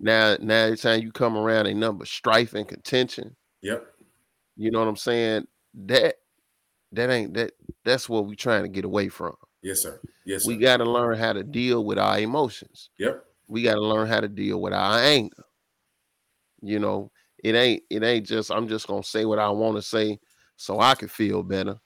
Now 0.00 0.36
now 0.40 0.64
every 0.64 0.76
time 0.76 1.02
you 1.02 1.12
come 1.12 1.36
around 1.36 1.66
a 1.66 1.74
number 1.74 2.04
strife 2.04 2.54
and 2.54 2.66
contention. 2.66 3.36
Yep. 3.62 3.86
You 4.56 4.70
know 4.70 4.80
what 4.80 4.88
I'm 4.88 4.96
saying? 4.96 5.46
That 5.86 6.16
that 6.92 7.10
ain't 7.10 7.34
that 7.34 7.52
that's 7.84 8.08
what 8.08 8.26
we're 8.26 8.34
trying 8.34 8.62
to 8.62 8.68
get 8.68 8.84
away 8.84 9.08
from. 9.08 9.34
Yes, 9.62 9.80
sir. 9.80 10.00
Yes, 10.24 10.44
sir. 10.44 10.48
We 10.48 10.56
got 10.56 10.78
to 10.78 10.84
learn 10.84 11.18
how 11.18 11.32
to 11.32 11.42
deal 11.42 11.84
with 11.84 11.98
our 11.98 12.18
emotions. 12.18 12.90
yep. 12.98 13.24
We 13.48 13.62
got 13.62 13.74
to 13.74 13.80
learn 13.80 14.08
how 14.08 14.20
to 14.20 14.28
deal 14.28 14.60
with 14.60 14.72
our 14.72 14.98
anger. 14.98 15.44
You 16.62 16.78
know, 16.78 17.10
it 17.42 17.54
ain't 17.54 17.82
it 17.90 18.02
ain't 18.02 18.26
just 18.26 18.50
I'm 18.50 18.68
just 18.68 18.86
gonna 18.86 19.02
say 19.02 19.24
what 19.24 19.38
I 19.38 19.48
want 19.50 19.76
to 19.76 19.82
say 19.82 20.18
so 20.56 20.80
I 20.80 20.94
can 20.94 21.08
feel 21.08 21.42
better. 21.42 21.76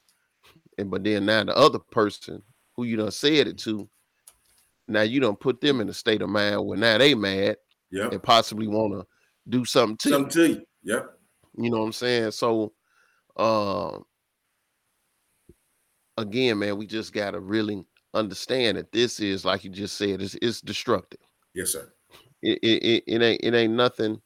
And 0.79 0.91
but 0.91 1.05
then 1.05 1.27
now 1.27 1.45
the 1.45 1.57
other 1.57 1.79
person 1.79 2.43
who 2.77 2.85
you 2.85 2.97
done 2.97 3.11
said 3.11 3.49
it 3.49 3.59
to, 3.59 3.89
now 4.87 5.03
you 5.03 5.19
don't 5.21 5.41
put 5.41 5.61
them 5.61 5.81
in 5.81 5.89
a 5.89 5.95
state 5.95 6.23
of 6.23 6.29
mind 6.29 6.65
where 6.65 6.79
now 6.79 6.99
they 6.99 7.15
mad 7.15 7.57
Yeah. 7.91 8.09
and 8.11 8.23
possibly 8.23 8.67
want 8.67 8.93
to 8.95 9.07
do 9.49 9.65
something 9.65 9.97
to 9.99 10.09
Something 10.09 10.31
to 10.31 10.49
you. 10.49 10.63
Yep. 10.85 11.19
you. 11.57 11.65
You 11.65 11.71
know 11.71 11.79
what 11.79 11.87
I'm 11.87 11.93
saying? 11.93 12.31
So, 12.33 12.73
uh, 13.37 13.99
again, 16.17 16.59
man, 16.59 16.77
we 16.77 16.87
just 16.87 17.13
gotta 17.13 17.41
really 17.41 17.85
understand 18.15 18.77
that 18.79 18.93
this 18.93 19.21
is 19.21 19.45
like 19.45 19.65
you 19.65 19.71
just 19.71 19.97
said, 19.97 20.21
it's, 20.21 20.37
it's 20.41 20.61
destructive. 20.61 21.21
Yes, 21.55 21.73
sir. 21.73 21.93
It, 22.43 22.59
it, 22.63 22.83
it, 22.85 23.05
it 23.07 23.23
ain't 23.23 23.41
it 23.43 23.55
ain't 23.55 23.73
nothing. 23.73 24.21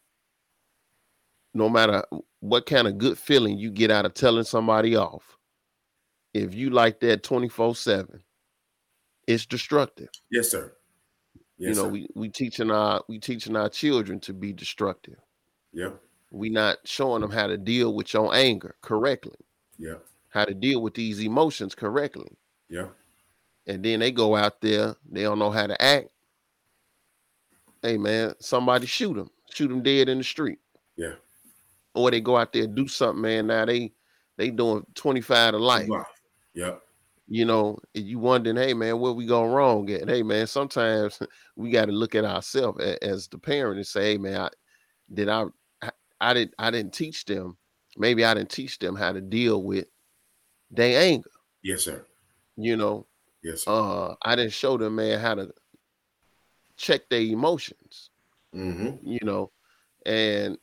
No 1.54 1.68
matter 1.68 2.02
what 2.40 2.66
kind 2.66 2.88
of 2.88 2.98
good 2.98 3.18
feeling 3.18 3.58
you 3.58 3.70
get 3.70 3.90
out 3.90 4.06
of 4.06 4.14
telling 4.14 4.44
somebody 4.44 4.96
off, 4.96 5.36
if 6.34 6.54
you 6.54 6.70
like 6.70 7.00
that 7.00 7.22
24 7.22 7.74
7, 7.74 8.22
it's 9.26 9.46
destructive. 9.46 10.08
Yes, 10.30 10.50
sir. 10.50 10.72
Yes, 11.62 11.76
you 11.76 11.82
know, 11.82 11.86
sir. 11.88 11.92
we 11.92 12.08
we 12.16 12.28
teaching 12.28 12.70
our 12.72 13.04
we 13.08 13.20
teaching 13.20 13.54
our 13.54 13.68
children 13.68 14.18
to 14.20 14.32
be 14.32 14.52
destructive. 14.52 15.16
Yep. 15.72 16.00
We 16.32 16.50
not 16.50 16.78
showing 16.84 17.20
them 17.22 17.30
how 17.30 17.46
to 17.46 17.56
deal 17.56 17.94
with 17.94 18.12
your 18.12 18.34
anger 18.34 18.74
correctly, 18.82 19.36
Yeah. 19.78 19.94
how 20.30 20.44
to 20.44 20.54
deal 20.54 20.82
with 20.82 20.94
these 20.94 21.20
emotions 21.20 21.74
correctly. 21.76 22.36
Yeah. 22.68 22.88
And 23.68 23.84
then 23.84 24.00
they 24.00 24.10
go 24.10 24.34
out 24.34 24.60
there, 24.60 24.96
they 25.08 25.22
don't 25.22 25.38
know 25.38 25.50
how 25.52 25.68
to 25.68 25.80
act. 25.80 26.08
Hey 27.80 27.96
man, 27.96 28.34
somebody 28.40 28.86
shoot 28.86 29.14
them, 29.14 29.30
shoot 29.52 29.68
them 29.68 29.82
dead 29.82 30.08
in 30.08 30.18
the 30.18 30.24
street. 30.24 30.58
Yeah. 30.96 31.14
Or 31.94 32.10
they 32.10 32.20
go 32.20 32.36
out 32.36 32.52
there 32.52 32.64
and 32.64 32.74
do 32.74 32.88
something, 32.88 33.22
man. 33.22 33.46
Now 33.46 33.66
they 33.66 33.92
they 34.36 34.50
doing 34.50 34.84
25 34.94 35.52
to 35.52 35.58
life. 35.58 35.88
Life. 35.88 36.06
Yep. 36.54 36.81
You 37.32 37.46
know, 37.46 37.78
and 37.94 38.04
you 38.04 38.18
wondering, 38.18 38.56
hey 38.56 38.74
man, 38.74 39.00
where 39.00 39.12
we 39.14 39.24
go 39.24 39.46
wrong 39.46 39.88
at? 39.88 40.06
Hey 40.06 40.22
man, 40.22 40.46
sometimes 40.46 41.18
we 41.56 41.70
got 41.70 41.86
to 41.86 41.92
look 41.92 42.14
at 42.14 42.26
ourselves 42.26 42.78
as 43.00 43.26
the 43.26 43.38
parent 43.38 43.78
and 43.78 43.86
say, 43.86 44.12
hey 44.12 44.18
man, 44.18 44.38
I, 44.38 44.48
did 45.14 45.30
I, 45.30 45.44
I, 45.80 45.90
I 46.20 46.34
didn't, 46.34 46.54
I 46.58 46.70
didn't 46.70 46.92
teach 46.92 47.24
them. 47.24 47.56
Maybe 47.96 48.22
I 48.22 48.34
didn't 48.34 48.50
teach 48.50 48.78
them 48.78 48.96
how 48.96 49.12
to 49.12 49.22
deal 49.22 49.62
with 49.62 49.86
their 50.70 51.00
anger. 51.04 51.30
Yes, 51.62 51.84
sir. 51.84 52.04
You 52.58 52.76
know, 52.76 53.06
Yes, 53.42 53.62
sir. 53.64 53.70
uh, 53.72 54.14
I 54.22 54.36
didn't 54.36 54.52
show 54.52 54.76
them, 54.76 54.96
man, 54.96 55.18
how 55.18 55.36
to 55.36 55.54
check 56.76 57.08
their 57.08 57.22
emotions. 57.22 58.10
mm-hmm. 58.54 58.96
You 59.08 59.20
know, 59.22 59.52
and 60.04 60.58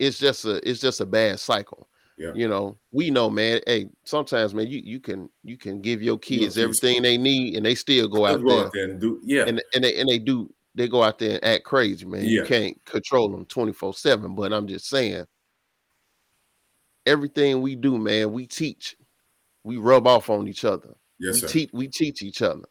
it's 0.00 0.18
just 0.18 0.44
a, 0.44 0.68
it's 0.68 0.80
just 0.80 1.00
a 1.00 1.06
bad 1.06 1.38
cycle. 1.38 1.88
Yeah. 2.20 2.32
You 2.34 2.48
know, 2.48 2.76
we 2.92 3.08
know, 3.10 3.30
man. 3.30 3.62
Hey, 3.66 3.88
sometimes, 4.04 4.52
man, 4.52 4.66
you 4.66 4.82
you 4.84 5.00
can 5.00 5.30
you 5.42 5.56
can 5.56 5.80
give 5.80 6.02
your 6.02 6.18
kids 6.18 6.58
everything 6.58 7.00
they 7.00 7.16
need, 7.16 7.56
and 7.56 7.64
they 7.64 7.74
still 7.74 8.08
go 8.08 8.26
out 8.26 8.42
Go 8.42 8.48
there 8.50 8.66
out 8.66 8.72
there 8.74 8.90
and 8.90 9.00
do. 9.00 9.22
Yeah. 9.24 9.44
and 9.46 9.62
and 9.74 9.82
they 9.82 9.98
and 9.98 10.06
they 10.06 10.18
do 10.18 10.52
they 10.74 10.86
go 10.86 11.02
out 11.02 11.18
there 11.18 11.36
and 11.36 11.44
act 11.44 11.64
crazy, 11.64 12.04
man. 12.04 12.26
You 12.26 12.44
can't 12.44 12.76
control 12.84 13.30
them 13.30 13.46
24-7. 13.46 14.36
But 14.36 14.52
I'm 14.52 14.66
just 14.68 14.86
saying, 14.88 15.24
everything 17.06 17.62
we 17.62 17.74
do, 17.74 17.96
man, 17.96 18.32
we 18.32 18.46
teach. 18.46 18.96
We 19.64 19.78
rub 19.78 20.06
off 20.06 20.28
on 20.28 20.46
each 20.46 20.66
other. 20.66 20.94
yes, 21.18 21.36
we 21.36 21.40
sir. 21.40 21.48
teach 21.48 21.70
we 21.72 21.88
teach 21.88 22.22
each 22.22 22.42
other. 22.42 22.68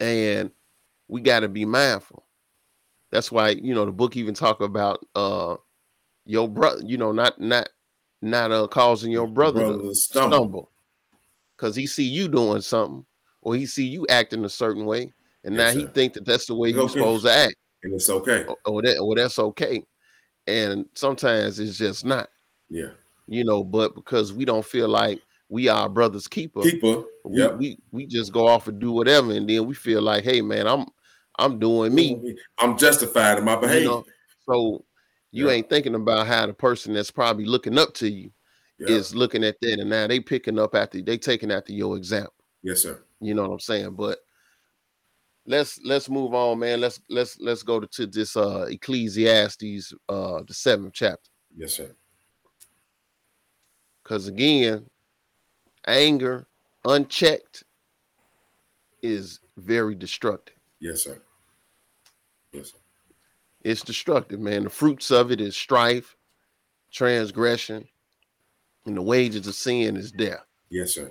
And 0.00 0.52
we 1.08 1.22
gotta 1.22 1.48
be 1.48 1.64
mindful. 1.64 2.24
That's 3.10 3.32
why, 3.32 3.50
you 3.50 3.74
know, 3.74 3.84
the 3.84 3.92
book 3.92 4.16
even 4.16 4.34
talk 4.34 4.60
about 4.60 5.04
uh 5.16 5.56
your 6.24 6.48
brother, 6.48 6.82
you 6.86 6.98
know, 6.98 7.10
not 7.10 7.40
not 7.40 7.68
not 8.24 8.50
uh 8.52 8.66
causing 8.66 9.12
your 9.12 9.26
brother, 9.28 9.64
Brother 9.64 9.82
to 9.82 9.94
stumble. 9.94 10.36
stumble. 10.36 10.70
Cause 11.56 11.76
he 11.76 11.86
see 11.86 12.04
you 12.04 12.28
doing 12.28 12.60
something, 12.60 13.04
or 13.42 13.54
he 13.54 13.66
see 13.66 13.86
you 13.86 14.06
acting 14.08 14.44
a 14.44 14.48
certain 14.48 14.84
way, 14.84 15.12
and 15.44 15.54
Yes, 15.54 15.74
now 15.74 15.78
he 15.80 15.86
sir. 15.86 15.92
think 15.92 16.14
that 16.14 16.24
that's 16.24 16.46
the 16.46 16.54
way 16.54 16.68
It's 16.68 16.76
you're 16.76 16.84
okay. 16.88 16.92
supposed 17.00 17.24
to 17.26 17.32
act, 17.32 17.54
and 17.84 17.94
it's 17.94 18.10
okay. 18.10 18.44
or, 18.46 18.56
or 18.66 18.82
that 18.82 18.98
or 18.98 19.14
that's 19.14 19.38
okay. 19.38 19.82
And 20.46 20.86
sometimes 20.94 21.58
it's 21.58 21.78
just 21.78 22.04
not, 22.04 22.28
Yeah. 22.68 22.90
you 23.28 23.44
know. 23.44 23.62
But 23.64 23.94
because 23.94 24.32
we 24.32 24.44
don't 24.44 24.64
feel 24.64 24.88
like 24.88 25.22
we 25.48 25.68
are 25.68 25.82
our 25.82 25.88
brother's 25.88 26.28
keeper, 26.28 26.62
Keeper. 26.62 27.04
we, 27.24 27.40
Yep. 27.40 27.56
we 27.58 27.78
we 27.92 28.06
just 28.06 28.32
go 28.32 28.48
off 28.48 28.68
and 28.68 28.78
do 28.78 28.92
whatever, 28.92 29.32
and 29.32 29.48
then 29.48 29.64
we 29.66 29.74
feel 29.74 30.02
like, 30.02 30.24
hey 30.24 30.40
man, 30.42 30.66
I'm 30.66 30.86
I'm 31.38 31.58
doing 31.58 31.94
me, 31.94 32.36
I'm 32.58 32.76
justified 32.76 33.38
in 33.38 33.44
my 33.44 33.54
you 33.54 33.60
behavior. 33.60 33.88
know. 33.88 34.04
So 34.46 34.84
you 35.34 35.48
Yeah. 35.48 35.56
ain't 35.56 35.68
thinking 35.68 35.96
about 35.96 36.28
how 36.28 36.46
the 36.46 36.54
person 36.54 36.94
that's 36.94 37.10
probably 37.10 37.44
looking 37.44 37.76
up 37.76 37.92
to 37.94 38.08
you 38.08 38.30
Yeah. 38.78 38.90
is 38.90 39.16
looking 39.16 39.42
at 39.42 39.56
that, 39.60 39.80
and 39.80 39.90
now 39.90 40.06
they 40.06 40.20
picking 40.20 40.60
up 40.60 40.76
after 40.76 41.02
they 41.02 41.18
taking 41.18 41.50
after 41.50 41.72
your 41.72 41.96
example. 41.96 42.32
Yes, 42.62 42.82
sir. 42.82 43.02
You 43.20 43.34
know 43.34 43.42
what 43.42 43.54
I'm 43.54 43.60
saying? 43.60 43.94
But 43.96 44.20
let's 45.44 45.80
let's 45.84 46.08
move 46.08 46.34
on, 46.34 46.60
man. 46.60 46.80
Let's 46.80 47.00
let's 47.10 47.36
let's 47.40 47.64
go 47.64 47.80
to, 47.80 47.86
to 47.88 48.06
this 48.06 48.36
uh 48.36 48.66
Ecclesiastes 48.70 49.92
uh 50.08 50.42
the 50.46 50.54
seventh 50.54 50.94
chapter. 50.94 51.30
Yes, 51.56 51.74
sir. 51.74 51.94
Because 54.04 54.28
again, 54.28 54.86
anger 55.86 56.46
unchecked 56.84 57.64
is 59.02 59.40
very 59.56 59.96
destructive. 59.96 60.54
Yes, 60.78 61.02
sir. 61.02 61.20
Yes, 62.52 62.70
sir. 62.70 62.78
It's 63.64 63.82
destructive, 63.82 64.40
man. 64.40 64.64
The 64.64 64.70
fruits 64.70 65.10
of 65.10 65.32
it 65.32 65.40
is 65.40 65.56
strife, 65.56 66.16
transgression, 66.92 67.88
and 68.84 68.96
the 68.96 69.02
wages 69.02 69.46
of 69.46 69.54
sin 69.54 69.96
is 69.96 70.12
death. 70.12 70.44
Yes, 70.68 70.92
sir. 70.94 71.10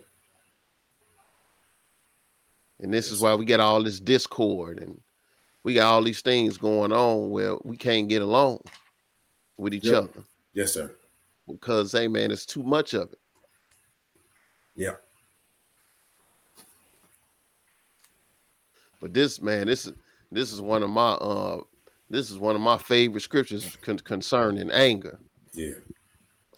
And 2.80 2.94
this 2.94 3.12
is 3.12 3.22
why 3.22 3.34
we 3.34 3.46
get 3.46 3.60
all 3.60 3.82
this 3.82 4.00
discord 4.00 4.80
and 4.80 5.00
we 5.64 5.74
got 5.74 5.88
all 5.92 6.04
these 6.04 6.22
things 6.22 6.58
going 6.58 6.92
on 6.92 7.30
where 7.32 7.56
we 7.64 7.78
can't 7.78 8.10
get 8.10 8.22
along 8.22 8.60
with 9.58 9.74
each 9.74 9.86
Yep. 9.86 9.96
other 10.04 10.24
Yes, 10.54 10.74
sir. 10.74 10.94
because 11.48 11.92
hey 11.94 12.08
man, 12.08 12.30
it's 12.32 12.46
too 12.46 12.64
much 12.64 12.94
of 12.94 13.12
it. 13.14 13.20
Yeah. 14.76 14.96
But 19.00 19.14
this 19.14 19.42
man, 19.42 19.68
this 19.68 19.86
is 19.88 19.94
this 20.32 20.52
is 20.52 20.60
one 20.62 20.84
of 20.84 20.90
my 20.90 21.12
uh 21.14 21.62
this 22.14 22.30
is 22.30 22.38
one 22.38 22.56
of 22.56 22.62
my 22.62 22.78
favorite 22.78 23.22
scriptures 23.22 23.76
con- 23.82 23.98
concerning 24.00 24.70
anger. 24.72 25.20
Yeah. 25.54 25.74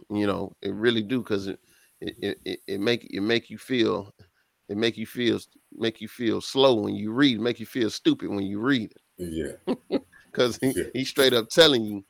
You 0.10 0.28
know, 0.28 0.52
it 0.62 0.74
really 0.74 1.02
do 1.02 1.20
because 1.20 1.48
it 1.48 1.60
it, 2.02 2.38
it 2.46 2.60
it 2.68 2.80
make 2.80 3.08
it 3.10 3.22
make 3.22 3.50
you 3.50 3.58
feel 3.58 4.14
it 4.70 4.78
make 4.78 4.98
you 4.98 5.06
feel 5.06 5.40
make 5.72 6.02
you 6.02 6.08
feel 6.08 6.42
slow 6.42 6.76
when 6.76 6.94
you 6.96 7.12
read, 7.12 7.40
make 7.40 7.60
you 7.60 7.66
feel 7.66 7.90
stupid 7.90 8.30
when 8.30 8.44
you 8.46 8.60
read 8.60 8.92
it. 8.92 9.02
Yeah. 9.18 9.76
Because 10.32 10.58
he, 10.58 10.74
Yeah. 10.76 10.84
he's 10.94 11.08
straight 11.08 11.32
up 11.32 11.48
telling 11.48 11.86
you 11.86 12.04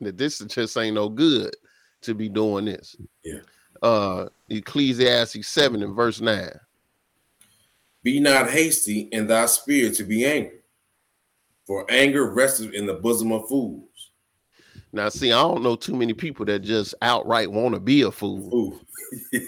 that 0.00 0.16
this 0.16 0.38
just 0.38 0.78
ain't 0.78 0.94
no 0.94 1.10
good 1.10 1.54
to 2.00 2.14
be 2.14 2.30
doing 2.30 2.64
this. 2.64 2.96
Yeah. 3.22 3.40
Uh 3.82 4.28
Ecclesiastes 4.48 5.46
7 5.46 5.82
and 5.82 5.94
verse 5.94 6.22
9. 6.22 6.48
Be 8.02 8.18
not 8.18 8.48
hasty 8.48 9.00
in 9.12 9.26
thy 9.26 9.44
spirit 9.44 9.94
to 9.96 10.04
be 10.04 10.24
angry, 10.24 10.59
for 11.70 11.86
anger 11.88 12.32
resteth 12.32 12.72
in 12.72 12.84
the 12.84 12.94
bosom 12.94 13.30
of 13.30 13.46
fools. 13.46 14.10
Now, 14.92 15.08
see, 15.08 15.30
I 15.30 15.40
don't 15.40 15.62
know 15.62 15.76
too 15.76 15.94
many 15.94 16.12
people 16.12 16.44
that 16.46 16.62
just 16.62 16.96
outright 17.00 17.48
want 17.48 17.74
to 17.74 17.80
be 17.80 18.02
a 18.02 18.10
fool. 18.10 18.80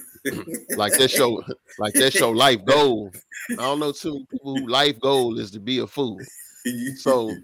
Like 0.77 0.93
that 0.99 1.11
show, 1.11 1.43
like 1.81 1.95
that 1.95 2.12
show 2.12 2.31
life 2.31 2.64
goal. 2.64 3.11
I 3.51 3.57
don't 3.57 3.81
know 3.81 3.91
too 3.91 4.12
many 4.12 4.27
people 4.31 4.57
who 4.57 4.68
life 4.68 5.01
goal 5.01 5.37
is 5.37 5.51
to 5.51 5.59
be 5.59 5.81
a 5.81 5.87
fool. 5.89 6.20
So, 6.95 7.35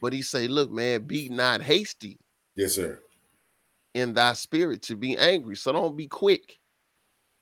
but 0.00 0.12
he 0.12 0.22
say, 0.22 0.46
look, 0.46 0.70
man, 0.70 1.02
be 1.08 1.28
not 1.28 1.60
hasty 1.60 2.20
yes, 2.54 2.76
sir. 2.76 3.00
in 3.94 4.14
thy 4.14 4.34
spirit 4.34 4.82
to 4.82 4.94
be 4.94 5.18
angry. 5.18 5.56
So 5.56 5.72
don't 5.72 5.96
be 5.96 6.06
quick. 6.06 6.60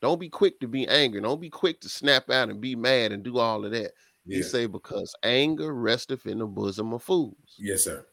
Don't 0.01 0.19
be 0.19 0.31
quick 0.31 0.59
to 0.61 0.69
be 0.69 0.89
angry. 0.89 1.21
Don't 1.21 1.39
be 1.39 1.51
quick 1.51 1.83
to 1.83 1.91
snap 1.91 2.31
out 2.31 2.49
and 2.49 2.63
be 2.63 2.75
mad 2.75 3.13
and 3.13 3.23
do 3.23 3.37
all 3.37 3.67
of 3.67 3.73
that. 3.73 3.93
He 4.29 4.37
Yeah. 4.37 4.43
say, 4.43 4.67
because 4.67 5.15
anger 5.23 5.75
resteth 5.75 6.27
in 6.27 6.39
the 6.39 6.47
bosom 6.47 6.93
of 6.93 7.03
fools. 7.03 7.57
Yes, 7.59 7.85
sir. 7.85 8.07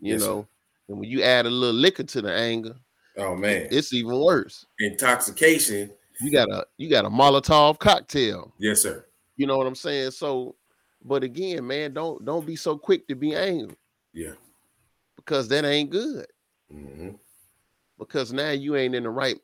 You 0.00 0.12
Yes, 0.12 0.22
sir. 0.22 0.28
know, 0.28 0.48
and 0.88 0.98
when 0.98 1.08
you 1.08 1.22
add 1.22 1.46
a 1.46 1.50
little 1.50 1.74
liquor 1.78 2.04
to 2.04 2.22
the 2.22 2.32
anger, 2.32 2.74
Oh 3.16 3.34
man. 3.34 3.68
it's 3.70 3.92
even 3.92 4.20
worse. 4.20 4.66
Intoxication. 4.78 5.92
You 6.20 6.30
got 6.32 6.48
a 6.50 6.66
you 6.76 6.88
got 6.90 7.04
a 7.04 7.10
Molotov 7.10 7.78
cocktail. 7.78 8.52
Yes, 8.58 8.82
sir. 8.82 9.06
You 9.36 9.46
know 9.46 9.56
what 9.56 9.66
I'm 9.66 9.74
saying? 9.74 10.10
So, 10.12 10.56
but 11.04 11.22
again, 11.24 11.66
man, 11.66 11.94
don't 11.94 12.24
don't 12.24 12.44
be 12.46 12.56
so 12.56 12.76
quick 12.76 13.06
to 13.08 13.14
be 13.14 13.34
angry 13.34 13.76
Yeah. 14.12 14.34
because 15.16 15.48
that 15.48 15.64
ain't 15.64 15.90
good. 15.90 16.26
hmm 16.70 17.10
Because 17.98 18.32
now 18.32 18.50
you 18.50 18.76
ain't 18.76 18.94
in 18.94 19.04
the 19.04 19.10
right. 19.10 19.40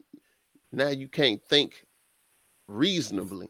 Now 0.73 0.89
you 0.89 1.09
can't 1.09 1.43
think 1.45 1.85
reasonably. 2.67 3.49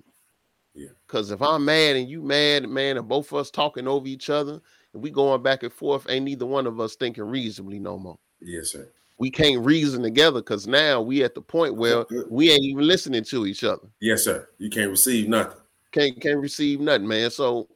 Yeah. 0.74 0.88
Because 1.06 1.30
if 1.30 1.40
I'm 1.40 1.64
mad 1.64 1.96
and 1.96 2.08
you 2.08 2.22
mad, 2.22 2.68
man, 2.68 2.96
and 2.96 3.08
both 3.08 3.30
of 3.32 3.38
us 3.38 3.50
talking 3.50 3.86
over 3.86 4.06
each 4.06 4.28
other 4.28 4.60
and 4.92 5.02
we 5.02 5.10
going 5.10 5.42
back 5.42 5.62
and 5.62 5.72
forth, 5.72 6.06
ain't 6.08 6.24
neither 6.24 6.46
one 6.46 6.66
of 6.66 6.80
us 6.80 6.96
thinking 6.96 7.24
reasonably 7.24 7.78
no 7.78 7.98
more. 7.98 8.18
Yes, 8.40 8.72
sir. 8.72 8.88
We 9.18 9.30
can't 9.30 9.64
reason 9.64 10.02
together 10.02 10.40
because 10.40 10.66
now 10.66 11.00
we 11.00 11.22
at 11.22 11.34
the 11.34 11.40
point 11.40 11.76
where 11.76 12.04
we 12.28 12.50
ain't 12.50 12.64
even 12.64 12.86
listening 12.86 13.22
to 13.24 13.46
each 13.46 13.62
other. 13.62 13.86
Yes, 14.00 14.24
sir. 14.24 14.48
You 14.58 14.68
can't 14.68 14.90
receive 14.90 15.28
nothing. 15.28 15.60
Can't 15.92 16.20
can't 16.20 16.40
receive 16.40 16.80
nothing, 16.80 17.06
man. 17.06 17.30
So 17.30 17.68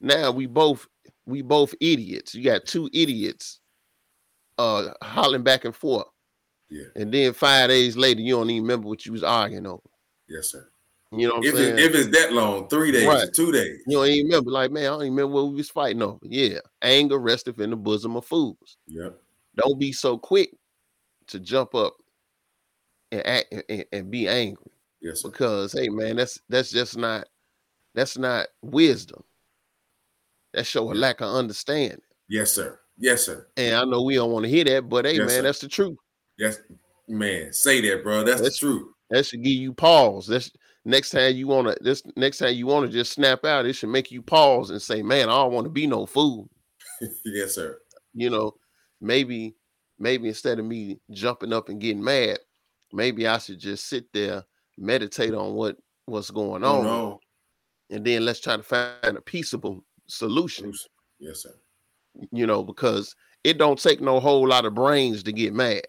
now 0.00 0.32
we 0.32 0.46
both 0.46 0.88
we 1.26 1.42
both 1.42 1.74
idiots. 1.80 2.34
You 2.34 2.42
got 2.42 2.66
two 2.66 2.90
idiots 2.92 3.60
uh 4.58 4.88
hollering 5.00 5.44
back 5.44 5.64
and 5.64 5.76
forth. 5.76 6.08
Yeah. 6.68 6.86
And 6.96 7.12
then 7.14 7.34
five 7.34 7.68
days 7.68 7.96
later, 7.96 8.20
you 8.20 8.34
don't 8.34 8.50
even 8.50 8.62
remember 8.64 8.88
what 8.88 9.06
you 9.06 9.12
was 9.12 9.22
arguing 9.22 9.66
over. 9.66 9.82
Yes, 10.28 10.48
sir. 10.48 10.68
You 11.12 11.26
know 11.28 11.34
what 11.36 11.44
If 11.46 11.52
I'm 11.54 11.58
saying? 11.58 11.78
it, 11.78 11.84
if 11.84 11.94
it's 11.94 12.18
that 12.18 12.32
long, 12.32 12.68
three 12.68 12.92
days, 12.92 13.06
Right. 13.06 13.32
two 13.32 13.50
days. 13.50 13.80
you 13.86 13.96
don't 13.96 14.06
even 14.06 14.26
remember, 14.26 14.50
like, 14.52 14.70
man, 14.70 14.84
I 14.84 14.86
don't 14.86 15.02
even 15.02 15.14
remember 15.16 15.34
what 15.34 15.48
we 15.48 15.56
was 15.56 15.68
fighting 15.70 16.02
over. 16.02 16.20
Yeah, 16.22 16.60
anger 16.82 17.18
resteth 17.18 17.58
in 17.60 17.70
the 17.70 17.76
bosom 17.76 18.16
of 18.16 18.24
fools. 18.24 18.76
Yeah, 18.86 19.08
Don't 19.56 19.78
be 19.78 19.90
so 19.92 20.16
quick 20.18 20.54
to 21.28 21.40
jump 21.40 21.74
up 21.74 21.96
and 23.10 23.26
act 23.26 23.52
and, 23.68 23.84
and 23.92 24.10
be 24.10 24.28
angry 24.28 24.70
Yes, 25.00 25.22
sir. 25.22 25.30
because 25.30 25.72
hey 25.72 25.88
man, 25.88 26.14
that's 26.16 26.38
that's 26.48 26.70
just 26.70 26.96
not 26.96 27.26
that's 27.94 28.16
not 28.16 28.46
wisdom. 28.62 29.24
That 30.54 30.64
show 30.66 30.92
a 30.92 30.94
lack 30.94 31.20
of 31.20 31.34
understanding. 31.34 32.00
Yes, 32.28 32.52
sir. 32.52 32.78
Yes, 32.98 33.24
sir. 33.26 33.48
And 33.56 33.74
I 33.74 33.84
know 33.84 34.02
we 34.02 34.14
don't 34.14 34.30
want 34.30 34.44
to 34.44 34.48
hear 34.50 34.62
that, 34.64 34.88
but 34.88 35.06
hey 35.06 35.12
Yes, 35.16 35.20
man, 35.26 35.28
sir. 35.30 35.42
that's 35.42 35.58
the 35.58 35.68
truth. 35.68 35.96
Yes, 36.38 36.60
man. 37.08 37.52
Say 37.52 37.80
that, 37.88 38.04
bro. 38.04 38.22
That's 38.22 38.40
That's- 38.40 38.60
the 38.60 38.66
truth. 38.66 38.92
That 39.10 39.26
should 39.26 39.42
give 39.42 39.54
you 39.54 39.72
pause. 39.72 40.28
That's 40.28 40.52
next 40.84 41.10
time 41.10 41.34
you 41.36 41.46
want 41.46 41.68
to 41.68 41.82
this 41.82 42.02
next 42.16 42.38
time 42.38 42.54
you 42.54 42.66
want 42.66 42.86
to 42.86 42.92
just 42.92 43.12
snap 43.12 43.44
out, 43.44 43.66
it 43.66 43.74
should 43.74 43.90
make 43.90 44.10
you 44.10 44.22
pause 44.22 44.70
and 44.70 44.80
say, 44.80 45.02
Man, 45.02 45.28
I 45.28 45.32
don't 45.32 45.52
want 45.52 45.64
to 45.64 45.70
be 45.70 45.86
no 45.86 46.06
fool. 46.06 46.48
yes, 47.24 47.54
sir. 47.54 47.78
You 48.14 48.30
know, 48.30 48.54
maybe, 49.00 49.54
maybe 49.98 50.28
instead 50.28 50.58
of 50.58 50.64
me 50.64 51.00
jumping 51.10 51.52
up 51.52 51.68
and 51.68 51.80
getting 51.80 52.02
mad, 52.02 52.38
maybe 52.92 53.26
I 53.26 53.38
should 53.38 53.58
just 53.58 53.88
sit 53.88 54.12
there, 54.12 54.44
meditate 54.78 55.34
on 55.34 55.54
what 55.54 55.76
what's 56.06 56.30
going 56.30 56.64
Oh 56.64 56.78
on, 56.78 56.84
no. 56.84 57.20
and 57.90 58.04
then 58.04 58.24
let's 58.24 58.40
try 58.40 58.56
to 58.56 58.62
find 58.62 59.16
a 59.16 59.20
peaceable 59.20 59.84
solution. 60.08 60.72
Yes, 61.18 61.42
sir. 61.42 61.54
You 62.32 62.46
know, 62.46 62.64
because 62.64 63.14
it 63.44 63.56
don't 63.58 63.78
take 63.80 64.00
no 64.00 64.18
whole 64.18 64.46
lot 64.48 64.64
of 64.64 64.74
brains 64.74 65.22
to 65.22 65.32
get 65.32 65.54
mad. 65.54 65.82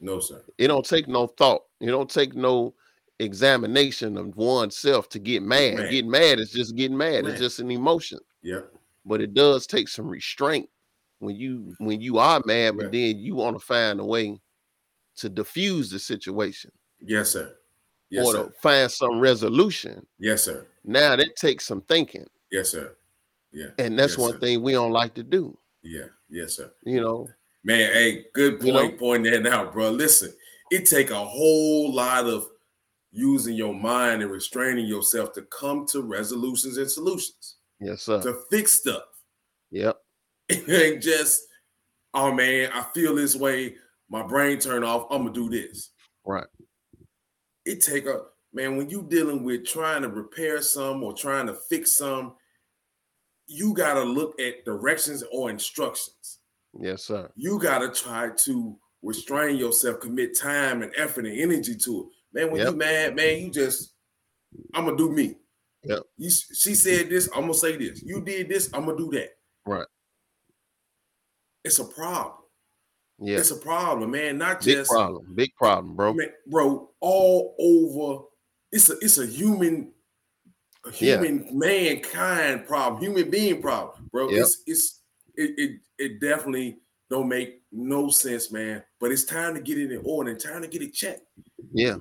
No, 0.00 0.20
sir. 0.20 0.44
It 0.58 0.68
don't 0.68 0.84
take 0.84 1.08
no 1.08 1.26
thought. 1.28 1.62
It 1.80 1.86
don't 1.86 2.10
take 2.10 2.34
no 2.34 2.74
examination 3.20 4.16
of 4.16 4.36
oneself 4.36 5.08
to 5.10 5.18
get 5.18 5.42
mad. 5.42 5.76
Getting 5.90 6.10
mad 6.10 6.38
is 6.40 6.50
just 6.50 6.76
getting 6.76 6.96
mad. 6.96 7.26
It's 7.26 7.40
just 7.40 7.58
an 7.60 7.70
emotion. 7.70 8.18
Yeah. 8.42 8.60
But 9.04 9.20
it 9.20 9.34
does 9.34 9.66
take 9.66 9.88
some 9.88 10.06
restraint 10.08 10.68
when 11.18 11.36
you 11.36 11.74
when 11.78 12.00
you 12.00 12.18
are 12.18 12.42
mad, 12.44 12.76
but 12.76 12.92
then 12.92 13.18
you 13.18 13.34
want 13.34 13.58
to 13.58 13.64
find 13.64 14.00
a 14.00 14.04
way 14.04 14.40
to 15.16 15.28
diffuse 15.28 15.90
the 15.90 15.98
situation 15.98 16.72
Yes, 17.00 17.30
sir. 17.30 17.54
Yes, 18.10 18.26
or 18.26 18.32
sir. 18.32 18.44
to 18.46 18.52
find 18.60 18.90
some 18.90 19.20
resolution. 19.20 20.04
Yes, 20.18 20.42
sir. 20.44 20.66
Now 20.84 21.16
that 21.16 21.36
takes 21.36 21.64
some 21.66 21.82
thinking, 21.82 22.26
Yes, 22.50 22.70
sir. 22.70 22.96
Yeah. 23.52 23.68
and 23.78 23.98
that's 23.98 24.12
Yes, 24.14 24.18
one 24.18 24.32
sir. 24.32 24.38
thing 24.38 24.62
we 24.62 24.72
don't 24.72 24.90
like 24.92 25.14
to 25.14 25.22
do. 25.22 25.56
Yeah. 25.82 26.06
Yes, 26.28 26.56
sir. 26.56 26.72
You 26.84 27.00
know, 27.00 27.28
Man, 27.66 27.92
hey, 27.92 28.26
good 28.34 28.62
You 28.62 28.72
point 28.72 28.92
know? 28.94 28.98
pointing 28.98 29.42
that 29.42 29.46
out, 29.52 29.72
bro. 29.72 29.90
Listen, 29.90 30.32
it 30.70 30.84
take 30.86 31.10
a 31.10 31.24
whole 31.24 31.92
lot 31.94 32.26
of 32.26 32.48
using 33.14 33.54
your 33.54 33.72
mind 33.72 34.22
and 34.22 34.30
restraining 34.30 34.86
yourself 34.86 35.32
to 35.32 35.42
come 35.42 35.86
to 35.86 36.02
resolutions 36.02 36.78
and 36.78 36.90
solutions 36.90 37.56
yes 37.80 38.02
sir. 38.02 38.20
to 38.20 38.34
fix 38.50 38.74
stuff. 38.74 39.04
Yep. 39.70 39.96
It 40.50 40.68
ain't 40.68 41.02
just, 41.02 41.42
oh 42.12 42.32
man, 42.32 42.70
I 42.74 42.82
feel 42.92 43.14
this 43.14 43.34
way. 43.34 43.76
My 44.10 44.22
brain 44.22 44.58
turned 44.58 44.84
off. 44.84 45.06
I'm 45.10 45.22
gonna 45.22 45.32
do 45.32 45.48
this. 45.48 45.90
Right. 46.26 46.46
It 47.64 47.80
take 47.80 48.06
a 48.06 48.22
man 48.52 48.76
when 48.76 48.90
you 48.90 49.06
dealing 49.08 49.42
with 49.42 49.64
trying 49.64 50.02
to 50.02 50.08
repair 50.08 50.60
some 50.60 51.02
or 51.02 51.14
trying 51.14 51.46
to 51.46 51.54
fix 51.54 51.96
some. 51.96 52.34
You 53.46 53.72
gotta 53.72 54.02
look 54.02 54.38
at 54.40 54.64
directions 54.64 55.24
or 55.32 55.48
instructions. 55.48 56.40
Yes 56.78 57.04
sir. 57.04 57.30
you 57.36 57.58
gotta 57.58 57.88
try 57.88 58.30
to 58.44 58.76
restrain 59.02 59.56
yourself, 59.56 60.00
commit 60.00 60.36
time 60.36 60.82
and 60.82 60.92
effort 60.96 61.26
and 61.26 61.38
energy 61.38 61.76
to 61.76 62.00
it. 62.00 62.06
Man, 62.34 62.50
when 62.50 62.60
Yep. 62.60 62.70
you 62.72 62.76
mad, 62.76 63.16
man, 63.16 63.38
you 63.42 63.50
just 63.50 63.94
I'm 64.74 64.84
gonna 64.84 64.96
do 64.96 65.10
me. 65.10 65.36
Yep. 65.84 66.02
You 66.18 66.30
she 66.30 66.74
said 66.74 67.08
this, 67.08 67.28
I'm 67.34 67.42
gonna 67.42 67.54
say 67.54 67.76
this. 67.76 68.02
You 68.02 68.20
did 68.22 68.48
this, 68.48 68.68
I'm 68.74 68.86
gonna 68.86 68.98
do 68.98 69.10
that. 69.12 69.30
Right. 69.66 69.86
It's 71.64 71.78
a 71.78 71.84
problem. 71.84 72.38
Yeah. 73.18 73.38
It's 73.38 73.50
a 73.52 73.56
problem, 73.56 74.10
man. 74.10 74.38
Not 74.38 74.64
Big 74.64 74.76
just 74.76 74.90
problem. 74.90 75.34
Big 75.34 75.54
problem, 75.56 75.94
bro. 75.96 76.12
man, 76.14 76.30
bro, 76.48 76.90
all 77.00 77.54
over. 77.58 78.24
It's 78.72 78.90
a 78.90 78.94
it's 79.00 79.18
a 79.18 79.26
human, 79.26 79.92
a 80.84 80.90
Yeah. 80.98 81.20
human 81.22 81.56
mankind 81.56 82.66
problem, 82.66 83.00
human 83.00 83.30
being 83.30 83.62
problem, 83.62 84.08
bro. 84.10 84.28
Yep. 84.30 84.40
It's 84.40 84.62
it's 84.66 85.00
it, 85.36 85.50
it 85.58 85.80
it 85.98 86.20
definitely 86.20 86.80
don't 87.14 87.28
make 87.28 87.62
no 87.70 88.08
sense, 88.10 88.50
man. 88.50 88.82
But 89.00 89.12
it's 89.12 89.24
time 89.24 89.54
to 89.54 89.60
get 89.60 89.78
it 89.78 89.92
in 89.92 90.02
order 90.04 90.30
and 90.30 90.40
time 90.40 90.62
to 90.62 90.68
get 90.68 90.82
it 90.82 90.92
checked. 90.92 91.22
Yeah. 91.72 91.96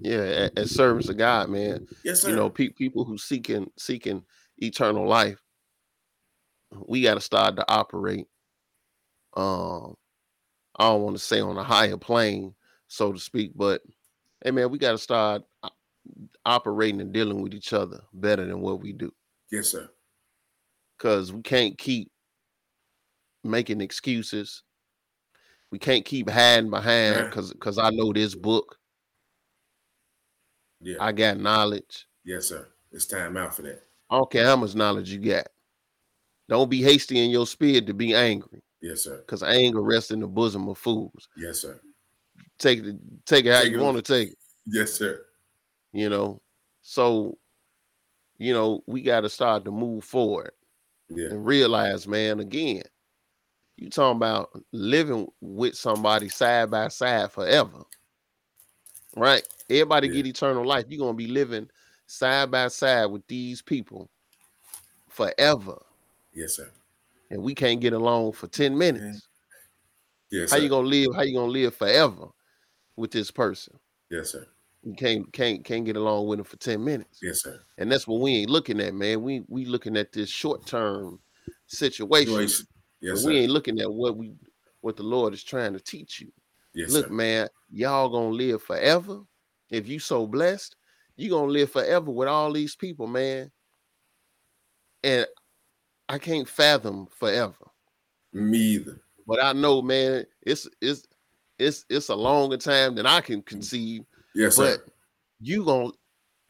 Yeah. 0.00 0.48
As 0.56 0.70
service 0.70 1.08
of 1.08 1.18
God, 1.18 1.48
man. 1.48 1.86
Yes, 2.04 2.22
sir. 2.22 2.30
you 2.30 2.36
know 2.36 2.48
pe- 2.48 2.68
people 2.68 3.04
who 3.04 3.18
seeking 3.18 3.70
seeking 3.76 4.22
eternal 4.58 5.06
life 5.06 5.40
we 6.86 7.02
got 7.02 7.14
to 7.14 7.20
start 7.20 7.56
to 7.56 7.64
operate 7.68 8.26
um 9.36 9.94
i 10.76 10.84
don't 10.84 11.02
want 11.02 11.16
to 11.16 11.22
say 11.22 11.40
on 11.40 11.56
a 11.56 11.62
higher 11.62 11.96
plane 11.96 12.54
so 12.88 13.12
to 13.12 13.18
speak 13.18 13.52
but 13.56 13.80
hey 14.44 14.50
man 14.50 14.70
we 14.70 14.78
got 14.78 14.92
to 14.92 14.98
start 14.98 15.42
operating 16.44 17.00
and 17.00 17.12
dealing 17.12 17.40
with 17.42 17.54
each 17.54 17.72
other 17.72 18.00
better 18.12 18.44
than 18.44 18.60
what 18.60 18.80
we 18.80 18.92
do 18.92 19.12
yes, 19.50 19.68
sir. 19.68 19.88
because 20.98 21.32
we 21.32 21.42
can't 21.42 21.76
keep 21.78 22.10
making 23.44 23.80
excuses 23.80 24.62
we 25.70 25.78
can't 25.78 26.04
keep 26.04 26.28
hiding 26.28 26.70
behind 26.70 27.16
because 27.30 27.52
because 27.52 27.78
i 27.78 27.90
know 27.90 28.12
this 28.12 28.34
book 28.34 28.76
Yeah, 30.80 30.96
i 31.00 31.12
got 31.12 31.38
knowledge 31.38 32.06
yes, 32.24 32.46
sir. 32.46 32.68
It's 32.92 33.06
time 33.06 33.36
out 33.36 33.54
for 33.54 33.62
that. 33.62 33.82
I 34.10 34.16
don't 34.18 34.30
care 34.30 34.44
how 34.46 34.56
much 34.56 34.74
knowledge 34.74 35.10
you 35.10 35.20
got. 35.20 35.46
Don't 36.48 36.68
be 36.68 36.82
hasty 36.82 37.24
in 37.24 37.30
your 37.30 37.46
spirit 37.46 37.86
to 37.86 37.94
be 37.94 38.14
angry, 38.16 38.60
Yes, 38.82 39.04
sir. 39.04 39.18
because 39.18 39.44
anger 39.44 39.80
rests 39.80 40.10
in 40.10 40.18
the 40.18 40.26
bosom 40.26 40.68
of 40.68 40.76
fools. 40.76 41.28
Yes, 41.36 41.60
sir. 41.60 41.80
Take 42.58 42.80
it, 42.80 42.96
take 43.26 43.44
it 43.46 43.52
how 43.52 43.62
Take 43.62 43.72
you 43.72 43.78
want 43.78 43.96
to 43.96 44.02
take 44.02 44.30
it, 44.30 44.38
Yes, 44.66 44.92
sir. 44.94 45.24
you 45.92 46.08
know. 46.08 46.42
So, 46.82 47.38
you 48.38 48.52
know, 48.52 48.82
we 48.88 49.02
got 49.02 49.20
to 49.20 49.28
start 49.28 49.64
to 49.66 49.70
move 49.70 50.02
forward 50.02 50.50
Yeah, 51.08 51.28
and 51.28 51.46
realize, 51.46 52.08
man, 52.08 52.40
again, 52.40 52.82
you 53.80 53.88
talking 53.88 54.16
about 54.16 54.50
living 54.72 55.26
with 55.40 55.74
somebody 55.74 56.28
side 56.28 56.70
by 56.70 56.88
side 56.88 57.32
forever. 57.32 57.82
Right? 59.16 59.42
Everybody 59.70 60.08
Yeah. 60.08 60.14
get 60.14 60.26
eternal 60.26 60.66
life. 60.66 60.84
You're 60.88 60.98
gonna 61.00 61.14
be 61.14 61.26
living 61.26 61.68
side 62.06 62.50
by 62.50 62.68
side 62.68 63.06
with 63.06 63.26
these 63.26 63.62
people 63.62 64.10
forever. 65.08 65.82
yes, 66.32 66.56
sir. 66.56 66.70
and 67.30 67.42
we 67.42 67.54
can't 67.54 67.80
get 67.80 67.92
along 67.92 68.32
for 68.32 68.46
10 68.48 68.72
mm-hmm. 68.72 68.78
minutes. 68.78 69.28
Yes, 70.30 70.50
How 70.50 70.58
sir. 70.58 70.62
you 70.62 70.68
gonna 70.68 70.86
live? 70.86 71.08
How 71.14 71.22
you 71.22 71.34
gonna 71.34 71.50
live 71.50 71.74
forever 71.74 72.28
with 72.96 73.10
this 73.10 73.30
person? 73.30 73.78
yes, 74.10 74.30
sir. 74.30 74.46
You 74.82 74.94
can't 74.94 75.32
can't 75.32 75.64
can't 75.64 75.84
get 75.84 75.96
along 75.96 76.26
with 76.26 76.38
them 76.38 76.44
for 76.44 76.56
10 76.56 76.82
minutes. 76.84 77.18
Yes, 77.22 77.42
sir. 77.42 77.60
And 77.78 77.90
that's 77.90 78.06
what 78.06 78.20
we 78.20 78.36
ain't 78.36 78.50
looking 78.50 78.80
at, 78.80 78.94
man. 78.94 79.22
We 79.22 79.42
we 79.48 79.64
looking 79.64 79.96
at 79.96 80.12
this 80.12 80.28
short-term 80.28 81.20
situation. 81.66 82.66
Yes, 83.00 83.24
we 83.24 83.38
ain't 83.38 83.52
looking 83.52 83.80
at 83.80 83.92
what 83.92 84.16
we 84.16 84.34
what 84.80 84.96
the 84.96 85.02
Lord 85.02 85.34
is 85.34 85.42
trying 85.44 85.72
to 85.74 85.80
teach 85.80 86.20
you. 86.20 86.32
yes, 86.74 86.92
Look, 86.92 87.06
sir. 87.06 87.12
man, 87.12 87.48
y'all 87.70 88.08
gonna 88.08 88.30
live 88.30 88.62
forever. 88.62 89.22
If 89.70 89.88
you 89.88 89.98
so 89.98 90.26
blessed, 90.26 90.76
you 91.16 91.30
gonna 91.30 91.52
live 91.52 91.70
forever 91.70 92.10
with 92.10 92.28
all 92.28 92.52
these 92.52 92.76
people, 92.76 93.06
man. 93.06 93.50
And 95.02 95.26
I 96.08 96.18
can't 96.18 96.48
fathom 96.48 97.06
forever. 97.06 97.70
Me 98.32 98.58
either. 98.58 99.00
but 99.26 99.42
I 99.42 99.52
know, 99.52 99.82
man, 99.82 100.24
it's 100.42 100.68
it's 100.80 101.06
it's 101.58 101.84
it's 101.88 102.08
a 102.08 102.14
longer 102.14 102.56
time 102.56 102.94
than 102.94 103.06
I 103.06 103.20
can 103.20 103.42
conceive. 103.42 104.02
Yes, 104.34 104.56
But 104.56 104.80
sir. 104.80 104.84
you 105.40 105.64
gonna 105.64 105.90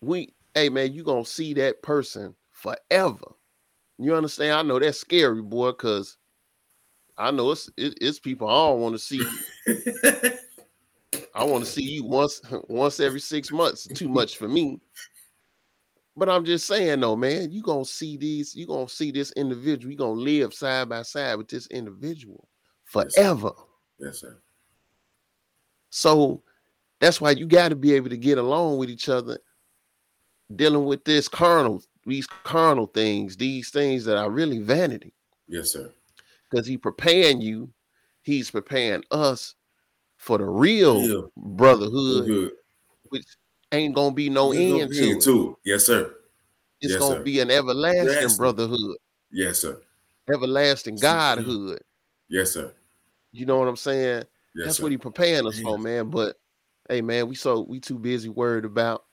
we 0.01 0.35
hey 0.55 0.69
man, 0.69 0.93
you 0.93 1.05
gonna 1.05 1.25
see 1.25 1.55
that 1.55 1.83
person 1.83 2.35
forever. 2.51 3.27
You 3.99 4.15
understand? 4.15 4.53
I 4.53 4.63
know 4.63 4.79
that's 4.79 4.99
scary, 4.99 5.43
boy, 5.43 5.73
because 5.73 6.17
I 7.21 7.31
know 7.31 7.51
it's 7.51 7.69
it, 7.77 7.99
it's 8.01 8.19
people 8.19 8.49
I 8.49 8.69
don't 8.69 8.81
want 8.81 8.95
to 8.95 8.99
see. 8.99 9.23
I 11.35 11.45
want 11.45 11.65
to 11.65 11.71
see 11.71 11.83
you 11.83 12.05
once 12.05 12.41
once 12.69 12.99
every 12.99 13.21
six 13.21 13.53
months. 13.53 13.87
Too 13.87 14.09
much 14.09 14.37
for 14.39 14.49
me. 14.49 14.81
But 16.17 16.29
I'm 16.29 16.45
just 16.45 16.67
saying 16.67 17.01
though, 17.01 17.17
man, 17.17 17.53
you 17.53 17.63
gonna 17.63 17.85
see 17.85 18.17
these, 18.17 18.55
you 18.55 18.67
gonna 18.67 18.89
see 18.89 19.11
this 19.11 19.33
individual, 19.33 19.93
you 19.93 19.99
gonna 19.99 20.13
live 20.13 20.53
side 20.55 20.89
by 20.89 21.03
side 21.03 21.37
with 21.37 21.49
this 21.49 21.67
individual 21.69 22.49
Yes, 22.95 23.15
sir. 23.15 23.23
forever. 23.23 23.53
yes, 23.99 24.21
sir. 24.21 24.39
So 25.91 26.43
that's 27.01 27.21
why 27.21 27.33
you 27.33 27.47
got 27.47 27.69
to 27.69 27.77
be 27.77 27.93
able 27.95 28.11
to 28.11 28.17
get 28.17 28.39
along 28.39 28.79
with 28.79 28.91
each 28.91 29.09
other 29.09 29.39
dealing 30.57 30.85
with 30.85 31.05
this 31.05 31.29
carnal, 31.29 31.83
these 32.07 32.27
carnal 32.27 32.87
things, 32.87 33.37
these 33.37 33.71
things 33.71 34.05
that 34.05 34.17
are 34.17 34.31
really 34.31 34.59
vanity. 34.59 35.13
Yes, 35.49 35.73
sir. 35.73 35.93
Because 36.51 36.67
he 36.67 36.77
preparing 36.77 37.41
you, 37.41 37.73
he's 38.23 38.51
preparing 38.51 39.05
us 39.11 39.55
for 40.17 40.39
the 40.39 40.45
real 40.45 41.03
Yeah. 41.03 41.27
brotherhood, 41.37 42.27
Good. 42.27 42.53
which 43.11 43.27
ain't 43.73 43.95
gonna 43.95 44.15
be 44.15 44.29
no 44.29 44.53
There's 44.53 44.71
end 44.71 44.91
no 44.91 44.97
to 44.97 45.11
end 45.11 45.21
it. 45.21 45.25
to 45.25 45.51
it. 45.51 45.57
Yes, 45.65 45.87
sir. 45.87 46.15
It's 46.81 46.93
Yes, 46.93 47.01
gonna 47.01 47.17
sir. 47.17 47.23
be 47.23 47.41
an 47.41 47.51
everlasting 47.51 48.37
brotherhood, 48.37 48.97
Yes, 49.31 49.59
sir. 49.61 49.81
everlasting 50.33 50.95
Yes, 50.95 51.03
godhood. 51.03 51.81
Yes, 52.29 52.53
sir. 52.53 52.73
You 53.33 53.47
know 53.47 53.59
what 53.59 53.69
I'm 53.69 53.77
saying? 53.77 54.25
Yes, 54.55 54.67
That's 54.67 54.77
sir. 54.79 54.85
what 54.85 54.93
he 54.93 54.99
preparing 54.99 55.47
us 55.47 55.61
for, 55.61 55.79
Man. 55.79 56.11
But 56.11 56.37
hey, 56.89 57.01
man, 57.01 57.29
we 57.29 57.35
so 57.37 57.61
we 57.61 57.81
too 57.81 57.99
busy 57.99 58.29
worried 58.29 58.65
about 58.65 59.05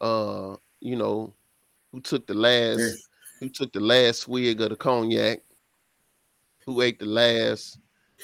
uh, 0.00 0.56
you 0.80 0.96
know, 0.96 1.32
who 1.92 2.00
took 2.00 2.26
the 2.26 2.34
last 2.34 3.08
who 3.40 3.48
took 3.48 3.72
the 3.72 3.80
last 3.80 4.22
swig 4.22 4.60
of 4.60 4.70
the 4.70 4.76
cognac, 4.76 5.40
who 6.66 6.80
ate 6.82 6.98
the 6.98 7.06
last, 7.06 7.78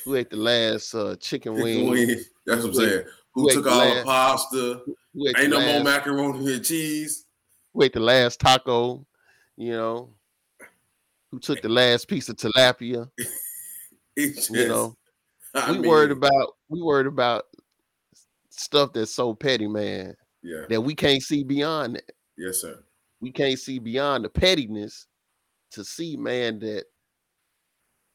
who 0.05 0.15
ate 0.17 0.31
the 0.31 0.37
last 0.37 0.95
uh 0.95 1.17
chicken 1.17 1.55
Chicken 1.57 1.63
wing, 1.63 1.91
wing. 1.91 2.25
That's 2.47 2.63
what 2.63 2.69
I'm 2.69 2.75
saying. 2.75 3.05
Who 3.35 3.47
wait, 3.47 3.53
took 3.55 3.65
the 3.65 3.71
all 3.71 3.79
last- 3.79 3.97
the 3.97 4.05
pasta? 4.05 4.83
who 5.15 5.27
Ain't 5.29 5.37
the 5.39 5.49
no 5.49 5.61
more 5.61 5.85
macaroni 5.85 6.55
and 6.55 6.65
cheese. 6.65 7.27
who 7.75 7.83
ate 7.83 7.93
the 7.93 8.01
last 8.01 8.41
taco, 8.41 9.07
you 9.57 9.73
know, 9.73 10.11
who 11.31 11.39
took 11.39 11.61
the 11.63 11.69
last 11.69 12.09
piece 12.09 12.29
of 12.29 12.37
tilapia, 12.37 13.11
It's 14.17 14.51
you 14.51 14.67
know. 14.69 14.97
I 15.55 15.73
we 15.73 15.87
worried 15.87 16.11
about 16.11 16.55
we 16.69 16.83
worried 16.83 17.07
about 17.07 17.45
stuff 18.51 18.93
that's 18.93 19.15
so 19.15 19.35
petty, 19.35 19.67
man, 19.69 20.17
Yeah. 20.43 20.65
that 20.69 20.81
we 20.81 20.95
can't 20.95 21.23
see 21.23 21.45
beyond 21.45 21.97
that. 21.97 22.11
Yes, 22.37 22.61
sir. 22.61 22.83
we 23.21 23.31
can't 23.33 23.59
see 23.59 23.79
beyond 23.79 24.25
the 24.25 24.29
pettiness 24.29 25.07
to 25.73 25.85
see 25.85 26.17
man 26.17 26.59
that 26.61 26.85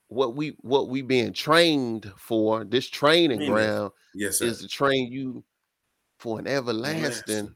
what 0.08 0.36
we 0.36 0.50
what 0.62 0.90
we 0.90 1.02
being 1.02 1.34
trained 1.34 2.12
for 2.18 2.64
this 2.64 2.90
training 2.90 3.46
ground 3.46 3.92
Yes, 4.14 4.40
sir. 4.40 4.46
is 4.46 4.60
to 4.60 4.68
train 4.68 5.12
you 5.12 5.44
for 6.20 6.40
an 6.40 6.48
everlasting 6.48 7.04
Everlasting. 7.04 7.56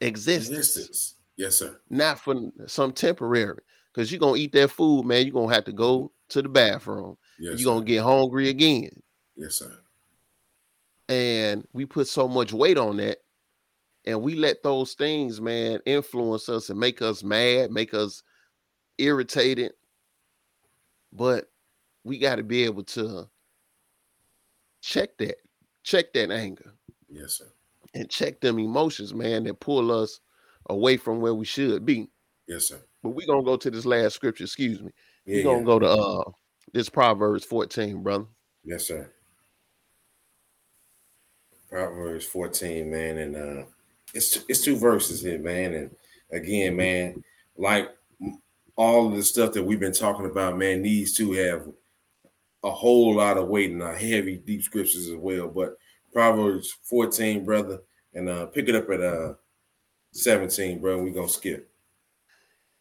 existence 0.00 0.58
Existence. 0.58 1.14
Yes, 1.36 1.56
sir. 1.56 1.80
not 1.88 2.18
for 2.20 2.34
some 2.66 2.92
temporary 2.92 3.58
because 3.92 4.12
you're 4.12 4.20
gonna 4.20 4.36
eat 4.36 4.52
that 4.52 4.70
food 4.70 5.04
man 5.06 5.24
you're 5.26 5.32
gonna 5.34 5.54
have 5.54 5.64
to 5.64 5.72
go 5.72 6.12
to 6.28 6.42
the 6.42 6.48
bathroom 6.48 7.16
Yes, 7.38 7.58
you're 7.60 7.72
gonna 7.74 7.84
get 7.86 8.02
hungry 8.02 8.48
again 8.50 8.90
Yes, 9.36 9.56
sir. 9.56 9.80
and 11.08 11.66
we 11.72 11.86
put 11.86 12.08
so 12.08 12.28
much 12.28 12.52
weight 12.52 12.78
on 12.78 12.96
that 12.98 13.18
and 14.04 14.20
we 14.22 14.34
let 14.34 14.62
those 14.62 14.94
things 14.94 15.40
man 15.40 15.80
influence 15.86 16.48
us 16.48 16.70
and 16.70 16.78
make 16.78 17.00
us 17.02 17.22
mad 17.22 17.70
make 17.70 17.94
us 17.94 18.22
irritated 18.98 19.72
but 21.12 21.49
we 22.04 22.18
got 22.18 22.36
to 22.36 22.42
be 22.42 22.64
able 22.64 22.84
to 22.84 23.28
check 24.82 25.16
that 25.18 25.36
check 25.82 26.12
that 26.12 26.30
anger 26.30 26.74
Yes, 27.08 27.34
sir. 27.38 27.52
and 27.94 28.08
check 28.08 28.40
them 28.40 28.58
emotions 28.58 29.12
man 29.14 29.44
that 29.44 29.60
pull 29.60 29.90
us 29.92 30.20
away 30.68 30.96
from 30.96 31.20
where 31.20 31.34
we 31.34 31.44
should 31.44 31.84
be 31.84 32.10
Yes, 32.46 32.66
sir. 32.68 32.80
but 33.02 33.10
we're 33.10 33.26
gonna 33.26 33.44
go 33.44 33.56
to 33.56 33.70
this 33.70 33.84
last 33.86 34.14
scripture 34.14 34.44
excuse 34.44 34.80
me 34.80 34.90
Yeah, 35.26 35.36
we 35.36 35.42
gonna 35.42 35.58
yeah. 35.58 35.64
go 35.64 35.78
to 35.78 35.86
uh 35.88 36.30
this 36.72 36.88
proverbs 36.88 37.44
14 37.44 38.02
brother 38.02 38.26
Yes, 38.64 38.86
sir. 38.88 39.10
Proverbs 41.68 42.24
14, 42.26 42.90
man, 42.90 43.18
and 43.18 43.36
uh 43.36 43.64
it's 44.12 44.38
it's 44.48 44.62
two 44.64 44.76
verses 44.76 45.22
here, 45.22 45.38
man. 45.38 45.72
And 45.74 45.96
again, 46.32 46.76
man, 46.76 47.22
like 47.56 47.88
all 48.76 49.06
of 49.08 49.14
the 49.16 49.22
stuff 49.22 49.52
that 49.52 49.62
we've 49.62 49.78
been 49.80 49.92
talking 49.92 50.26
about, 50.26 50.58
man, 50.58 50.82
needs 50.82 51.14
to 51.14 51.32
have 51.32 51.68
a 52.64 52.70
whole 52.70 53.14
lot 53.16 53.38
of 53.38 53.48
weight 53.48 53.70
and 53.70 53.82
a 53.82 53.96
heavy, 53.96 54.36
deep 54.36 54.62
scriptures 54.62 55.08
as 55.08 55.16
well. 55.16 55.48
But 55.48 55.76
Proverbs 56.12 56.76
14, 56.84 57.44
brother, 57.44 57.78
and 58.14 58.28
uh 58.28 58.46
pick 58.46 58.68
it 58.68 58.74
up 58.74 58.90
at 58.90 59.00
uh 59.00 59.34
17, 60.12 60.80
bro. 60.80 61.02
we 61.02 61.10
gonna 61.12 61.28
skip. 61.28 61.70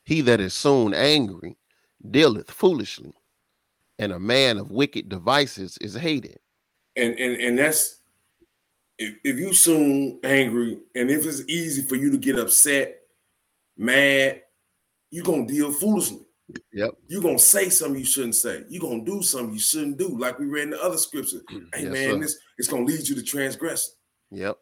he 0.04 0.22
that 0.22 0.40
is 0.40 0.54
soon 0.54 0.94
angry 0.94 1.56
dealeth 2.12 2.50
foolishly 2.50 3.14
and 4.00 4.12
a 4.12 4.20
man 4.20 4.58
of 4.58 4.72
wicked 4.72 5.10
devices 5.10 5.78
is 5.82 5.94
hated 5.94 6.40
and 6.96 7.14
and 7.20 7.36
and 7.40 7.60
that's 7.60 7.98
if, 8.98 9.16
if 9.24 9.38
you 9.38 9.54
soon 9.54 10.20
angry 10.24 10.80
and 10.96 11.12
if 11.12 11.26
it's 11.26 11.44
easy 11.48 11.82
for 11.84 11.96
you 11.96 12.10
to 12.10 12.18
get 12.18 12.40
upset 12.40 13.02
mad 13.78 14.42
you're 15.12 15.26
gonna 15.26 15.46
deal 15.46 15.72
foolishly 15.72 16.26
Yep. 16.74 16.92
you're 17.08 17.22
gonna 17.22 17.38
say 17.40 17.70
something 17.70 18.00
you 18.00 18.06
shouldn't 18.06 18.36
say 18.36 18.64
you're 18.70 18.82
gonna 18.82 19.04
do 19.06 19.22
something 19.22 19.54
you 19.54 19.60
shouldn't 19.60 19.98
do 19.98 20.18
like 20.18 20.40
we 20.40 20.46
read 20.46 20.64
in 20.64 20.70
the 20.72 20.82
other 20.84 20.98
scriptures 20.98 21.42
hey 21.74 21.84
Yes, 21.84 21.92
man 21.94 22.12
sir. 22.14 22.20
this 22.20 22.38
it's 22.58 22.68
gonna 22.68 22.86
lead 22.86 23.08
you 23.08 23.16
to 23.16 23.24
transgress 23.24 23.96
Yep. 24.32 24.58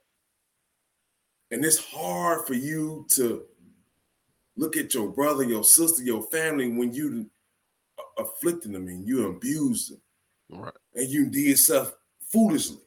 and 1.51 1.63
it's 1.63 1.77
hard 1.77 2.45
for 2.45 2.53
you 2.55 3.05
to 3.11 3.43
look 4.57 4.75
at 4.75 4.93
your 4.93 5.09
brother 5.09 5.43
your 5.43 5.63
sister 5.63 6.03
your 6.03 6.23
family 6.23 6.69
when 6.71 6.93
you 6.93 7.29
afflicting 8.17 8.71
them 8.73 8.87
and 8.87 9.07
you 9.07 9.27
abuse 9.29 9.87
them 9.89 10.01
Right. 10.61 10.73
and 10.95 11.09
you 11.09 11.29
did 11.29 11.57
stuff 11.59 11.93
foolishly. 12.31 12.77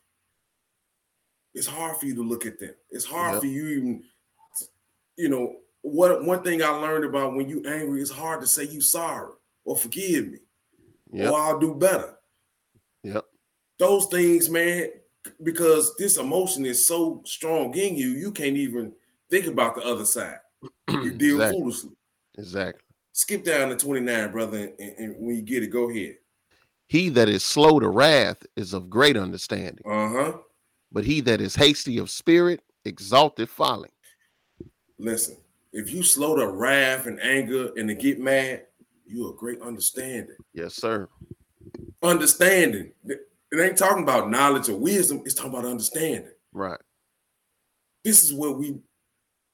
It's 1.55 1.67
hard 1.67 1.97
for 1.99 2.07
you 2.07 2.15
to 2.15 2.23
look 2.23 2.47
at 2.47 2.59
them. 2.59 2.75
It's 2.91 3.05
hard 3.05 3.35
Yep. 3.35 3.41
for 3.43 3.47
you 3.49 3.69
even, 3.69 4.05
you 5.17 5.29
know, 5.29 5.57
what 5.83 6.25
one 6.25 6.43
thing 6.43 6.63
I 6.63 6.69
learned 6.69 7.05
about 7.05 7.35
when 7.35 7.49
you 7.49 7.63
angry, 7.67 8.01
it's 8.03 8.11
hard 8.11 8.41
to 8.43 8.47
say 8.47 8.65
you 8.65 8.81
sorry 8.81 9.33
or 9.65 9.77
forgive 9.77 10.29
me 10.29 10.39
Yep. 11.13 11.33
or 11.33 11.39
I'll 11.41 11.59
do 11.59 11.75
better. 11.75 12.17
Yep. 13.03 13.25
Those 13.79 14.07
things, 14.07 14.49
man, 14.51 14.89
because 15.43 15.95
this 15.97 16.19
emotion 16.19 16.65
is 16.67 16.87
so 16.87 17.23
strong 17.25 17.77
in 17.77 17.97
you, 17.97 18.09
you 18.11 18.31
can't 18.31 18.57
even 18.57 18.93
think 19.31 19.47
about 19.47 19.75
the 19.75 19.83
other 19.83 20.05
side. 20.05 20.39
You 20.91 21.13
deal 21.17 21.37
exactly. 21.37 21.61
foolishly. 21.61 21.91
exactly. 22.39 22.83
Skip 23.13 23.43
down 23.45 23.71
to 23.71 23.77
29, 23.77 24.31
brother, 24.31 24.71
and, 24.79 24.95
and 24.99 25.17
when 25.19 25.35
you 25.37 25.43
get 25.43 25.63
it, 25.65 25.69
go 25.69 25.91
ahead. 25.91 26.17
He 26.89 27.09
that 27.11 27.29
is 27.29 27.45
slow 27.45 27.81
to 27.81 27.89
wrath 27.89 28.39
is 28.57 28.73
of 28.73 28.89
great 28.91 29.17
understanding, 29.17 29.85
Uh-huh. 29.87 30.39
but 30.93 31.05
he 31.05 31.21
that 31.23 31.41
is 31.41 31.55
hasty 31.57 31.99
of 31.99 32.11
spirit 32.11 32.61
exalted 32.85 33.49
folly. 33.49 33.91
Listen, 34.99 35.37
if 35.73 35.91
you 35.93 36.03
slow 36.03 36.37
to 36.37 36.49
wrath 36.49 37.07
and 37.07 37.21
anger 37.21 37.71
and 37.77 37.89
to 37.89 37.95
get 37.95 38.19
mad, 38.21 38.67
you're 39.07 39.31
a 39.31 39.37
great 39.37 39.61
understanding. 39.61 40.37
Yes, 40.53 40.75
sir. 40.75 41.09
Understanding. 42.03 42.93
It 43.05 43.61
ain't 43.61 43.77
talking 43.77 44.03
about 44.03 44.31
knowledge 44.31 44.69
or 44.69 44.77
wisdom, 44.77 45.23
it's 45.25 45.35
talking 45.35 45.53
about 45.53 45.65
understanding. 45.65 46.31
Right. 46.53 46.79
This 48.05 48.25
is 48.25 48.33
what 48.33 48.59
we 48.59 48.79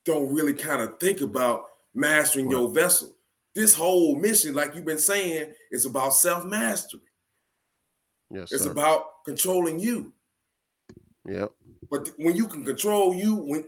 don't 0.04 0.32
really 0.32 0.54
kind 0.54 0.82
of 0.82 1.00
think 1.00 1.20
about 1.20 1.64
mastering 1.94 2.50
your 2.50 2.70
vessel. 2.70 3.16
This 3.54 3.74
whole 3.74 4.16
mission, 4.16 4.54
like 4.54 4.74
you've 4.74 4.84
been 4.84 4.98
saying, 4.98 5.52
is 5.70 5.86
about 5.86 6.10
self-mastery. 6.14 7.00
Yes, 8.30 8.52
It's 8.52 8.64
sir. 8.64 8.70
about 8.70 9.24
controlling 9.24 9.78
you. 9.78 10.12
yep. 11.26 11.50
But 11.90 12.10
when 12.18 12.36
you 12.36 12.46
can 12.48 12.64
control 12.64 13.14
you, 13.14 13.34
when 13.36 13.64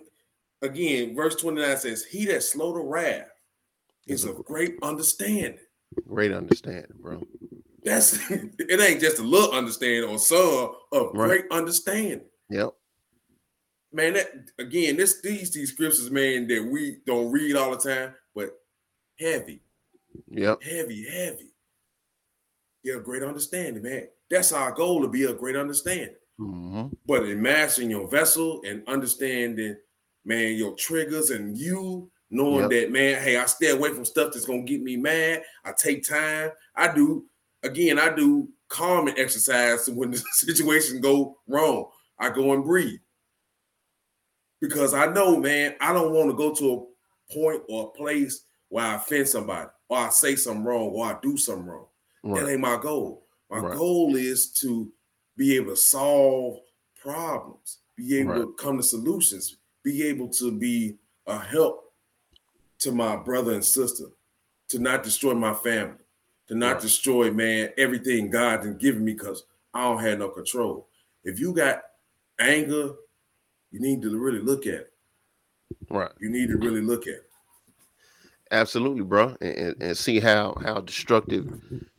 again, 0.62 1.14
verse 1.14 1.36
29 1.36 1.76
says, 1.76 2.04
He 2.04 2.26
that 2.26 2.42
slow 2.42 2.74
to 2.74 2.80
wrath 2.80 3.28
is 4.06 4.24
of 4.24 4.44
great 4.44 4.76
understanding. 4.82 5.59
Great 6.06 6.32
understanding, 6.32 6.92
bro. 7.00 7.22
That's 7.84 8.18
it 8.30 8.80
ain't 8.80 9.00
just 9.00 9.18
a 9.18 9.22
little 9.22 9.52
understanding 9.52 10.09
or 10.09 10.18
some 10.18 10.74
of 10.92 11.11
Right. 11.14 11.28
great 11.28 11.44
understanding. 11.50 12.22
Yep. 12.50 12.70
Man, 13.92 14.14
that 14.14 14.30
again, 14.59 14.96
this 14.96 15.20
these 15.22 15.50
these 15.52 15.72
scriptures, 15.72 16.11
man, 16.11 16.46
that 16.48 16.62
we 16.70 16.98
don't 17.06 17.30
read 17.32 17.56
all 17.56 17.70
the 17.70 17.78
time, 17.78 18.14
but 18.34 18.50
heavy, 19.18 19.62
Yep. 20.28 20.62
heavy, 20.62 21.09
heavy. 21.11 21.54
A 22.94 23.00
great 23.00 23.22
understanding, 23.22 23.82
man. 23.82 24.09
That's 24.30 24.50
our 24.50 24.72
goal 24.72 25.02
to 25.02 25.09
be 25.09 25.24
a 25.24 25.34
great 25.34 25.56
understanding. 25.56 26.14
hmm 26.38 26.86
But 27.06 27.28
in 27.28 27.42
mastering 27.42 27.90
your 27.90 28.09
vessel 28.09 28.62
and 28.64 28.82
understanding, 28.88 29.76
man, 30.29 30.55
your 30.57 30.74
triggers 30.76 31.31
and 31.31 31.57
you 31.57 32.11
knowing 32.31 32.70
Yep. 32.70 32.70
that, 32.70 32.93
man, 32.93 33.22
hey, 33.22 33.39
I 33.39 33.47
stay 33.47 33.70
away 33.70 33.89
from 33.95 34.05
stuff 34.05 34.33
that's 34.33 34.45
gonna 34.45 34.62
get 34.62 34.83
me 34.83 34.97
mad. 34.97 35.43
I 35.64 35.72
take 35.72 36.05
time. 36.07 36.51
I 36.76 36.95
do 36.95 37.24
again. 37.62 37.99
I 37.99 38.14
do 38.14 38.49
calming 38.68 39.18
exercise 39.18 39.89
when 39.91 40.11
the 40.11 40.18
situation 40.33 41.01
go 41.01 41.39
wrong. 41.49 41.91
I 42.18 42.31
go 42.31 42.53
and 42.53 42.64
breathe 42.64 43.01
because 44.61 44.93
I 44.93 45.07
know, 45.07 45.37
man, 45.39 45.76
I 45.81 45.93
don't 45.93 46.12
want 46.12 46.31
to 46.31 46.37
go 46.37 46.55
to 46.55 46.72
a 47.31 47.33
point 47.33 47.62
or 47.68 47.87
a 47.87 47.91
place 47.99 48.45
where 48.68 48.85
I 48.85 48.97
offend 48.97 49.29
somebody 49.29 49.70
or 49.89 49.99
I 49.99 50.09
say 50.11 50.37
something 50.37 50.64
wrong 50.64 50.89
or 50.91 51.07
I 51.07 51.16
do 51.22 51.37
something 51.37 51.64
wrong. 51.66 51.87
That 52.24 52.49
ain't 52.49 52.61
my 52.61 52.76
goal. 52.76 53.26
My 53.51 53.59
Right. 53.61 53.76
goal 53.79 54.16
is 54.16 54.51
to 54.55 54.93
be 55.37 55.57
able 55.57 55.70
to 55.70 55.76
solve 55.76 56.59
problems, 57.01 57.79
be 57.97 58.18
able 58.18 58.35
to 58.35 58.53
come 58.55 58.76
to 58.76 58.83
solutions, 58.83 59.57
be 59.89 60.07
able 60.07 60.28
to 60.28 60.53
be 60.53 60.99
a 61.26 61.39
help 61.39 61.95
to 62.80 62.93
my 62.93 63.16
brother 63.16 63.55
and 63.55 63.64
sister, 63.64 64.05
to 64.68 64.78
not 64.78 65.03
destroy 65.03 65.32
my 65.32 65.55
family, 65.55 66.05
to 66.47 66.55
not 66.55 66.74
right. 66.74 66.82
destroy, 66.82 67.30
man, 67.30 67.70
everything 67.78 68.28
God 68.28 68.64
has 68.64 68.74
given 68.76 69.03
me 69.03 69.14
because 69.14 69.45
I 69.72 69.84
don't 69.84 70.03
have 70.03 70.18
no 70.18 70.28
control. 70.28 70.89
If 71.24 71.41
you 71.41 71.55
got 71.55 71.80
anger, 72.39 72.91
you 73.70 73.80
need 73.80 74.03
to 74.03 74.18
really 74.18 74.41
look 74.41 74.66
at 74.66 74.74
it. 74.74 74.93
Right. 75.89 76.12
You 76.20 76.28
need 76.28 76.49
to 76.49 76.59
really 76.59 76.82
look 76.82 77.07
at 77.07 77.14
it. 77.14 77.30
Absolutely, 78.51 79.05
bro, 79.05 79.36
and, 79.41 79.74
and 79.80 79.97
see 79.97 80.20
how 80.20 80.55
how 80.62 80.80
destructive 80.80 81.47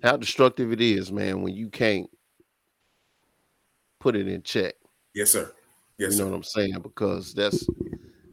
how 0.02 0.18
destructive 0.18 0.72
it 0.72 0.82
is, 0.82 1.12
man, 1.12 1.44
when 1.44 1.54
you 1.56 1.70
can't 1.70 2.10
put 4.00 4.16
it 4.16 4.28
in 4.28 4.42
check. 4.42 4.74
Yes, 5.14 5.32
sir. 5.32 5.52
Yes, 6.00 6.14
you 6.14 6.20
know 6.20 6.26
sir. 6.26 6.30
what 6.30 6.36
I'm 6.38 6.44
saying? 6.44 6.80
Because 6.82 7.34
that's 7.34 7.68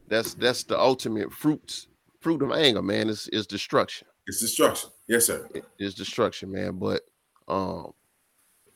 that's 0.07 0.33
that's 0.35 0.63
the 0.63 0.79
ultimate 0.79 1.33
fruits 1.33 1.87
fruit 2.21 2.41
of 2.41 2.51
anger, 2.51 2.81
man. 2.81 3.09
Is 3.09 3.27
is 3.33 3.45
destruction. 3.45 4.07
It's 4.25 4.39
destruction. 4.39 4.89
Yes, 5.07 5.25
sir. 5.25 5.47
It 5.53 5.65
is 5.77 5.93
destruction, 5.93 6.51
man. 6.51 6.79
But 6.79 7.01
um, 7.47 7.91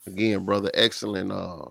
again, 0.06 0.46
brother, 0.46 0.70
excellent. 0.74 1.32
Uh, 1.32 1.66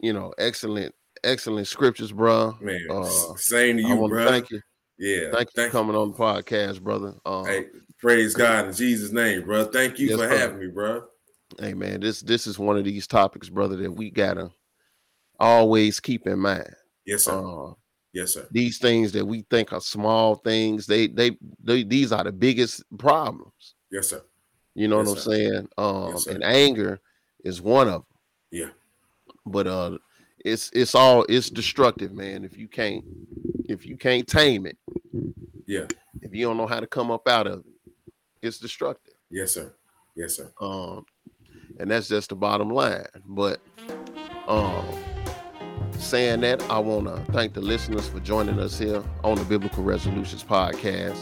you 0.00 0.12
know, 0.12 0.32
excellent, 0.38 0.94
excellent 1.24 1.66
scriptures, 1.66 2.12
bro. 2.12 2.56
Man, 2.60 2.80
uh, 2.90 3.04
same 3.36 3.76
to 3.78 3.82
you, 3.82 4.08
bro. 4.08 4.28
Thank 4.28 4.50
you. 4.50 4.60
Yeah. 4.98 5.32
Thank 5.32 5.48
you 5.48 5.52
thank 5.56 5.72
for 5.72 5.78
coming 5.78 5.94
you. 5.94 6.02
on 6.02 6.12
the 6.12 6.16
podcast, 6.16 6.82
brother. 6.82 7.14
Um, 7.26 7.46
hey, 7.46 7.66
praise 7.98 8.34
God 8.34 8.68
in 8.68 8.74
Jesus' 8.74 9.10
name, 9.10 9.42
bro. 9.42 9.64
Thank 9.64 9.98
you 9.98 10.10
yes, 10.10 10.18
for 10.18 10.28
having 10.28 10.60
me, 10.60 10.68
bro. 10.68 11.04
Hey 11.58 11.74
man, 11.74 12.00
this 12.00 12.20
this 12.20 12.46
is 12.46 12.58
one 12.58 12.76
of 12.76 12.84
these 12.84 13.06
topics, 13.06 13.48
brother, 13.48 13.76
that 13.76 13.90
we 13.90 14.10
gotta 14.10 14.50
always 15.38 16.00
keep 16.00 16.26
in 16.26 16.38
mind. 16.38 16.74
Yes, 17.04 17.24
sir. 17.24 17.32
Uh, 17.32 17.74
yes, 18.12 18.34
sir. 18.34 18.46
These 18.50 18.78
things 18.78 19.12
that 19.12 19.24
we 19.24 19.44
think 19.50 19.72
are 19.72 19.80
small 19.80 20.36
things, 20.36 20.86
they 20.86 21.08
they, 21.08 21.36
they 21.62 21.84
these 21.84 22.12
are 22.12 22.24
the 22.24 22.32
biggest 22.32 22.82
problems. 22.98 23.74
Yes, 23.90 24.08
sir. 24.08 24.22
You 24.74 24.88
know 24.88 24.98
yes, 24.98 25.06
what 25.06 25.16
I'm 25.16 25.22
sir. 25.22 25.30
saying? 25.30 25.68
Um, 25.78 26.10
yes, 26.10 26.26
and 26.26 26.42
anger 26.42 27.00
is 27.44 27.62
one 27.62 27.88
of 27.88 27.94
them. 27.94 28.04
Yeah. 28.50 28.70
But 29.46 29.66
uh 29.66 29.98
it's 30.44 30.70
it's 30.72 30.94
all 30.94 31.24
it's 31.28 31.50
destructive, 31.50 32.12
man. 32.12 32.44
If 32.44 32.56
you 32.56 32.68
can't 32.68 33.04
if 33.68 33.86
you 33.86 33.96
can't 33.96 34.26
tame 34.26 34.66
it, 34.66 34.78
yeah. 35.66 35.86
If 36.22 36.34
you 36.34 36.46
don't 36.46 36.56
know 36.56 36.66
how 36.66 36.80
to 36.80 36.86
come 36.86 37.10
up 37.10 37.28
out 37.28 37.46
of 37.46 37.60
it, 37.60 37.66
it's 38.42 38.58
destructive. 38.58 39.14
Yes, 39.30 39.52
sir. 39.52 39.74
Yes, 40.16 40.36
sir. 40.36 40.52
Um, 40.60 41.04
and 41.78 41.90
that's 41.90 42.08
just 42.08 42.30
the 42.30 42.36
bottom 42.36 42.70
line. 42.70 43.06
But 43.26 43.60
um 44.46 44.84
saying 45.98 46.40
that, 46.40 46.62
I 46.70 46.78
want 46.78 47.06
to 47.06 47.32
thank 47.32 47.54
the 47.54 47.60
listeners 47.60 48.08
for 48.08 48.20
joining 48.20 48.58
us 48.58 48.78
here 48.78 49.02
on 49.22 49.38
the 49.38 49.44
Biblical 49.44 49.82
Resolutions 49.82 50.44
podcast, 50.44 51.16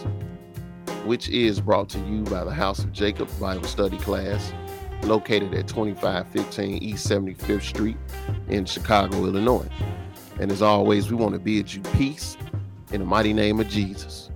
which 1.04 1.28
is 1.28 1.60
brought 1.60 1.88
to 1.90 1.98
you 2.00 2.22
by 2.24 2.44
the 2.44 2.50
House 2.52 2.80
of 2.80 2.92
Jacob 2.92 3.28
Bible 3.38 3.64
Study 3.64 3.98
class, 3.98 4.52
located 5.02 5.54
at 5.54 5.68
2515 5.68 6.82
East 6.82 7.08
75th 7.08 7.62
Street 7.62 7.96
in 8.48 8.64
Chicago, 8.64 9.18
Illinois. 9.18 9.68
And 10.40 10.50
as 10.50 10.62
always, 10.62 11.10
we 11.10 11.16
want 11.16 11.34
to 11.34 11.38
bid 11.38 11.72
you 11.72 11.82
peace 11.94 12.36
in 12.92 13.00
the 13.00 13.06
mighty 13.06 13.32
name 13.32 13.60
of 13.60 13.68
Jesus. 13.68 14.31